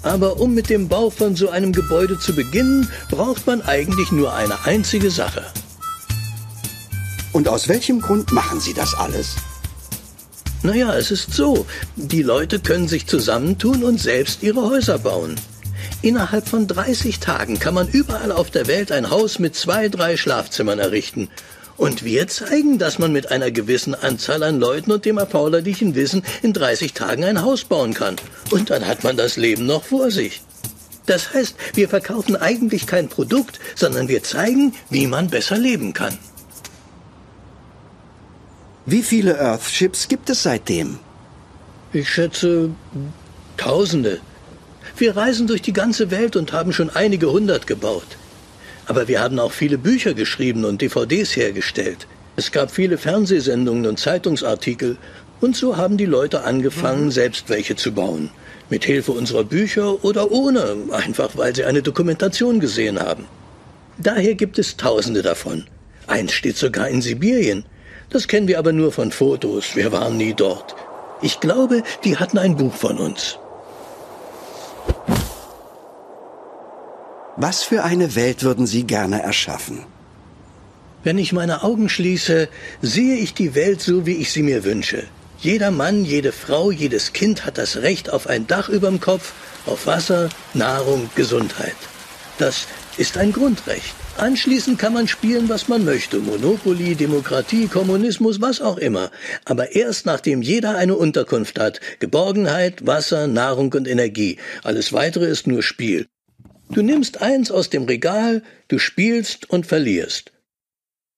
Aber 0.01 0.39
um 0.39 0.55
mit 0.55 0.71
dem 0.71 0.87
Bau 0.87 1.11
von 1.11 1.35
so 1.35 1.49
einem 1.49 1.71
Gebäude 1.71 2.17
zu 2.17 2.33
beginnen, 2.33 2.89
braucht 3.11 3.45
man 3.45 3.61
eigentlich 3.61 4.11
nur 4.11 4.33
eine 4.33 4.65
einzige 4.65 5.11
Sache. 5.11 5.45
Und 7.31 7.47
aus 7.47 7.67
welchem 7.67 8.01
Grund 8.01 8.31
machen 8.31 8.59
Sie 8.59 8.73
das 8.73 8.95
alles? 8.95 9.35
Naja, 10.63 10.95
es 10.95 11.11
ist 11.11 11.33
so. 11.33 11.65
Die 11.95 12.23
Leute 12.23 12.59
können 12.59 12.87
sich 12.87 13.05
zusammentun 13.05 13.83
und 13.83 13.99
selbst 14.01 14.41
ihre 14.41 14.61
Häuser 14.61 14.97
bauen. 14.97 15.35
Innerhalb 16.01 16.47
von 16.47 16.67
30 16.67 17.19
Tagen 17.19 17.59
kann 17.59 17.73
man 17.73 17.87
überall 17.87 18.31
auf 18.31 18.49
der 18.49 18.67
Welt 18.67 18.91
ein 18.91 19.09
Haus 19.09 19.39
mit 19.39 19.55
zwei, 19.55 19.87
drei 19.89 20.17
Schlafzimmern 20.17 20.79
errichten. 20.79 21.29
Und 21.77 22.03
wir 22.03 22.27
zeigen, 22.27 22.79
dass 22.79 22.97
man 22.97 23.11
mit 23.11 23.29
einer 23.31 23.51
gewissen 23.51 23.93
Anzahl 23.93 24.41
an 24.41 24.59
Leuten 24.59 24.91
und 24.91 25.05
dem 25.05 25.19
erforderlichen 25.19 25.93
Wissen 25.93 26.23
in 26.41 26.53
30 26.53 26.93
Tagen 26.93 27.23
ein 27.23 27.43
Haus 27.43 27.63
bauen 27.63 27.93
kann. 27.93 28.15
Und 28.49 28.71
dann 28.71 28.87
hat 28.87 29.03
man 29.03 29.15
das 29.15 29.37
Leben 29.37 29.67
noch 29.67 29.83
vor 29.83 30.09
sich. 30.09 30.41
Das 31.05 31.33
heißt, 31.33 31.55
wir 31.75 31.87
verkaufen 31.87 32.35
eigentlich 32.35 32.87
kein 32.87 33.09
Produkt, 33.09 33.59
sondern 33.75 34.07
wir 34.07 34.23
zeigen, 34.23 34.73
wie 34.89 35.05
man 35.05 35.29
besser 35.29 35.57
leben 35.57 35.93
kann. 35.93 36.17
Wie 38.89 39.03
viele 39.03 39.37
Earthships 39.37 40.07
gibt 40.07 40.29
es 40.29 40.43
seitdem? 40.43 40.99
Ich 41.91 42.09
schätze 42.09 42.69
Tausende. 43.57 44.21
Wir 44.95 45.17
reisen 45.17 45.45
durch 45.45 45.61
die 45.61 45.73
ganze 45.73 46.09
Welt 46.09 46.37
und 46.37 46.53
haben 46.53 46.71
schon 46.71 46.89
einige 46.89 47.29
hundert 47.29 47.67
gebaut. 47.67 48.07
Aber 48.85 49.09
wir 49.09 49.19
haben 49.19 49.39
auch 49.39 49.51
viele 49.51 49.77
Bücher 49.77 50.13
geschrieben 50.13 50.63
und 50.63 50.81
DVDs 50.81 51.35
hergestellt. 51.35 52.07
Es 52.37 52.53
gab 52.53 52.71
viele 52.71 52.97
Fernsehsendungen 52.97 53.87
und 53.87 53.99
Zeitungsartikel. 53.99 54.95
Und 55.41 55.57
so 55.57 55.75
haben 55.75 55.97
die 55.97 56.05
Leute 56.05 56.45
angefangen, 56.45 57.11
selbst 57.11 57.49
welche 57.49 57.75
zu 57.75 57.91
bauen. 57.91 58.29
Mit 58.69 58.85
Hilfe 58.85 59.11
unserer 59.11 59.43
Bücher 59.43 60.01
oder 60.05 60.31
ohne, 60.31 60.77
einfach 60.91 61.35
weil 61.35 61.53
sie 61.53 61.65
eine 61.65 61.81
Dokumentation 61.81 62.61
gesehen 62.61 63.01
haben. 63.01 63.25
Daher 63.97 64.35
gibt 64.35 64.57
es 64.57 64.77
Tausende 64.77 65.23
davon. 65.23 65.65
Eins 66.07 66.31
steht 66.31 66.55
sogar 66.55 66.87
in 66.87 67.01
Sibirien. 67.01 67.65
Das 68.09 68.27
kennen 68.27 68.47
wir 68.47 68.59
aber 68.59 68.71
nur 68.71 68.91
von 68.91 69.11
Fotos. 69.11 69.75
Wir 69.75 69.91
waren 69.91 70.17
nie 70.17 70.33
dort. 70.33 70.75
Ich 71.21 71.39
glaube, 71.39 71.83
die 72.03 72.17
hatten 72.17 72.37
ein 72.37 72.55
Buch 72.55 72.73
von 72.73 72.97
uns. 72.97 73.37
Was 77.35 77.63
für 77.63 77.83
eine 77.83 78.15
Welt 78.15 78.43
würden 78.43 78.65
Sie 78.65 78.83
gerne 78.83 79.21
erschaffen? 79.21 79.85
Wenn 81.03 81.17
ich 81.17 81.33
meine 81.33 81.63
Augen 81.63 81.89
schließe, 81.89 82.49
sehe 82.81 83.17
ich 83.17 83.33
die 83.33 83.53
Welt 83.55 83.81
so, 83.81 84.05
wie 84.05 84.15
ich 84.15 84.31
sie 84.31 84.43
mir 84.43 84.63
wünsche. 84.63 85.03
Jeder 85.39 85.69
Mann, 85.69 86.03
jede 86.03 86.31
Frau, 86.31 86.71
jedes 86.71 87.13
Kind 87.13 87.45
hat 87.45 87.59
das 87.59 87.77
Recht 87.77 88.09
auf 88.11 88.25
ein 88.27 88.47
Dach 88.47 88.69
überm 88.69 88.99
Kopf, 88.99 89.33
auf 89.67 89.85
Wasser, 89.85 90.29
Nahrung, 90.55 91.09
Gesundheit. 91.15 91.75
Das 92.39 92.67
ist 92.97 93.17
ein 93.17 93.31
Grundrecht. 93.31 93.95
Anschließend 94.17 94.79
kann 94.79 94.93
man 94.93 95.07
spielen, 95.07 95.49
was 95.49 95.67
man 95.67 95.85
möchte. 95.85 96.17
Monopoly, 96.19 96.95
Demokratie, 96.95 97.67
Kommunismus, 97.67 98.41
was 98.41 98.61
auch 98.61 98.77
immer. 98.77 99.11
Aber 99.45 99.75
erst 99.75 100.05
nachdem 100.05 100.41
jeder 100.41 100.75
eine 100.75 100.95
Unterkunft 100.95 101.59
hat. 101.59 101.79
Geborgenheit, 101.99 102.85
Wasser, 102.87 103.27
Nahrung 103.27 103.71
und 103.73 103.87
Energie. 103.87 104.37
Alles 104.63 104.93
weitere 104.93 105.25
ist 105.25 105.47
nur 105.47 105.61
Spiel. 105.61 106.07
Du 106.69 106.81
nimmst 106.81 107.21
eins 107.21 107.51
aus 107.51 107.69
dem 107.69 107.83
Regal, 107.83 108.43
du 108.67 108.79
spielst 108.79 109.49
und 109.49 109.65
verlierst. 109.65 110.31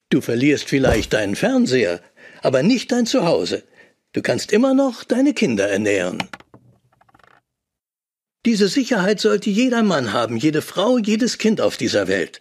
Du 0.09 0.21
verlierst 0.21 0.67
vielleicht 0.67 1.13
deinen 1.13 1.35
Fernseher, 1.35 2.01
aber 2.41 2.63
nicht 2.63 2.91
dein 2.91 3.05
Zuhause. 3.05 3.63
Du 4.11 4.21
kannst 4.21 4.51
immer 4.51 4.73
noch 4.73 5.03
deine 5.03 5.33
Kinder 5.33 5.69
ernähren. 5.69 6.23
Diese 8.45 8.69
Sicherheit 8.69 9.19
sollte 9.19 9.49
jeder 9.49 9.83
Mann 9.83 10.13
haben, 10.13 10.37
jede 10.37 10.61
Frau, 10.61 10.97
jedes 10.97 11.37
Kind 11.37 11.59
auf 11.59 11.75
dieser 11.75 12.07
Welt. 12.07 12.39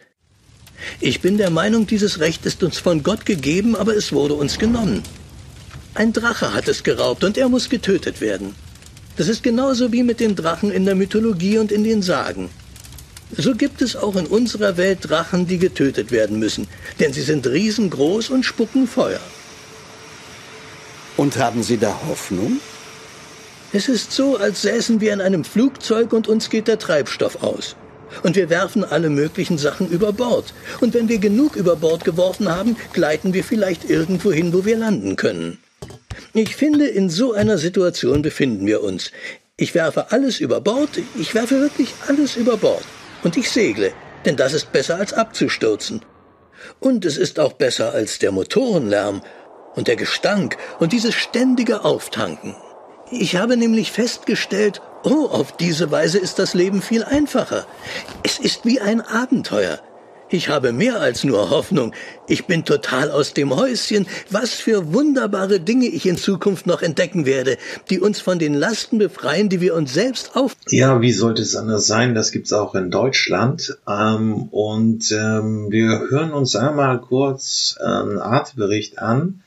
Ich 1.01 1.21
bin 1.21 1.39
der 1.39 1.51
Meinung, 1.51 1.89
dieses 1.89 2.21
Recht 2.21 2.47
ist 2.47 2.63
uns 2.63 2.79
von 2.79 3.03
Gott 3.03 3.27
gegeben, 3.27 3.75
aber 3.75 3.97
es 3.97 4.13
wurde 4.13 4.35
uns 4.35 4.61
genommen. 4.61 5.03
Ein 5.95 6.13
Drache 6.13 6.55
hat 6.55 6.69
es 6.69 6.85
geraubt 6.85 7.25
und 7.25 7.37
er 7.37 7.49
muss 7.49 7.69
getötet 7.69 8.21
werden. 8.21 8.55
Das 9.17 9.27
ist 9.27 9.43
genauso 9.43 9.91
wie 9.91 10.05
mit 10.05 10.21
den 10.21 10.37
Drachen 10.37 10.71
in 10.71 10.85
der 10.85 10.95
Mythologie 10.95 11.59
und 11.59 11.73
in 11.73 11.83
den 11.83 12.03
Sagen. 12.03 12.49
So 13.37 13.57
gibt 13.57 13.83
es 13.83 13.97
auch 13.97 14.15
in 14.15 14.27
unserer 14.27 14.77
Welt 14.77 15.01
Drachen, 15.03 15.49
die 15.49 15.59
getötet 15.59 16.13
werden 16.13 16.39
müssen, 16.39 16.69
denn 17.01 17.13
sie 17.13 17.23
sind 17.23 17.45
riesengroß 17.45 18.31
und 18.31 18.45
spucken 18.45 18.87
Feuer. 18.87 19.21
Und 21.17 21.37
haben 21.39 21.65
Sie 21.65 21.77
da 21.77 22.03
Hoffnung? 22.07 22.61
Es 23.71 23.89
ist 23.89 24.13
so, 24.13 24.39
als 24.39 24.63
säßen 24.63 25.03
wir 25.03 25.13
in 25.13 25.21
einem 25.21 25.45
Flugzeug 25.45 26.15
und 26.15 26.27
uns 26.27 26.49
geht 26.49 26.69
der 26.69 26.79
Treibstoff 26.79 27.43
aus. 27.43 27.77
Und 28.23 28.35
wir 28.35 28.49
werfen 28.49 28.83
alle 28.83 29.11
möglichen 29.11 29.59
Sachen 29.59 29.91
über 29.91 30.15
Bord. 30.15 30.55
Und 30.81 30.95
wenn 30.95 31.11
wir 31.11 31.19
genug 31.19 31.55
über 31.55 31.77
Bord 31.77 32.03
geworfen 32.03 32.49
haben, 32.49 32.77
gleiten 32.95 33.35
wir 33.35 33.45
vielleicht 33.45 33.91
irgendwo 33.91 34.33
hin, 34.33 34.55
wo 34.55 34.65
wir 34.65 34.79
landen 34.79 35.17
können. 35.17 35.59
Ich 36.33 36.57
finde, 36.57 36.87
in 36.87 37.11
so 37.11 37.35
einer 37.35 37.59
Situation 37.59 38.23
befinden 38.23 38.67
wir 38.67 38.83
uns. 38.83 39.11
Ich 39.59 39.75
werfe 39.75 40.13
alles 40.13 40.41
über 40.41 40.63
Bord, 40.63 40.91
ich 41.19 41.35
werfe 41.35 41.61
wirklich 41.61 41.93
alles 42.07 42.37
über 42.37 42.57
Bord. 42.57 42.85
Und 43.23 43.37
ich 43.37 43.51
segle, 43.51 43.93
denn 44.25 44.37
das 44.37 44.55
ist 44.55 44.73
besser 44.73 44.97
als 44.97 45.13
abzustürzen. 45.13 46.01
Und 46.81 47.05
es 47.05 47.19
ist 47.19 47.39
auch 47.39 47.53
besser 47.53 47.93
als 47.93 48.19
der 48.19 48.33
Motorenlärm 48.33 49.21
und 49.75 49.89
der 49.89 49.97
Gestank 49.97 50.57
und 50.79 50.95
dieses 50.95 51.15
ständige 51.15 51.85
Auftanken. 51.85 52.57
Ich 53.11 53.37
habe 53.37 53.57
nämlich 53.57 53.93
festgestellt, 53.93 54.83
oh, 55.03 55.27
auf 55.27 55.57
diese 55.57 55.91
Weise 55.91 56.19
ist 56.19 56.39
das 56.39 56.55
Leben 56.55 56.83
viel 56.83 57.05
einfacher. 57.05 57.67
Es 58.23 58.39
ist 58.39 58.67
wie 58.67 58.81
ein 58.81 59.01
Abenteuer. 59.01 59.79
Ich 60.31 60.51
habe 60.51 60.73
mehr 60.73 61.01
als 61.01 61.25
nur 61.25 61.49
Hoffnung. 61.49 61.95
Ich 62.27 62.45
bin 62.45 62.67
total 62.67 63.11
aus 63.11 63.33
dem 63.33 63.57
Häuschen. 63.57 64.07
Was 64.29 64.51
für 64.51 64.93
wunderbare 64.93 65.59
Dinge 65.59 65.87
ich 65.87 66.05
in 66.05 66.19
Zukunft 66.19 66.67
noch 66.67 66.83
entdecken 66.83 67.25
werde, 67.25 67.57
die 67.89 67.99
uns 67.99 68.21
von 68.21 68.39
den 68.39 68.53
Lasten 68.53 68.99
befreien, 68.99 69.49
die 69.49 69.63
wir 69.63 69.75
uns 69.75 69.95
selbst 69.95 70.37
auf. 70.37 70.55
Ja, 70.69 71.01
wie 71.01 71.13
sollte 71.13 71.41
es 71.41 71.57
anders 71.57 71.87
sein? 71.87 72.15
Das 72.15 72.31
gibt's 72.31 72.53
auch 72.53 72.75
in 72.75 72.91
Deutschland. 72.91 73.79
Ähm, 73.89 74.49
und 74.51 75.11
ähm, 75.13 75.69
wir 75.71 76.11
hören 76.11 76.33
uns 76.33 76.55
einmal 76.57 77.01
kurz 77.01 77.79
einen 77.81 78.19
Artbericht 78.19 78.99
an 78.99 79.41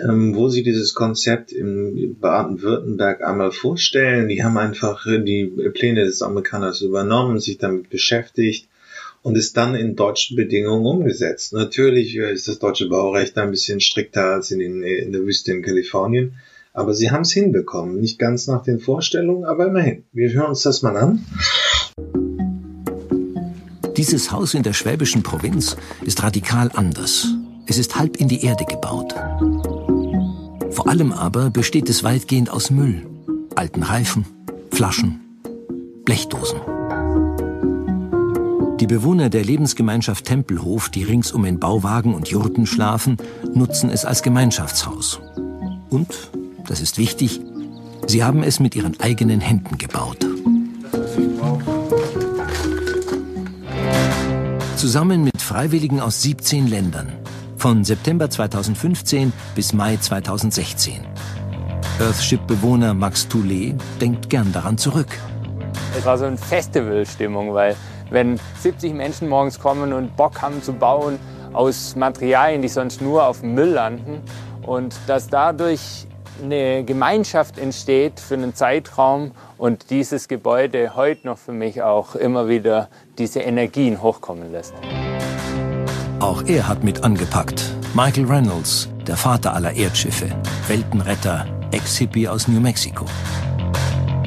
ähm, 0.00 0.34
wo 0.34 0.48
sie 0.48 0.62
dieses 0.62 0.94
Konzept 0.94 1.52
in 1.52 2.16
Baden-Württemberg 2.20 3.22
einmal 3.22 3.52
vorstellen. 3.52 4.28
Die 4.28 4.44
haben 4.44 4.56
einfach 4.56 5.04
die 5.04 5.46
Pläne 5.74 6.04
des 6.04 6.22
Amerikaners 6.22 6.82
übernommen, 6.82 7.40
sich 7.40 7.58
damit 7.58 7.90
beschäftigt 7.90 8.68
und 9.22 9.36
ist 9.36 9.56
dann 9.56 9.74
in 9.74 9.96
deutschen 9.96 10.36
Bedingungen 10.36 10.86
umgesetzt. 10.86 11.52
Natürlich 11.52 12.16
ist 12.16 12.48
das 12.48 12.58
deutsche 12.58 12.88
Baurecht 12.88 13.36
ein 13.38 13.50
bisschen 13.50 13.80
strikter 13.80 14.34
als 14.34 14.50
in, 14.50 14.60
den, 14.60 14.82
in 14.82 15.12
der 15.12 15.22
Wüste 15.22 15.52
in 15.52 15.62
Kalifornien, 15.62 16.34
aber 16.72 16.94
sie 16.94 17.10
haben 17.10 17.22
es 17.22 17.32
hinbekommen. 17.32 18.00
Nicht 18.00 18.18
ganz 18.18 18.46
nach 18.46 18.62
den 18.62 18.78
Vorstellungen, 18.78 19.44
aber 19.44 19.66
immerhin. 19.66 20.04
Wir 20.12 20.32
hören 20.32 20.50
uns 20.50 20.62
das 20.62 20.82
mal 20.82 20.96
an. 20.96 21.24
Dieses 23.96 24.30
Haus 24.30 24.54
in 24.54 24.62
der 24.62 24.74
schwäbischen 24.74 25.24
Provinz 25.24 25.76
ist 26.06 26.22
radikal 26.22 26.70
anders. 26.74 27.26
Es 27.66 27.78
ist 27.78 27.98
halb 27.98 28.16
in 28.16 28.28
die 28.28 28.44
Erde 28.44 28.64
gebaut. 28.64 29.12
Vor 30.78 30.86
allem 30.86 31.12
aber 31.12 31.50
besteht 31.50 31.88
es 31.90 32.04
weitgehend 32.04 32.50
aus 32.50 32.70
Müll, 32.70 33.04
alten 33.56 33.82
Reifen, 33.82 34.24
Flaschen, 34.70 35.18
Blechdosen. 36.04 36.60
Die 38.78 38.86
Bewohner 38.86 39.28
der 39.28 39.42
Lebensgemeinschaft 39.42 40.26
Tempelhof, 40.26 40.88
die 40.88 41.02
ringsum 41.02 41.44
in 41.46 41.58
Bauwagen 41.58 42.14
und 42.14 42.28
Jurten 42.28 42.64
schlafen, 42.64 43.16
nutzen 43.52 43.90
es 43.90 44.04
als 44.04 44.22
Gemeinschaftshaus. 44.22 45.18
Und, 45.90 46.30
das 46.68 46.80
ist 46.80 46.96
wichtig, 46.96 47.40
sie 48.06 48.22
haben 48.22 48.44
es 48.44 48.60
mit 48.60 48.76
ihren 48.76 49.00
eigenen 49.00 49.40
Händen 49.40 49.78
gebaut. 49.78 50.24
Zusammen 54.76 55.24
mit 55.24 55.42
Freiwilligen 55.42 55.98
aus 55.98 56.22
17 56.22 56.68
Ländern. 56.68 57.08
Von 57.58 57.82
September 57.82 58.30
2015 58.30 59.32
bis 59.56 59.72
Mai 59.72 59.96
2016. 59.96 61.00
Earthship-Bewohner 61.98 62.94
Max 62.94 63.26
Toulet 63.26 63.74
denkt 64.00 64.30
gern 64.30 64.52
daran 64.52 64.78
zurück. 64.78 65.08
Es 65.98 66.04
war 66.06 66.16
so 66.18 66.26
eine 66.26 66.36
Festivalstimmung, 66.36 67.52
weil 67.52 67.74
wenn 68.10 68.38
70 68.60 68.94
Menschen 68.94 69.28
morgens 69.28 69.58
kommen 69.58 69.92
und 69.92 70.16
Bock 70.16 70.40
haben 70.40 70.62
zu 70.62 70.72
bauen 70.72 71.18
aus 71.52 71.96
Materialien, 71.96 72.62
die 72.62 72.68
sonst 72.68 73.02
nur 73.02 73.26
auf 73.26 73.42
Müll 73.42 73.70
landen 73.70 74.22
und 74.62 74.94
dass 75.08 75.26
dadurch 75.26 76.06
eine 76.40 76.84
Gemeinschaft 76.84 77.58
entsteht 77.58 78.20
für 78.20 78.34
einen 78.34 78.54
Zeitraum 78.54 79.32
und 79.56 79.90
dieses 79.90 80.28
Gebäude 80.28 80.94
heute 80.94 81.26
noch 81.26 81.38
für 81.38 81.52
mich 81.52 81.82
auch 81.82 82.14
immer 82.14 82.46
wieder 82.46 82.88
diese 83.18 83.40
Energien 83.40 84.00
hochkommen 84.00 84.52
lässt. 84.52 84.74
Auch 86.20 86.42
er 86.46 86.66
hat 86.66 86.82
mit 86.82 87.04
angepackt. 87.04 87.62
Michael 87.94 88.26
Reynolds, 88.26 88.88
der 89.06 89.16
Vater 89.16 89.54
aller 89.54 89.74
Erdschiffe, 89.74 90.28
Weltenretter, 90.66 91.46
Ex-Hippie 91.70 92.26
aus 92.26 92.48
New 92.48 92.58
Mexico. 92.58 93.04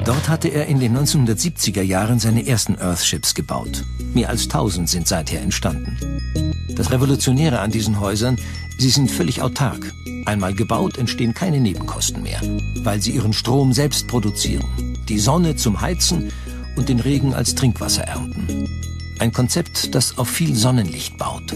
Dort 0.05 0.29
hatte 0.29 0.47
er 0.47 0.67
in 0.67 0.79
den 0.79 0.97
1970er 0.97 1.81
Jahren 1.81 2.17
seine 2.17 2.47
ersten 2.47 2.77
Earthships 2.79 3.35
gebaut. 3.35 3.83
Mehr 4.13 4.29
als 4.29 4.43
1000 4.43 4.89
sind 4.89 5.05
seither 5.05 5.41
entstanden. 5.41 5.97
Das 6.77 6.91
Revolutionäre 6.91 7.59
an 7.59 7.71
diesen 7.71 7.99
Häusern, 7.99 8.37
sie 8.77 8.89
sind 8.89 9.11
völlig 9.11 9.41
autark. 9.41 9.91
Einmal 10.25 10.53
gebaut 10.53 10.97
entstehen 10.97 11.33
keine 11.33 11.59
Nebenkosten 11.59 12.23
mehr, 12.23 12.39
weil 12.83 13.01
sie 13.01 13.11
ihren 13.11 13.33
Strom 13.33 13.73
selbst 13.73 14.07
produzieren, 14.07 14.63
die 15.09 15.19
Sonne 15.19 15.57
zum 15.57 15.81
Heizen 15.81 16.31
und 16.77 16.87
den 16.87 17.01
Regen 17.01 17.33
als 17.33 17.53
Trinkwasser 17.53 18.03
ernten. 18.03 18.80
Ein 19.21 19.31
Konzept, 19.31 19.93
das 19.93 20.17
auf 20.17 20.27
viel 20.27 20.55
Sonnenlicht 20.55 21.15
baut. 21.19 21.53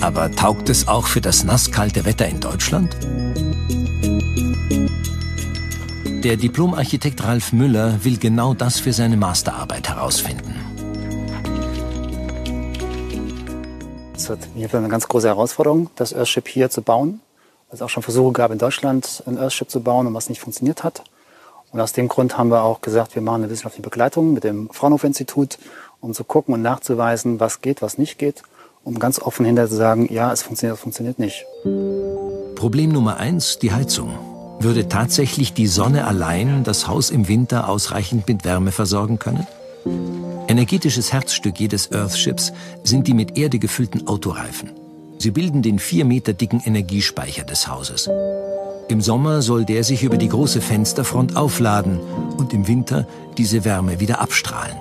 Aber 0.00 0.30
taugt 0.30 0.70
es 0.70 0.88
auch 0.88 1.06
für 1.06 1.20
das 1.20 1.44
nasskalte 1.44 2.06
Wetter 2.06 2.26
in 2.26 2.40
Deutschland? 2.40 2.96
Der 6.24 6.36
Diplomarchitekt 6.38 7.22
Ralf 7.22 7.52
Müller 7.52 8.02
will 8.06 8.16
genau 8.16 8.54
das 8.54 8.80
für 8.80 8.94
seine 8.94 9.18
Masterarbeit 9.18 9.90
herausfinden. 9.90 10.54
Es 14.16 14.30
wird 14.30 14.48
hier 14.54 14.72
eine 14.72 14.88
ganz 14.88 15.06
große 15.06 15.28
Herausforderung, 15.28 15.90
das 15.96 16.14
Earthship 16.14 16.48
hier 16.48 16.70
zu 16.70 16.80
bauen. 16.80 17.20
Weil 17.68 17.74
es 17.74 17.82
auch 17.82 17.90
schon 17.90 18.02
Versuche 18.02 18.32
gab, 18.32 18.50
in 18.50 18.56
Deutschland 18.56 19.22
ein 19.26 19.36
Earthship 19.36 19.68
zu 19.68 19.82
bauen 19.82 20.06
und 20.06 20.14
was 20.14 20.30
nicht 20.30 20.40
funktioniert 20.40 20.84
hat. 20.84 21.04
Und 21.74 21.80
aus 21.80 21.92
dem 21.92 22.06
Grund 22.06 22.38
haben 22.38 22.50
wir 22.50 22.62
auch 22.62 22.82
gesagt, 22.82 23.16
wir 23.16 23.20
machen 23.20 23.42
eine 23.42 23.50
wissenschaftliche 23.50 23.82
Begleitung 23.82 24.32
mit 24.32 24.44
dem 24.44 24.70
Fraunhofer-Institut, 24.70 25.58
um 26.00 26.14
zu 26.14 26.22
gucken 26.22 26.54
und 26.54 26.62
nachzuweisen, 26.62 27.40
was 27.40 27.62
geht, 27.62 27.82
was 27.82 27.98
nicht 27.98 28.16
geht, 28.16 28.44
um 28.84 29.00
ganz 29.00 29.20
offen 29.20 29.44
hinterher 29.44 29.68
zu 29.68 29.74
sagen, 29.74 30.06
ja, 30.08 30.32
es 30.32 30.42
funktioniert, 30.42 30.76
es 30.76 30.80
funktioniert 30.80 31.18
nicht. 31.18 31.44
Problem 32.54 32.92
Nummer 32.92 33.16
eins, 33.16 33.58
die 33.58 33.72
Heizung. 33.72 34.16
Würde 34.60 34.88
tatsächlich 34.88 35.52
die 35.52 35.66
Sonne 35.66 36.06
allein 36.06 36.62
das 36.62 36.86
Haus 36.86 37.10
im 37.10 37.26
Winter 37.26 37.68
ausreichend 37.68 38.28
mit 38.28 38.44
Wärme 38.44 38.70
versorgen 38.70 39.18
können? 39.18 39.44
Energetisches 40.46 41.12
Herzstück 41.12 41.58
jedes 41.58 41.90
Earthships 41.90 42.52
sind 42.84 43.08
die 43.08 43.14
mit 43.14 43.36
Erde 43.36 43.58
gefüllten 43.58 44.06
Autoreifen. 44.06 44.70
Sie 45.18 45.32
bilden 45.32 45.62
den 45.62 45.80
vier 45.80 46.04
Meter 46.04 46.34
dicken 46.34 46.62
Energiespeicher 46.64 47.42
des 47.42 47.66
Hauses. 47.66 48.08
Im 48.88 49.00
Sommer 49.00 49.40
soll 49.40 49.64
der 49.64 49.82
sich 49.82 50.02
über 50.02 50.18
die 50.18 50.28
große 50.28 50.60
Fensterfront 50.60 51.36
aufladen 51.36 52.00
und 52.36 52.52
im 52.52 52.68
Winter 52.68 53.06
diese 53.38 53.64
Wärme 53.64 53.98
wieder 53.98 54.20
abstrahlen. 54.20 54.76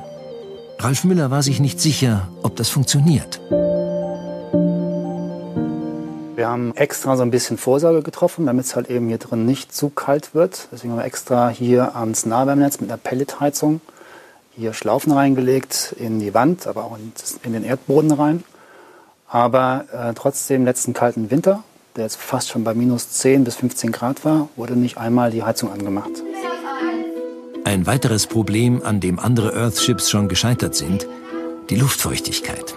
Ralf 0.79 1.05
Müller 1.05 1.31
war 1.31 1.41
sich 1.41 1.61
nicht 1.61 1.79
sicher, 1.79 2.27
ob 2.41 2.57
das 2.57 2.67
funktioniert. 2.67 3.39
Wir 6.35 6.49
haben 6.49 6.75
extra 6.75 7.15
so 7.15 7.23
ein 7.23 7.31
bisschen 7.31 7.57
Vorsorge 7.57 8.01
getroffen, 8.01 8.45
damit 8.45 8.65
es 8.65 8.75
halt 8.75 8.89
eben 8.89 9.07
hier 9.07 9.19
drin 9.19 9.45
nicht 9.45 9.73
zu 9.73 9.87
kalt 9.89 10.35
wird. 10.35 10.67
Deswegen 10.73 10.91
haben 10.91 10.99
wir 10.99 11.05
extra 11.05 11.47
hier 11.47 11.95
ans 11.95 12.25
Nahwärmenetz 12.25 12.81
mit 12.81 12.89
einer 12.89 12.97
Pelletheizung 12.97 13.79
hier 14.55 14.73
Schlaufen 14.73 15.13
reingelegt 15.13 15.95
in 15.97 16.19
die 16.19 16.33
Wand, 16.33 16.67
aber 16.67 16.83
auch 16.83 16.97
in, 17.43 17.53
den 17.53 17.63
Erdboden 17.63 18.11
rein. 18.11 18.43
Aber 19.29 19.85
äh, 19.93 20.13
trotzdem 20.13 20.65
letzten 20.65 20.93
kalten 20.93 21.31
Winter, 21.31 21.63
der 21.95 22.05
jetzt 22.05 22.17
fast 22.17 22.49
schon 22.49 22.63
bei 22.63 22.73
minus 22.73 23.09
10 23.09 23.43
bis 23.43 23.55
15 23.55 23.91
Grad 23.91 24.25
war, 24.25 24.49
wurde 24.55 24.75
nicht 24.75 24.97
einmal 24.97 25.31
die 25.31 25.43
Heizung 25.43 25.71
angemacht. 25.71 26.11
Ein 27.65 27.85
weiteres 27.85 28.27
Problem, 28.27 28.81
an 28.83 28.99
dem 28.99 29.19
andere 29.19 29.53
Earthships 29.53 30.09
schon 30.09 30.27
gescheitert 30.27 30.75
sind, 30.75 31.07
die 31.69 31.75
Luftfeuchtigkeit. 31.75 32.75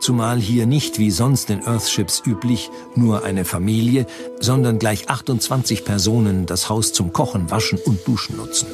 Zumal 0.00 0.38
hier 0.38 0.66
nicht 0.66 0.98
wie 0.98 1.10
sonst 1.10 1.48
in 1.50 1.66
Earthships 1.66 2.22
üblich 2.26 2.70
nur 2.94 3.24
eine 3.24 3.44
Familie, 3.44 4.06
sondern 4.38 4.78
gleich 4.78 5.08
28 5.08 5.84
Personen 5.84 6.46
das 6.46 6.68
Haus 6.68 6.92
zum 6.92 7.12
Kochen, 7.12 7.50
Waschen 7.50 7.78
und 7.78 8.06
Duschen 8.06 8.36
nutzen. 8.36 8.66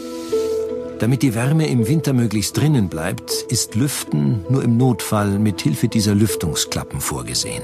Damit 0.99 1.23
die 1.23 1.35
Wärme 1.35 1.67
im 1.69 1.87
Winter 1.87 2.13
möglichst 2.13 2.57
drinnen 2.57 2.89
bleibt, 2.89 3.31
ist 3.49 3.75
Lüften 3.75 4.45
nur 4.51 4.63
im 4.63 4.77
Notfall 4.77 5.39
mit 5.39 5.63
Hilfe 5.63 5.89
dieser 5.89 6.15
Lüftungsklappen 6.15 7.01
vorgesehen. 7.01 7.63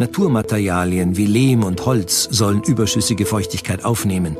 Naturmaterialien 0.00 1.18
wie 1.18 1.26
Lehm 1.26 1.62
und 1.62 1.84
Holz 1.84 2.26
sollen 2.30 2.62
überschüssige 2.62 3.26
Feuchtigkeit 3.26 3.84
aufnehmen. 3.84 4.34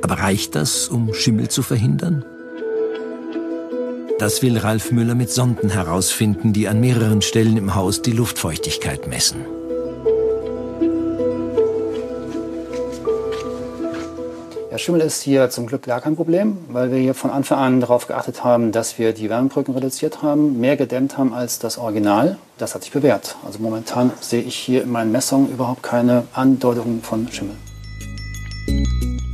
Aber 0.00 0.14
reicht 0.14 0.54
das, 0.54 0.88
um 0.88 1.12
Schimmel 1.12 1.48
zu 1.48 1.62
verhindern? 1.62 2.24
Das 4.18 4.40
will 4.42 4.56
Ralf 4.56 4.90
Müller 4.90 5.14
mit 5.14 5.30
Sonden 5.30 5.68
herausfinden, 5.68 6.54
die 6.54 6.68
an 6.68 6.80
mehreren 6.80 7.20
Stellen 7.20 7.58
im 7.58 7.74
Haus 7.74 8.00
die 8.00 8.12
Luftfeuchtigkeit 8.12 9.06
messen. 9.06 9.44
Ja, 14.78 14.84
Schimmel 14.84 15.00
ist 15.00 15.22
hier 15.22 15.50
zum 15.50 15.66
Glück 15.66 15.82
gar 15.82 16.00
kein 16.00 16.14
Problem, 16.14 16.56
weil 16.68 16.92
wir 16.92 16.98
hier 16.98 17.14
von 17.14 17.32
Anfang 17.32 17.58
an 17.58 17.80
darauf 17.80 18.06
geachtet 18.06 18.44
haben, 18.44 18.70
dass 18.70 18.96
wir 18.96 19.12
die 19.12 19.28
Wärmebrücken 19.28 19.74
reduziert 19.74 20.22
haben, 20.22 20.60
mehr 20.60 20.76
gedämmt 20.76 21.18
haben 21.18 21.34
als 21.34 21.58
das 21.58 21.78
Original. 21.78 22.38
Das 22.58 22.76
hat 22.76 22.84
sich 22.84 22.92
bewährt. 22.92 23.34
Also 23.44 23.58
momentan 23.58 24.12
sehe 24.20 24.40
ich 24.40 24.54
hier 24.54 24.84
in 24.84 24.92
meinen 24.92 25.10
Messungen 25.10 25.50
überhaupt 25.50 25.82
keine 25.82 26.28
Andeutung 26.32 27.02
von 27.02 27.26
Schimmel. 27.32 27.56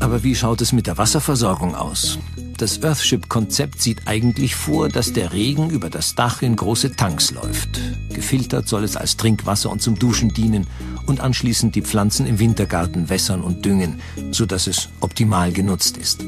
Aber 0.00 0.22
wie 0.22 0.34
schaut 0.34 0.62
es 0.62 0.72
mit 0.72 0.86
der 0.86 0.96
Wasserversorgung 0.96 1.74
aus? 1.74 2.18
Das 2.56 2.84
Earthship-Konzept 2.84 3.82
sieht 3.82 4.06
eigentlich 4.06 4.54
vor, 4.54 4.88
dass 4.88 5.12
der 5.12 5.32
Regen 5.32 5.70
über 5.70 5.90
das 5.90 6.14
Dach 6.14 6.40
in 6.40 6.54
große 6.54 6.94
Tanks 6.94 7.32
läuft. 7.32 7.80
Gefiltert 8.14 8.68
soll 8.68 8.84
es 8.84 8.96
als 8.96 9.16
Trinkwasser 9.16 9.70
und 9.70 9.82
zum 9.82 9.98
Duschen 9.98 10.28
dienen 10.28 10.68
und 11.06 11.20
anschließend 11.20 11.74
die 11.74 11.82
Pflanzen 11.82 12.26
im 12.26 12.38
Wintergarten 12.38 13.08
wässern 13.08 13.40
und 13.40 13.64
düngen, 13.64 14.00
sodass 14.30 14.68
es 14.68 14.88
optimal 15.00 15.52
genutzt 15.52 15.96
ist. 15.96 16.24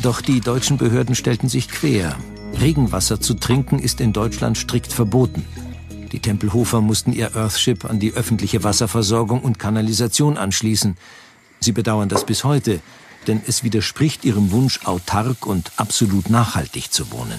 Doch 0.00 0.22
die 0.22 0.40
deutschen 0.40 0.78
Behörden 0.78 1.14
stellten 1.14 1.50
sich 1.50 1.68
quer. 1.68 2.16
Regenwasser 2.58 3.20
zu 3.20 3.34
trinken 3.34 3.78
ist 3.78 4.00
in 4.00 4.14
Deutschland 4.14 4.56
strikt 4.56 4.92
verboten. 4.92 5.44
Die 6.12 6.20
Tempelhofer 6.20 6.80
mussten 6.80 7.12
ihr 7.12 7.36
Earthship 7.36 7.84
an 7.84 8.00
die 8.00 8.14
öffentliche 8.14 8.64
Wasserversorgung 8.64 9.42
und 9.42 9.58
Kanalisation 9.58 10.38
anschließen. 10.38 10.96
Sie 11.60 11.72
bedauern 11.72 12.08
das 12.08 12.24
bis 12.24 12.44
heute, 12.44 12.80
denn 13.26 13.42
es 13.46 13.62
widerspricht 13.62 14.24
ihrem 14.24 14.50
Wunsch, 14.50 14.80
autark 14.84 15.46
und 15.46 15.72
absolut 15.76 16.30
nachhaltig 16.30 16.92
zu 16.92 17.10
wohnen. 17.10 17.38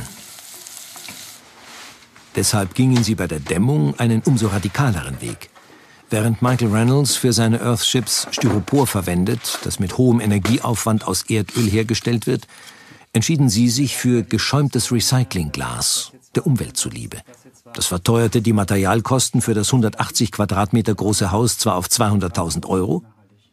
Deshalb 2.35 2.75
gingen 2.75 3.03
sie 3.03 3.15
bei 3.15 3.27
der 3.27 3.39
Dämmung 3.39 3.97
einen 3.99 4.21
umso 4.21 4.47
radikaleren 4.47 5.21
Weg. 5.21 5.49
Während 6.09 6.41
Michael 6.41 6.71
Reynolds 6.71 7.15
für 7.15 7.33
seine 7.33 7.59
Earthships 7.59 8.27
Styropor 8.31 8.87
verwendet, 8.87 9.59
das 9.63 9.79
mit 9.79 9.97
hohem 9.97 10.21
Energieaufwand 10.21 11.05
aus 11.05 11.23
Erdöl 11.23 11.67
hergestellt 11.67 12.27
wird, 12.27 12.47
entschieden 13.11 13.49
sie 13.49 13.69
sich 13.69 13.97
für 13.97 14.23
geschäumtes 14.23 14.91
Recyclingglas, 14.91 16.11
der 16.35 16.45
Umwelt 16.45 16.77
zuliebe. 16.77 17.17
Das 17.73 17.87
verteuerte 17.87 18.41
die 18.41 18.53
Materialkosten 18.53 19.41
für 19.41 19.53
das 19.53 19.67
180 19.67 20.31
Quadratmeter 20.31 20.95
große 20.95 21.31
Haus 21.31 21.57
zwar 21.57 21.75
auf 21.75 21.87
200.000 21.87 22.67
Euro, 22.67 23.03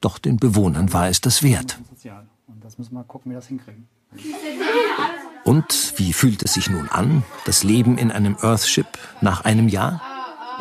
doch 0.05 0.19
den 0.19 0.37
Bewohnern 0.37 0.93
war 0.93 1.09
es 1.09 1.21
das 1.21 1.43
wert. 1.43 1.79
Das 2.63 2.79
müssen 2.79 2.95
wir 2.95 3.05
gucken, 3.05 3.31
wie 3.31 3.35
wir 3.35 3.41
das 3.41 3.49
hinkriegen. 3.49 3.89
Und 5.45 5.95
wie 5.97 6.13
fühlt 6.13 6.43
es 6.43 6.55
sich 6.55 6.71
nun 6.71 6.89
an, 6.89 7.25
das 7.45 7.65
Leben 7.65 7.99
in 7.99 8.11
einem 8.11 8.37
Earthship 8.41 8.87
nach 9.21 9.45
einem 9.45 9.69
Jahr? 9.69 10.01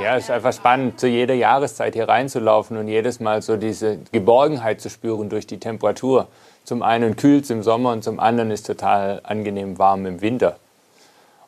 Ja, 0.01 0.17
es 0.17 0.25
ist 0.25 0.31
einfach 0.31 0.53
spannend, 0.53 0.99
zu 0.99 1.07
jeder 1.07 1.35
Jahreszeit 1.35 1.93
hier 1.93 2.09
reinzulaufen 2.09 2.77
und 2.77 2.87
jedes 2.87 3.19
Mal 3.19 3.41
so 3.41 3.57
diese 3.57 3.99
Geborgenheit 4.11 4.81
zu 4.81 4.89
spüren 4.89 5.29
durch 5.29 5.45
die 5.45 5.59
Temperatur. 5.59 6.27
Zum 6.63 6.81
einen 6.81 7.15
kühlt 7.15 7.43
es 7.43 7.49
im 7.51 7.63
Sommer 7.63 7.91
und 7.91 8.03
zum 8.03 8.19
anderen 8.19 8.49
ist 8.51 8.65
total 8.65 9.21
angenehm 9.23 9.77
warm 9.77 10.05
im 10.05 10.21
Winter. 10.21 10.57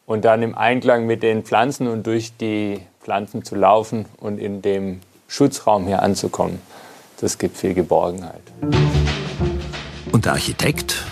Und 0.05 0.23
dann 0.23 0.43
im 0.43 0.55
Einklang 0.55 1.07
mit 1.07 1.23
den 1.23 1.43
Pflanzen 1.43 1.87
und 1.87 2.05
durch 2.05 2.37
die 2.37 2.79
Pflanzen 3.01 3.43
zu 3.43 3.55
laufen 3.55 4.05
und 4.19 4.37
in 4.37 4.61
dem 4.61 5.01
Schutzraum 5.27 5.87
hier 5.87 6.03
anzukommen, 6.03 6.61
das 7.21 7.37
gibt 7.37 7.57
viel 7.57 7.73
Geborgenheit. 7.73 8.41
Und 10.11 10.25
der 10.25 10.33
Architekt, 10.33 11.05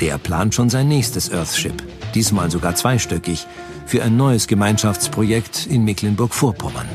der 0.00 0.18
plant 0.18 0.54
schon 0.54 0.70
sein 0.70 0.88
nächstes 0.88 1.30
Earthship, 1.30 1.82
diesmal 2.14 2.50
sogar 2.50 2.74
zweistöckig, 2.74 3.46
für 3.86 4.02
ein 4.02 4.16
neues 4.16 4.46
Gemeinschaftsprojekt 4.46 5.66
in 5.66 5.84
Mecklenburg-Vorpommern. 5.84 6.86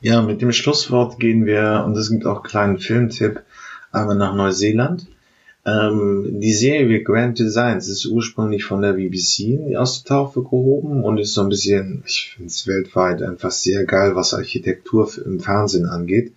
Ja, 0.00 0.20
mit 0.20 0.42
dem 0.42 0.50
Schlusswort 0.50 1.20
gehen 1.20 1.46
wir, 1.46 1.84
und 1.86 1.96
es 1.96 2.10
gibt 2.10 2.26
auch 2.26 2.36
einen 2.36 2.42
kleinen 2.42 2.78
Filmtipp, 2.78 3.42
aber 3.92 4.14
nach 4.14 4.34
Neuseeland. 4.34 5.06
Ähm, 5.64 6.40
die 6.40 6.52
Serie 6.52 7.02
Grand 7.02 7.38
Designs 7.38 7.88
ist 7.88 8.06
ursprünglich 8.06 8.64
von 8.64 8.82
der 8.82 8.94
BBC 8.94 9.76
aus 9.76 10.02
der 10.02 10.08
Taufe 10.08 10.42
gehoben 10.42 11.04
und 11.04 11.18
ist 11.18 11.34
so 11.34 11.42
ein 11.42 11.48
bisschen, 11.48 12.02
ich 12.06 12.32
finde 12.34 12.48
es 12.48 12.66
weltweit 12.66 13.22
einfach 13.22 13.52
sehr 13.52 13.84
geil, 13.84 14.16
was 14.16 14.34
Architektur 14.34 15.08
im 15.24 15.38
Fernsehen 15.38 15.86
angeht. 15.86 16.32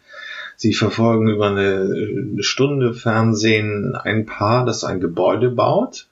Sie 0.58 0.74
verfolgen 0.74 1.28
über 1.28 1.48
eine 1.48 2.44
Stunde 2.44 2.94
Fernsehen 2.94 3.96
ein 3.96 4.26
Paar, 4.26 4.66
das 4.66 4.84
ein 4.84 5.00
Gebäude 5.00 5.50
baut 5.50 6.08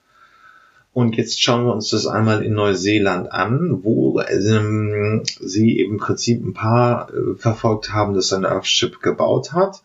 und 0.93 1.17
jetzt 1.17 1.41
schauen 1.41 1.65
wir 1.65 1.73
uns 1.73 1.89
das 1.89 2.05
einmal 2.05 2.43
in 2.43 2.53
Neuseeland 2.53 3.31
an, 3.31 3.79
wo 3.83 4.21
ähm, 4.21 5.23
sie 5.39 5.79
im 5.79 5.97
Prinzip 5.97 6.45
ein 6.45 6.53
paar 6.53 7.11
äh, 7.11 7.35
verfolgt 7.35 7.91
haben, 7.91 8.13
das 8.13 8.31
ein 8.31 8.45
Earthship 8.45 9.01
gebaut 9.01 9.53
hat. 9.53 9.81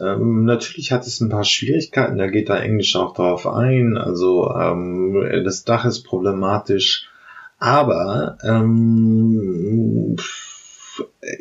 Ähm, 0.00 0.44
natürlich 0.44 0.92
hat 0.92 1.06
es 1.06 1.20
ein 1.20 1.28
paar 1.28 1.44
Schwierigkeiten, 1.44 2.18
da 2.18 2.26
geht 2.28 2.48
da 2.48 2.58
Englisch 2.58 2.94
auch 2.96 3.14
drauf 3.14 3.46
ein. 3.46 3.96
Also 3.96 4.50
ähm, 4.54 5.42
das 5.44 5.64
Dach 5.64 5.84
ist 5.84 6.02
problematisch, 6.02 7.08
aber 7.58 8.38
ähm, 8.42 10.16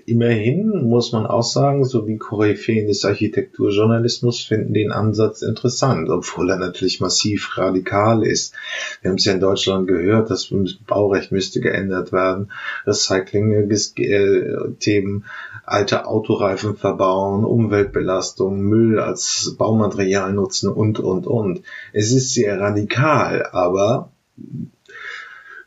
immerhin 0.06 0.88
muss 0.88 1.12
man 1.12 1.26
auch 1.26 1.44
sagen, 1.44 1.84
so 1.86 2.02
die 2.02 2.18
Koryphäen 2.18 2.88
des 2.88 3.06
Architekturjournalismus 3.06 4.44
finden 4.44 4.74
den 4.74 4.92
Ansatz 4.92 5.42
interessant, 5.42 6.10
obwohl 6.10 6.50
er 6.50 6.58
natürlich 6.58 7.00
massiv 7.00 7.58
radikal 7.58 8.26
ist. 8.26 8.54
Wir 9.02 9.10
haben 9.10 9.18
es 9.18 9.26
ja 9.26 9.34
in 9.34 9.40
Deutschland 9.40 9.88
gehört, 9.88 10.30
das 10.30 10.54
Baurecht 10.86 11.32
müsste 11.32 11.60
geändert 11.60 12.12
werden, 12.12 12.52
Recycling-Themen, 12.86 15.26
alte 15.66 16.06
Autoreifen 16.06 16.76
verbauen, 16.76 17.44
Umweltbelastung, 17.44 18.62
Müll 18.62 19.00
als 19.00 19.56
Baumaterial 19.58 20.34
nutzen 20.34 20.70
und, 20.70 21.00
und, 21.00 21.26
und. 21.28 21.62
Es 21.94 22.12
ist 22.12 22.34
sehr 22.34 22.60
radikal, 22.60 23.48
aber 23.52 24.12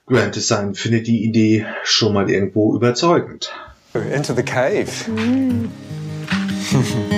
Grand 0.06 0.34
Design 0.34 0.74
findet 0.74 1.06
die 1.06 1.24
Idee 1.24 1.66
schon 1.84 2.14
mal 2.14 2.28
irgendwo 2.28 2.74
überzeugend. 2.74 3.52
Into 3.94 4.32
the 4.32 4.42
cave. 4.44 4.88
Mm. 5.08 5.68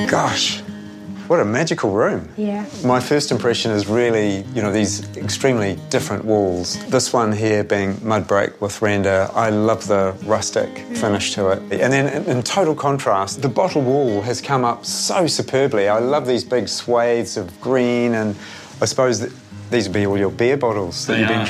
Gosh, 0.10 0.60
what 1.28 1.38
a 1.38 1.44
magical 1.44 1.90
room. 1.90 2.30
Yeah. 2.38 2.64
My 2.82 2.98
first 2.98 3.30
impression 3.30 3.70
is 3.72 3.86
really, 3.86 4.38
you 4.54 4.62
know, 4.62 4.72
these 4.72 5.04
extremely 5.18 5.78
different 5.90 6.24
walls. 6.24 6.82
This 6.86 7.12
one 7.12 7.30
here 7.30 7.62
being 7.62 7.98
mud 8.02 8.26
brick 8.26 8.58
with 8.62 8.80
render. 8.80 9.28
I 9.34 9.50
love 9.50 9.86
the 9.86 10.16
rustic 10.24 10.78
finish 10.96 11.34
to 11.34 11.50
it. 11.50 11.58
And 11.78 11.92
then 11.92 12.08
in, 12.08 12.24
in 12.38 12.42
total 12.42 12.74
contrast, 12.74 13.42
the 13.42 13.48
bottle 13.50 13.82
wall 13.82 14.22
has 14.22 14.40
come 14.40 14.64
up 14.64 14.86
so 14.86 15.26
superbly. 15.26 15.88
I 15.88 15.98
love 15.98 16.26
these 16.26 16.42
big 16.44 16.68
swathes 16.68 17.36
of 17.36 17.60
green 17.60 18.14
and 18.14 18.34
I 18.80 18.86
suppose 18.86 19.20
that 19.20 19.30
these 19.70 19.88
would 19.88 19.94
be 19.94 20.06
all 20.06 20.18
your 20.18 20.30
beer 20.30 20.56
bottles 20.56 21.06
that 21.06 21.14
They 21.14 21.20
you've 21.20 21.28
been 21.28 21.40
are. 21.40 21.46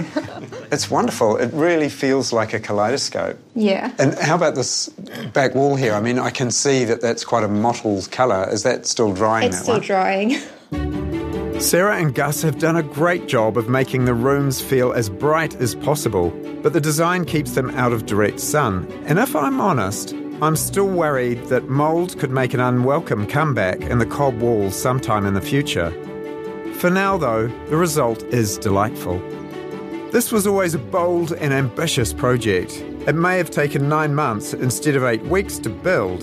drinking. 0.00 0.49
it's 0.72 0.90
wonderful. 0.90 1.36
It 1.36 1.52
really 1.52 1.88
feels 1.88 2.32
like 2.32 2.52
a 2.54 2.60
kaleidoscope. 2.60 3.38
Yeah. 3.54 3.92
And 3.98 4.14
how 4.18 4.36
about 4.36 4.54
this 4.54 4.88
back 5.32 5.54
wall 5.54 5.76
here? 5.76 5.94
I 5.94 6.00
mean, 6.00 6.18
I 6.18 6.30
can 6.30 6.50
see 6.50 6.84
that 6.84 7.00
that's 7.00 7.24
quite 7.24 7.44
a 7.44 7.48
mottled 7.48 8.10
colour. 8.10 8.48
Is 8.50 8.62
that 8.62 8.86
still 8.86 9.12
drying? 9.12 9.48
It's 9.48 9.60
still 9.60 9.74
one? 9.74 9.82
drying. 9.82 10.36
Sarah 11.60 11.98
and 11.98 12.14
Gus 12.14 12.40
have 12.40 12.58
done 12.58 12.76
a 12.76 12.82
great 12.82 13.28
job 13.28 13.58
of 13.58 13.68
making 13.68 14.06
the 14.06 14.14
rooms 14.14 14.62
feel 14.62 14.92
as 14.92 15.10
bright 15.10 15.54
as 15.56 15.74
possible, 15.74 16.30
but 16.62 16.72
the 16.72 16.80
design 16.80 17.26
keeps 17.26 17.50
them 17.52 17.68
out 17.72 17.92
of 17.92 18.06
direct 18.06 18.40
sun. 18.40 18.90
And 19.04 19.18
if 19.18 19.36
I'm 19.36 19.60
honest, 19.60 20.14
I'm 20.40 20.56
still 20.56 20.88
worried 20.88 21.44
that 21.48 21.68
mould 21.68 22.18
could 22.18 22.30
make 22.30 22.54
an 22.54 22.60
unwelcome 22.60 23.26
comeback 23.26 23.82
in 23.82 23.98
the 23.98 24.06
cob 24.06 24.40
walls 24.40 24.74
sometime 24.74 25.26
in 25.26 25.34
the 25.34 25.42
future. 25.42 25.90
For 26.76 26.88
now, 26.88 27.18
though, 27.18 27.48
the 27.68 27.76
result 27.76 28.22
is 28.32 28.56
delightful. 28.56 29.20
This 30.12 30.32
was 30.32 30.46
always 30.46 30.74
a 30.74 30.78
bold 30.78 31.32
and 31.32 31.52
ambitious 31.52 32.12
project. 32.12 32.72
It 33.06 33.14
may 33.14 33.38
have 33.38 33.50
taken 33.50 33.88
nine 33.88 34.14
months 34.14 34.54
instead 34.54 34.96
of 34.96 35.04
eight 35.04 35.22
weeks 35.22 35.58
to 35.58 35.70
build, 35.70 36.20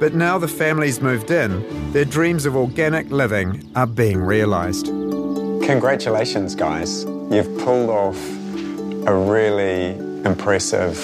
but 0.00 0.14
now 0.14 0.38
the 0.38 0.48
family's 0.48 1.00
moved 1.00 1.30
in, 1.30 1.92
their 1.92 2.04
dreams 2.04 2.46
of 2.46 2.56
organic 2.56 3.10
living 3.10 3.70
are 3.76 3.86
being 3.86 4.20
realised. 4.20 4.86
Congratulations, 4.86 6.54
guys. 6.54 7.04
You've 7.30 7.58
pulled 7.58 7.90
off 7.90 8.16
a 9.06 9.14
really 9.14 9.90
impressive 10.24 10.96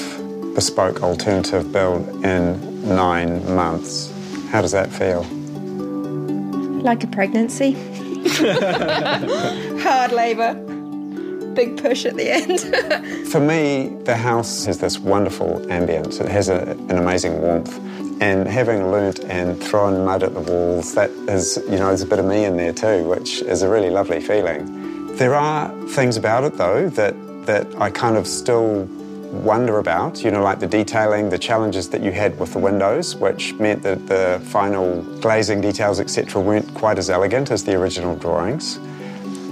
bespoke 0.55 1.03
alternative 1.03 1.72
build 1.72 2.09
in 2.25 2.89
nine 2.89 3.55
months. 3.55 4.11
How 4.51 4.62
does 4.62 4.72
that 4.72 4.91
feel? 4.91 5.25
like 6.85 7.03
a 7.03 7.07
pregnancy. 7.07 7.72
Hard 9.83 10.12
labour. 10.12 10.63
Big 11.55 11.80
push 11.80 12.05
at 12.05 12.16
the 12.16 12.30
end. 12.30 13.28
For 13.28 13.40
me, 13.40 13.96
the 14.05 14.16
house 14.16 14.64
has 14.64 14.78
this 14.78 14.98
wonderful 14.98 15.61
ambience. 15.66 16.20
It 16.20 16.28
has 16.28 16.48
a, 16.48 16.62
an 16.62 16.98
amazing 16.98 17.40
warmth. 17.40 17.78
And 18.20 18.46
having 18.46 18.90
learnt 18.90 19.20
and 19.24 19.61
thrown 19.61 20.05
mud 20.05 20.22
at 20.22 20.34
the 20.34 20.40
walls, 20.40 20.94
that 20.94 21.11
is, 21.28 21.59
you 21.68 21.78
know, 21.78 21.88
there's 21.88 22.02
a 22.02 22.07
bit 22.07 22.18
of 22.18 22.26
me 22.26 22.44
in 22.44 22.57
there 22.57 22.72
too, 22.72 23.05
which 23.05 23.42
is 23.42 23.62
a 23.62 23.68
really 23.68 23.90
lovely 23.90 24.20
feeling. 24.20 25.16
There 25.16 25.34
are 25.34 25.70
things 25.88 26.16
about 26.16 26.44
it 26.44 26.57
though 26.57 26.88
that, 26.90 27.14
that 27.46 27.66
I 27.80 27.90
kind 27.90 28.16
of 28.16 28.26
still 28.26 28.88
wonder 29.34 29.78
about, 29.78 30.22
you 30.22 30.30
know, 30.30 30.42
like 30.42 30.61
the 30.61 30.66
detailing, 30.66 31.28
the 31.28 31.38
challenges 31.38 31.88
that 31.90 32.02
you 32.02 32.12
had 32.12 32.38
with 32.38 32.52
the 32.52 32.59
windows, 32.59 33.16
which 33.16 33.52
meant 33.55 33.82
that 33.82 34.07
the 34.07 34.40
final 34.46 35.02
glazing 35.20 35.61
details, 35.61 35.98
etc., 35.98 36.40
weren't 36.40 36.72
quite 36.74 36.98
as 36.98 37.11
elegant 37.11 37.50
as 37.50 37.64
the 37.64 37.74
original 37.74 38.16
drawings. 38.16 38.78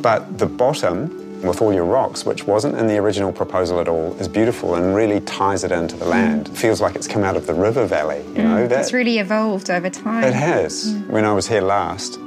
But 0.01 0.39
the 0.39 0.47
bottom, 0.47 1.32
with 1.43 1.61
all 1.61 1.73
your 1.73 1.85
rocks, 1.85 2.25
which 2.25 2.47
wasn't 2.47 2.77
in 2.77 2.87
the 2.87 2.99
original 2.99 3.33
proposal 3.33 3.81
at 3.81 3.89
all, 3.89 4.15
is 4.21 4.29
beautiful 4.29 4.75
and 4.75 4.95
really 4.95 5.21
ties 5.21 5.65
it 5.65 5.73
into 5.73 5.97
the 5.97 6.05
mm. 6.05 6.11
land. 6.11 6.49
It 6.49 6.57
feels 6.57 6.81
like 6.81 6.95
it's 6.95 7.09
come 7.09 7.25
out 7.25 7.37
of 7.37 7.47
the 7.47 7.55
river 7.55 7.87
valley, 7.87 8.19
you 8.19 8.43
mm. 8.43 8.45
know. 8.45 8.67
That, 8.69 8.81
it's 8.81 8.93
really 8.93 9.19
evolved 9.19 9.71
over 9.71 9.91
time. 9.91 10.25
it 10.25 10.35
has. 10.35 10.93
Mm. 10.93 11.09
When 11.09 11.25
I 11.25 11.33
was 11.33 11.49
here 11.49 11.63
last, 11.63 12.19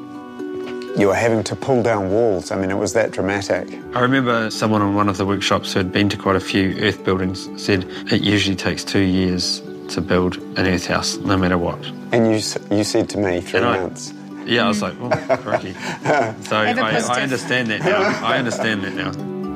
you 0.97 1.07
were 1.07 1.16
having 1.16 1.43
to 1.43 1.55
pull 1.55 1.84
down 1.84 2.09
walls. 2.11 2.51
I 2.51 2.55
mean, 2.55 2.72
it 2.72 2.78
was 2.78 2.93
that 2.93 3.11
dramatic. 3.11 3.68
I 3.93 3.99
remember 3.99 4.49
someone 4.49 4.82
on 4.82 4.95
one 4.95 5.09
of 5.09 5.18
the 5.18 5.26
workshops 5.26 5.74
who 5.74 5.80
had 5.80 5.91
been 5.91 6.09
to 6.09 6.18
quite 6.18 6.36
a 6.36 6.39
few 6.39 6.78
earth 6.80 7.03
buildings 7.03 7.49
said 7.61 7.86
it 8.11 8.22
usually 8.22 8.55
takes 8.55 8.84
two 8.84 9.01
years 9.01 9.61
to 9.89 10.01
build 10.01 10.38
an 10.57 10.66
earth 10.68 10.88
house, 10.88 11.18
no 11.18 11.38
matter 11.38 11.57
what. 11.57 11.84
And 12.11 12.28
you, 12.28 12.41
you 12.76 12.84
said 12.84 13.09
to 13.09 13.18
me 13.18 13.41
three 13.41 13.59
And 13.59 13.68
I- 13.68 13.80
months. 13.80 14.13
Yeah, 14.46 14.66
I 14.66 14.68
was 14.68 14.82
like, 14.82 14.96
oh, 15.00 15.10
crikey. 15.38 15.74
So 16.46 16.58
I, 16.58 16.72
I 16.74 17.22
understand 17.22 17.70
that 17.70 17.82
now. 17.82 18.26
I 18.26 18.38
understand 18.38 18.84
that 18.84 18.93
now. 18.93 19.12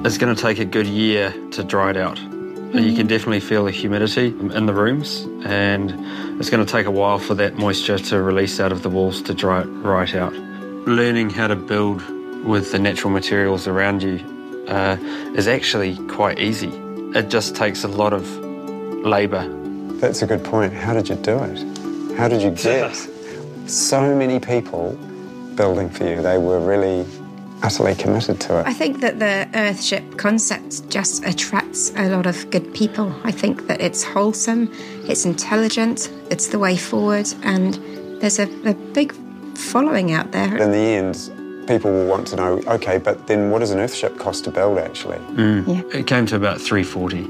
It's 0.05 0.17
going 0.17 0.35
to 0.35 0.41
take 0.41 0.59
a 0.59 0.65
good 0.65 0.87
year 0.87 1.31
to 1.51 1.63
dry 1.63 1.91
it 1.91 1.97
out. 1.97 2.17
And 2.19 2.85
you 2.85 2.95
can 2.95 3.07
definitely 3.07 3.39
feel 3.39 3.65
the 3.65 3.71
humidity 3.71 4.27
in 4.27 4.65
the 4.65 4.73
rooms, 4.73 5.21
and 5.43 5.91
it's 6.39 6.49
going 6.49 6.63
to 6.63 6.71
take 6.71 6.85
a 6.85 6.91
while 6.91 7.17
for 7.17 7.33
that 7.35 7.55
moisture 7.57 7.97
to 7.97 8.21
release 8.21 8.59
out 8.59 8.71
of 8.71 8.83
the 8.83 8.89
walls 8.89 9.21
to 9.23 9.33
dry 9.33 9.61
it 9.61 9.65
right 9.65 10.13
out. 10.13 10.33
Learning 10.33 11.29
how 11.31 11.47
to 11.47 11.55
build 11.55 12.01
with 12.45 12.71
the 12.71 12.79
natural 12.79 13.11
materials 13.11 13.67
around 13.67 14.03
you 14.03 14.19
uh, 14.67 14.97
is 15.35 15.47
actually 15.47 15.97
quite 16.07 16.39
easy. 16.39 16.69
It 17.15 17.29
just 17.29 17.55
takes 17.55 17.83
a 17.83 17.87
lot 17.87 18.13
of 18.13 18.29
labour. 19.03 19.47
That's 19.99 20.21
a 20.21 20.27
good 20.27 20.43
point. 20.43 20.73
How 20.73 20.93
did 20.93 21.09
you 21.09 21.15
do 21.15 21.37
it? 21.39 22.17
How 22.17 22.27
did 22.27 22.41
you 22.41 22.51
get 22.51 23.09
so 23.69 24.15
many 24.15 24.39
people 24.39 24.93
building 25.55 25.89
for 25.89 26.03
you? 26.05 26.21
They 26.21 26.37
were 26.37 26.59
really 26.59 27.05
utterly 27.61 27.95
committed 27.95 28.39
to 28.41 28.59
it. 28.59 28.67
I 28.67 28.73
think 28.73 29.01
that 29.01 29.19
the 29.19 29.47
Earthship 29.57 30.17
concept 30.17 30.89
just 30.89 31.25
attracts 31.25 31.91
a 31.95 32.09
lot 32.09 32.25
of 32.25 32.49
good 32.49 32.73
people. 32.73 33.13
I 33.23 33.31
think 33.31 33.67
that 33.67 33.81
it's 33.81 34.03
wholesome, 34.03 34.71
it's 35.07 35.25
intelligent, 35.25 36.09
it's 36.29 36.47
the 36.47 36.59
way 36.59 36.77
forward, 36.77 37.27
and 37.43 37.73
there's 38.21 38.39
a, 38.39 38.47
a 38.67 38.73
big 38.73 39.13
following 39.57 40.11
out 40.13 40.31
there. 40.31 40.55
In 40.57 40.71
the 40.71 40.77
end, 40.77 41.67
people 41.67 41.91
will 41.91 42.07
want 42.07 42.27
to 42.27 42.35
know, 42.37 42.61
okay, 42.67 42.97
but 42.97 43.27
then 43.27 43.51
what 43.51 43.59
does 43.59 43.71
an 43.71 43.79
Earthship 43.79 44.17
cost 44.17 44.45
to 44.45 44.51
build 44.51 44.77
actually? 44.77 45.17
Mm. 45.35 45.93
It 45.93 46.07
came 46.07 46.25
to 46.27 46.35
about 46.35 46.61
340. 46.61 47.27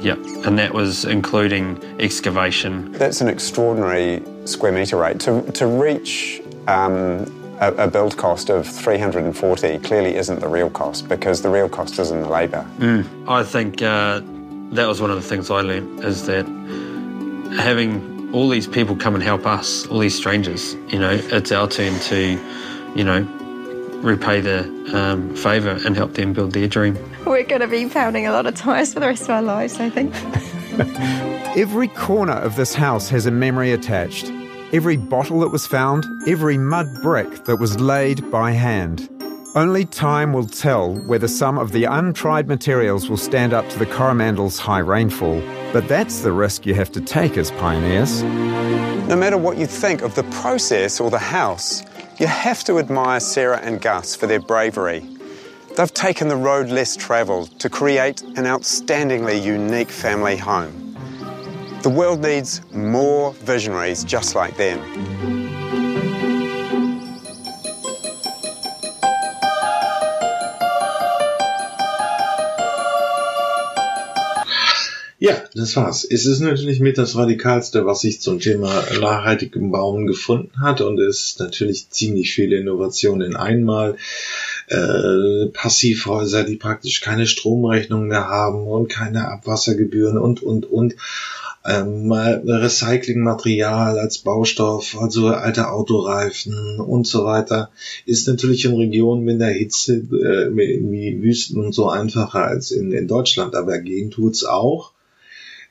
yeah 0.00 0.14
and 0.46 0.58
that 0.58 0.72
was 0.72 1.04
including 1.04 1.82
excavation. 1.98 2.92
That's 2.92 3.20
an 3.20 3.28
extraordinary 3.28 4.22
square 4.48 4.72
metre 4.72 4.96
rate. 4.96 5.20
To, 5.20 5.42
to 5.52 5.66
reach 5.66 6.42
um, 6.66 7.26
a, 7.60 7.72
a, 7.74 7.88
build 7.88 8.16
cost 8.16 8.50
of 8.50 8.66
340 8.66 9.78
clearly 9.78 10.16
isn't 10.16 10.40
the 10.40 10.48
real 10.48 10.70
cost 10.70 11.08
because 11.08 11.42
the 11.42 11.48
real 11.48 11.68
cost 11.68 11.98
is 11.98 12.10
in 12.10 12.22
the 12.22 12.28
labour. 12.28 12.66
Mm. 12.78 13.28
I 13.28 13.42
think 13.42 13.82
uh, 13.82 14.20
that 14.72 14.86
was 14.86 15.00
one 15.00 15.10
of 15.10 15.16
the 15.16 15.28
things 15.28 15.50
I 15.50 15.60
learned 15.60 16.04
is 16.04 16.26
that 16.26 16.46
having 17.58 18.30
all 18.32 18.48
these 18.48 18.66
people 18.66 18.94
come 18.94 19.14
and 19.14 19.22
help 19.22 19.46
us, 19.46 19.86
all 19.86 19.98
these 19.98 20.14
strangers, 20.14 20.74
you 20.88 20.98
know, 20.98 21.12
it's 21.12 21.50
our 21.52 21.68
turn 21.68 21.98
to, 22.00 22.38
you 22.94 23.04
know, 23.04 23.22
repay 24.02 24.40
the 24.40 24.64
um, 24.94 25.34
favour 25.34 25.78
and 25.84 25.96
help 25.96 26.14
them 26.14 26.32
build 26.32 26.52
their 26.52 26.68
dream. 26.68 26.96
We're 27.26 27.44
going 27.44 27.60
to 27.60 27.68
be 27.68 27.88
pounding 27.88 28.26
a 28.26 28.32
lot 28.32 28.46
of 28.46 28.54
tyres 28.54 28.94
for 28.94 29.00
the 29.00 29.06
rest 29.06 29.24
of 29.24 29.30
our 29.30 29.42
lives, 29.42 29.80
I 29.80 29.90
think. 29.90 30.14
Every 31.56 31.88
corner 31.88 32.34
of 32.34 32.56
this 32.56 32.74
house 32.74 33.08
has 33.08 33.26
a 33.26 33.30
memory 33.30 33.72
attached. 33.72 34.30
Every 34.70 34.98
bottle 34.98 35.40
that 35.40 35.48
was 35.48 35.66
found, 35.66 36.04
every 36.26 36.58
mud 36.58 37.00
brick 37.00 37.46
that 37.46 37.56
was 37.56 37.80
laid 37.80 38.30
by 38.30 38.50
hand. 38.50 39.08
Only 39.54 39.86
time 39.86 40.34
will 40.34 40.46
tell 40.46 40.94
whether 41.06 41.26
some 41.26 41.56
of 41.56 41.72
the 41.72 41.84
untried 41.84 42.48
materials 42.48 43.08
will 43.08 43.16
stand 43.16 43.54
up 43.54 43.66
to 43.70 43.78
the 43.78 43.86
Coromandel's 43.86 44.58
high 44.58 44.80
rainfall. 44.80 45.40
But 45.72 45.88
that's 45.88 46.20
the 46.20 46.32
risk 46.32 46.66
you 46.66 46.74
have 46.74 46.92
to 46.92 47.00
take 47.00 47.38
as 47.38 47.50
pioneers. 47.52 48.22
No 49.08 49.16
matter 49.16 49.38
what 49.38 49.56
you 49.56 49.66
think 49.66 50.02
of 50.02 50.14
the 50.16 50.24
process 50.24 51.00
or 51.00 51.08
the 51.10 51.18
house, 51.18 51.82
you 52.18 52.26
have 52.26 52.62
to 52.64 52.78
admire 52.78 53.20
Sarah 53.20 53.60
and 53.62 53.80
Gus 53.80 54.14
for 54.14 54.26
their 54.26 54.38
bravery. 54.38 55.00
They've 55.78 55.94
taken 55.94 56.28
the 56.28 56.36
road 56.36 56.68
less 56.68 56.94
travelled 56.94 57.58
to 57.60 57.70
create 57.70 58.20
an 58.20 58.44
outstandingly 58.44 59.42
unique 59.42 59.90
family 59.90 60.36
home. 60.36 60.87
The 61.82 61.90
world 61.90 62.20
needs 62.22 62.60
more 62.72 63.32
visionaries 63.34 64.02
just 64.02 64.34
like 64.34 64.56
them. 64.56 64.80
Ja, 75.20 75.34
das 75.54 75.76
war's. 75.76 76.04
Es 76.04 76.26
ist 76.26 76.40
natürlich 76.40 76.80
mit 76.80 76.98
das 76.98 77.14
Radikalste, 77.14 77.86
was 77.86 78.00
sich 78.00 78.20
zum 78.20 78.40
Thema 78.40 78.84
nachhaltigem 79.00 79.70
Bauen 79.70 80.06
gefunden 80.06 80.60
hat 80.60 80.80
und 80.80 80.98
es 80.98 81.26
ist 81.26 81.40
natürlich 81.40 81.90
ziemlich 81.90 82.32
viele 82.32 82.56
Innovationen 82.56 83.30
in 83.32 83.36
einmal. 83.36 83.96
Äh, 84.66 85.46
Passivhäuser, 85.52 86.44
die 86.44 86.56
praktisch 86.56 87.00
keine 87.00 87.26
Stromrechnung 87.26 88.06
mehr 88.08 88.28
haben 88.28 88.66
und 88.66 88.88
keine 88.88 89.28
Abwassergebühren 89.28 90.18
und, 90.18 90.42
und, 90.42 90.66
und. 90.66 90.96
Ähm, 91.68 92.10
Recyclingmaterial 92.10 93.98
als 93.98 94.18
Baustoff, 94.18 94.96
also 94.98 95.28
alte 95.28 95.70
Autoreifen 95.70 96.80
und 96.80 97.06
so 97.06 97.24
weiter, 97.24 97.70
ist 98.06 98.26
natürlich 98.26 98.64
in 98.64 98.74
Regionen 98.74 99.22
mit 99.22 99.40
der 99.40 99.50
Hitze 99.50 99.96
äh, 99.96 100.56
wie 100.56 101.22
Wüsten 101.22 101.62
und 101.62 101.74
so 101.74 101.90
einfacher 101.90 102.44
als 102.44 102.70
in, 102.70 102.92
in 102.92 103.06
Deutschland, 103.06 103.54
aber 103.54 103.78
gehen 103.80 104.10
tut's 104.10 104.44
auch. 104.44 104.92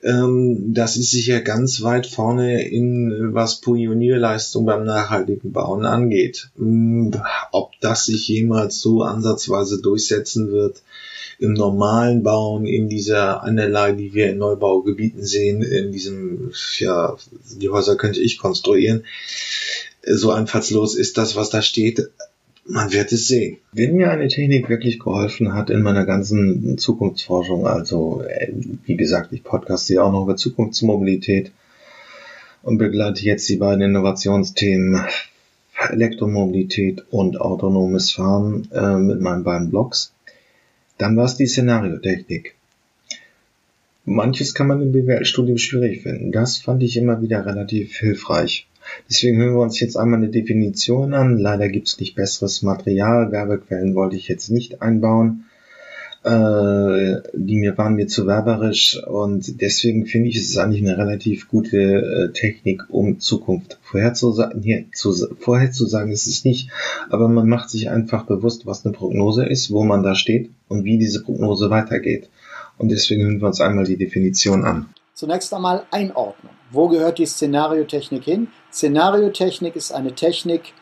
Ähm, 0.02 0.72
das 0.74 0.96
ist 0.96 1.10
sicher 1.10 1.40
ganz 1.40 1.82
weit 1.82 2.06
vorne 2.06 2.68
in 2.68 3.34
was 3.34 3.60
Pionierleistung 3.60 4.64
beim 4.64 4.84
nachhaltigen 4.84 5.52
Bauen 5.52 5.84
angeht. 5.84 6.50
Hm, 6.56 7.12
ob 7.50 7.72
das 7.80 8.06
sich 8.06 8.28
jemals 8.28 8.80
so 8.80 9.02
ansatzweise 9.02 9.80
durchsetzen 9.80 10.52
wird, 10.52 10.82
im 11.40 11.52
normalen 11.52 12.22
Bauen, 12.22 12.66
in 12.66 12.88
dieser 12.88 13.42
Anlage, 13.42 13.96
die 13.96 14.12
wir 14.12 14.30
in 14.30 14.38
Neubaugebieten 14.38 15.24
sehen, 15.24 15.62
in 15.62 15.92
diesem, 15.92 16.52
ja, 16.78 17.16
die 17.60 17.68
Häuser 17.68 17.96
könnte 17.96 18.20
ich 18.20 18.38
konstruieren. 18.38 19.04
So 20.04 20.32
einfallslos 20.32 20.96
ist 20.96 21.16
das, 21.16 21.36
was 21.36 21.50
da 21.50 21.62
steht. 21.62 22.10
Man 22.70 22.92
wird 22.92 23.12
es 23.12 23.28
sehen. 23.28 23.56
Wenn 23.72 23.96
mir 23.96 24.10
eine 24.10 24.28
Technik 24.28 24.68
wirklich 24.68 24.98
geholfen 24.98 25.54
hat 25.54 25.70
in 25.70 25.80
meiner 25.80 26.04
ganzen 26.04 26.76
Zukunftsforschung, 26.76 27.66
also 27.66 28.22
äh, 28.22 28.52
wie 28.84 28.96
gesagt, 28.96 29.32
ich 29.32 29.42
podcaste 29.42 29.94
ja 29.94 30.02
auch 30.02 30.12
noch 30.12 30.24
über 30.24 30.36
Zukunftsmobilität 30.36 31.50
und 32.62 32.76
begleite 32.76 33.24
jetzt 33.24 33.48
die 33.48 33.56
beiden 33.56 33.80
Innovationsthemen 33.80 35.02
Elektromobilität 35.78 37.04
und 37.10 37.40
autonomes 37.40 38.12
Fahren 38.12 38.68
äh, 38.70 38.98
mit 38.98 39.22
meinen 39.22 39.44
beiden 39.44 39.70
Blogs, 39.70 40.12
dann 40.98 41.16
war 41.16 41.24
es 41.24 41.36
die 41.36 41.46
Szenariotechnik. 41.46 42.54
Manches 44.04 44.54
kann 44.54 44.66
man 44.66 44.82
im 44.82 44.92
BWL-Studium 44.92 45.56
schwierig 45.56 46.02
finden. 46.02 46.32
Das 46.32 46.58
fand 46.58 46.82
ich 46.82 46.98
immer 46.98 47.22
wieder 47.22 47.46
relativ 47.46 47.96
hilfreich. 47.96 48.67
Deswegen 49.08 49.38
hören 49.38 49.54
wir 49.54 49.62
uns 49.62 49.80
jetzt 49.80 49.96
einmal 49.96 50.18
eine 50.18 50.30
Definition 50.30 51.14
an. 51.14 51.38
Leider 51.38 51.68
gibt 51.68 51.88
es 51.88 51.98
nicht 52.00 52.14
besseres 52.14 52.62
Material. 52.62 53.32
Werbequellen 53.32 53.94
wollte 53.94 54.16
ich 54.16 54.28
jetzt 54.28 54.50
nicht 54.50 54.82
einbauen. 54.82 55.44
Äh, 56.24 57.22
die 57.32 57.56
mir 57.56 57.78
waren 57.78 57.94
mir 57.94 58.08
zu 58.08 58.26
werberisch 58.26 59.00
und 59.06 59.60
deswegen 59.60 60.04
finde 60.04 60.28
ich, 60.28 60.36
es 60.36 60.50
ist 60.50 60.58
eigentlich 60.58 60.82
eine 60.82 60.98
relativ 60.98 61.48
gute 61.48 61.78
äh, 61.78 62.32
Technik, 62.32 62.82
um 62.88 63.20
Zukunft 63.20 63.78
vorherzusagen. 63.82 64.60
Hier, 64.60 64.84
zu, 64.92 65.12
vorherzusagen 65.38 66.10
ist 66.10 66.26
es 66.26 66.44
nicht, 66.44 66.70
aber 67.08 67.28
man 67.28 67.48
macht 67.48 67.70
sich 67.70 67.88
einfach 67.88 68.24
bewusst, 68.26 68.66
was 68.66 68.84
eine 68.84 68.92
Prognose 68.92 69.46
ist, 69.46 69.70
wo 69.70 69.84
man 69.84 70.02
da 70.02 70.16
steht 70.16 70.50
und 70.66 70.82
wie 70.82 70.98
diese 70.98 71.22
Prognose 71.22 71.70
weitergeht. 71.70 72.28
Und 72.78 72.90
deswegen 72.90 73.22
hören 73.22 73.40
wir 73.40 73.46
uns 73.46 73.60
einmal 73.60 73.84
die 73.84 73.96
Definition 73.96 74.64
an. 74.64 74.86
Zunächst 75.14 75.54
einmal 75.54 75.84
Einordnung. 75.92 76.52
Wo 76.70 76.88
gehört 76.88 77.18
die 77.18 77.26
Szenariotechnik 77.26 78.24
hin? 78.24 78.48
Szenariotechnik 78.72 79.76
ist 79.76 79.92
eine 79.92 80.14
Technik 80.14 80.74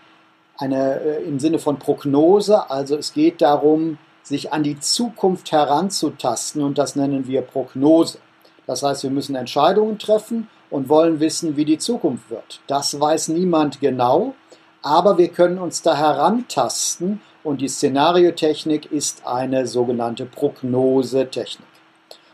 eine, 0.58 1.00
äh, 1.00 1.22
im 1.24 1.38
Sinne 1.38 1.58
von 1.58 1.78
Prognose, 1.78 2.70
also 2.70 2.96
es 2.96 3.12
geht 3.12 3.42
darum, 3.42 3.98
sich 4.22 4.52
an 4.52 4.62
die 4.62 4.80
Zukunft 4.80 5.52
heranzutasten 5.52 6.62
und 6.62 6.78
das 6.78 6.96
nennen 6.96 7.26
wir 7.26 7.42
Prognose. 7.42 8.18
Das 8.66 8.82
heißt, 8.82 9.04
wir 9.04 9.10
müssen 9.10 9.36
Entscheidungen 9.36 9.98
treffen 9.98 10.48
und 10.70 10.88
wollen 10.88 11.20
wissen, 11.20 11.56
wie 11.56 11.64
die 11.64 11.78
Zukunft 11.78 12.30
wird. 12.30 12.60
Das 12.66 12.98
weiß 12.98 13.28
niemand 13.28 13.80
genau, 13.80 14.34
aber 14.82 15.18
wir 15.18 15.28
können 15.28 15.58
uns 15.58 15.82
da 15.82 15.96
herantasten 15.96 17.20
und 17.44 17.60
die 17.60 17.68
Szenariotechnik 17.68 18.90
ist 18.90 19.24
eine 19.24 19.68
sogenannte 19.68 20.26
Prognosetechnik. 20.26 21.68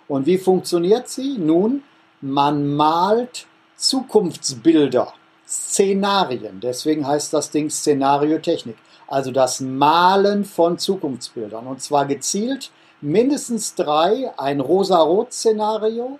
Und 0.08 0.24
wie 0.24 0.38
funktioniert 0.38 1.08
sie? 1.08 1.36
Nun, 1.36 1.82
man 2.22 2.74
malt 2.74 3.46
Zukunftsbilder, 3.76 5.12
Szenarien. 5.46 6.60
Deswegen 6.60 7.06
heißt 7.06 7.32
das 7.32 7.50
Ding 7.50 7.68
Szenariotechnik. 7.68 8.76
Also 9.08 9.30
das 9.30 9.60
Malen 9.60 10.44
von 10.44 10.78
Zukunftsbildern. 10.78 11.66
Und 11.66 11.82
zwar 11.82 12.06
gezielt 12.06 12.70
mindestens 13.00 13.74
drei: 13.74 14.32
ein 14.38 14.60
rosa-rot-Szenario, 14.60 16.18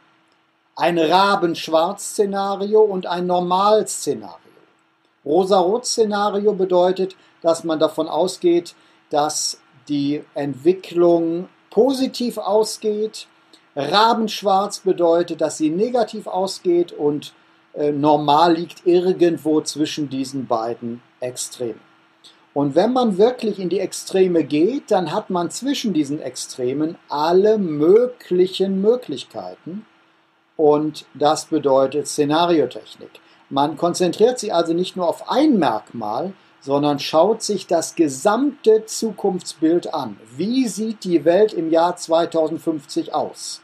ein 0.77 0.99
rabenschwarz-Szenario 0.99 2.81
und 2.81 3.07
ein 3.07 3.27
Normal-Szenario. 3.27 4.37
Rosa-rot-Szenario 5.25 6.53
bedeutet, 6.53 7.17
dass 7.41 7.65
man 7.65 7.79
davon 7.79 8.09
ausgeht, 8.09 8.75
dass 9.11 9.59
die 9.89 10.25
Entwicklung 10.35 11.49
positiv 11.71 12.39
ausgeht, 12.39 13.27
Rabenschwarz 13.75 14.81
bedeutet, 14.81 15.41
dass 15.41 15.59
sie 15.59 15.71
negativ 15.71 16.27
ausgeht 16.27 16.93
und 16.93 17.33
äh, 17.75 17.91
normal 17.91 18.55
liegt 18.55 18.87
irgendwo 18.87 19.61
zwischen 19.63 20.11
diesen 20.11 20.47
beiden 20.47 21.03
Extremen. 21.21 21.81
Und 22.55 22.75
wenn 22.75 22.93
man 22.93 23.17
wirklich 23.17 23.59
in 23.59 23.71
die 23.71 23.81
Extreme 23.81 24.45
geht, 24.45 24.91
dann 24.91 25.11
hat 25.11 25.31
man 25.31 25.51
zwischen 25.51 25.95
diesen 25.95 26.21
Extremen 26.21 26.99
alle 27.09 27.57
möglichen 27.57 28.83
Möglichkeiten. 28.83 29.87
Und 30.57 31.07
das 31.15 31.47
bedeutet 31.47 32.07
Szenariotechnik. 32.07 33.11
Man 33.49 33.79
konzentriert 33.79 34.39
sich 34.39 34.53
also 34.53 34.75
nicht 34.75 34.97
nur 34.97 35.09
auf 35.09 35.31
ein 35.31 35.59
Merkmal, 35.59 36.35
sondern 36.61 36.99
schaut 36.99 37.43
sich 37.43 37.67
das 37.67 37.95
gesamte 37.95 38.85
Zukunftsbild 38.85 39.93
an. 39.95 40.19
Wie 40.37 40.69
sieht 40.69 41.05
die 41.05 41.25
Welt 41.25 41.55
im 41.55 41.71
Jahr 41.71 41.97
2050 41.97 43.15
aus? 43.15 43.62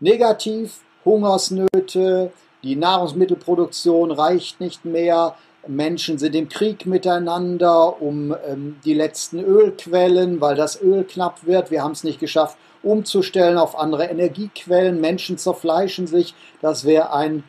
Negativ, 0.00 0.80
Hungersnöte, 1.04 2.32
die 2.62 2.76
Nahrungsmittelproduktion 2.76 4.10
reicht 4.10 4.60
nicht 4.60 4.84
mehr, 4.84 5.36
Menschen 5.66 6.18
sind 6.18 6.34
im 6.34 6.48
Krieg 6.48 6.86
miteinander 6.86 8.00
um 8.00 8.34
ähm, 8.46 8.76
die 8.84 8.94
letzten 8.94 9.40
Ölquellen, 9.40 10.40
weil 10.40 10.56
das 10.56 10.80
Öl 10.80 11.04
knapp 11.04 11.44
wird. 11.46 11.70
Wir 11.70 11.82
haben 11.82 11.92
es 11.92 12.04
nicht 12.04 12.18
geschafft, 12.18 12.56
umzustellen 12.82 13.58
auf 13.58 13.78
andere 13.78 14.06
Energiequellen. 14.06 15.00
Menschen 15.00 15.36
zerfleischen 15.36 16.06
sich. 16.06 16.34
Das 16.62 16.84
wäre 16.84 17.12
ein 17.12 17.44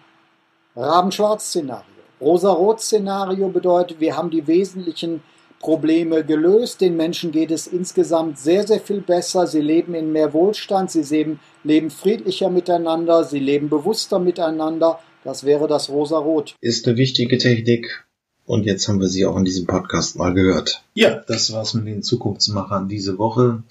Rabenschwarz-Szenario. 0.75 1.85
Rosa-Rot-Szenario 2.19 3.47
bedeutet, 3.49 3.99
wir 3.99 4.17
haben 4.17 4.29
die 4.29 4.45
wesentlichen 4.45 5.23
Probleme 5.61 6.25
gelöst. 6.25 6.81
Den 6.81 6.97
Menschen 6.97 7.31
geht 7.31 7.51
es 7.51 7.67
insgesamt 7.67 8.37
sehr, 8.37 8.67
sehr 8.67 8.79
viel 8.79 9.01
besser. 9.01 9.47
Sie 9.47 9.61
leben 9.61 9.93
in 9.93 10.11
mehr 10.11 10.33
Wohlstand, 10.33 10.91
sie 10.91 11.03
leben, 11.03 11.39
leben 11.63 11.89
friedlicher 11.89 12.49
miteinander, 12.49 13.23
sie 13.23 13.39
leben 13.39 13.69
bewusster 13.69 14.19
miteinander. 14.19 14.99
Das 15.23 15.43
wäre 15.43 15.67
das 15.67 15.89
Rosa-Rot. 15.89 16.55
Ist 16.61 16.87
eine 16.87 16.97
wichtige 16.97 17.37
Technik. 17.37 18.05
Und 18.45 18.65
jetzt 18.65 18.87
haben 18.87 18.99
wir 18.99 19.07
sie 19.07 19.25
auch 19.25 19.37
in 19.37 19.45
diesem 19.45 19.67
Podcast 19.67 20.17
mal 20.17 20.33
gehört. 20.33 20.83
Ja, 20.93 21.21
das 21.27 21.53
war's 21.53 21.73
mit 21.73 21.85
den 21.85 22.03
Zukunftsmachern 22.03 22.89
diese 22.89 23.17
Woche. 23.17 23.63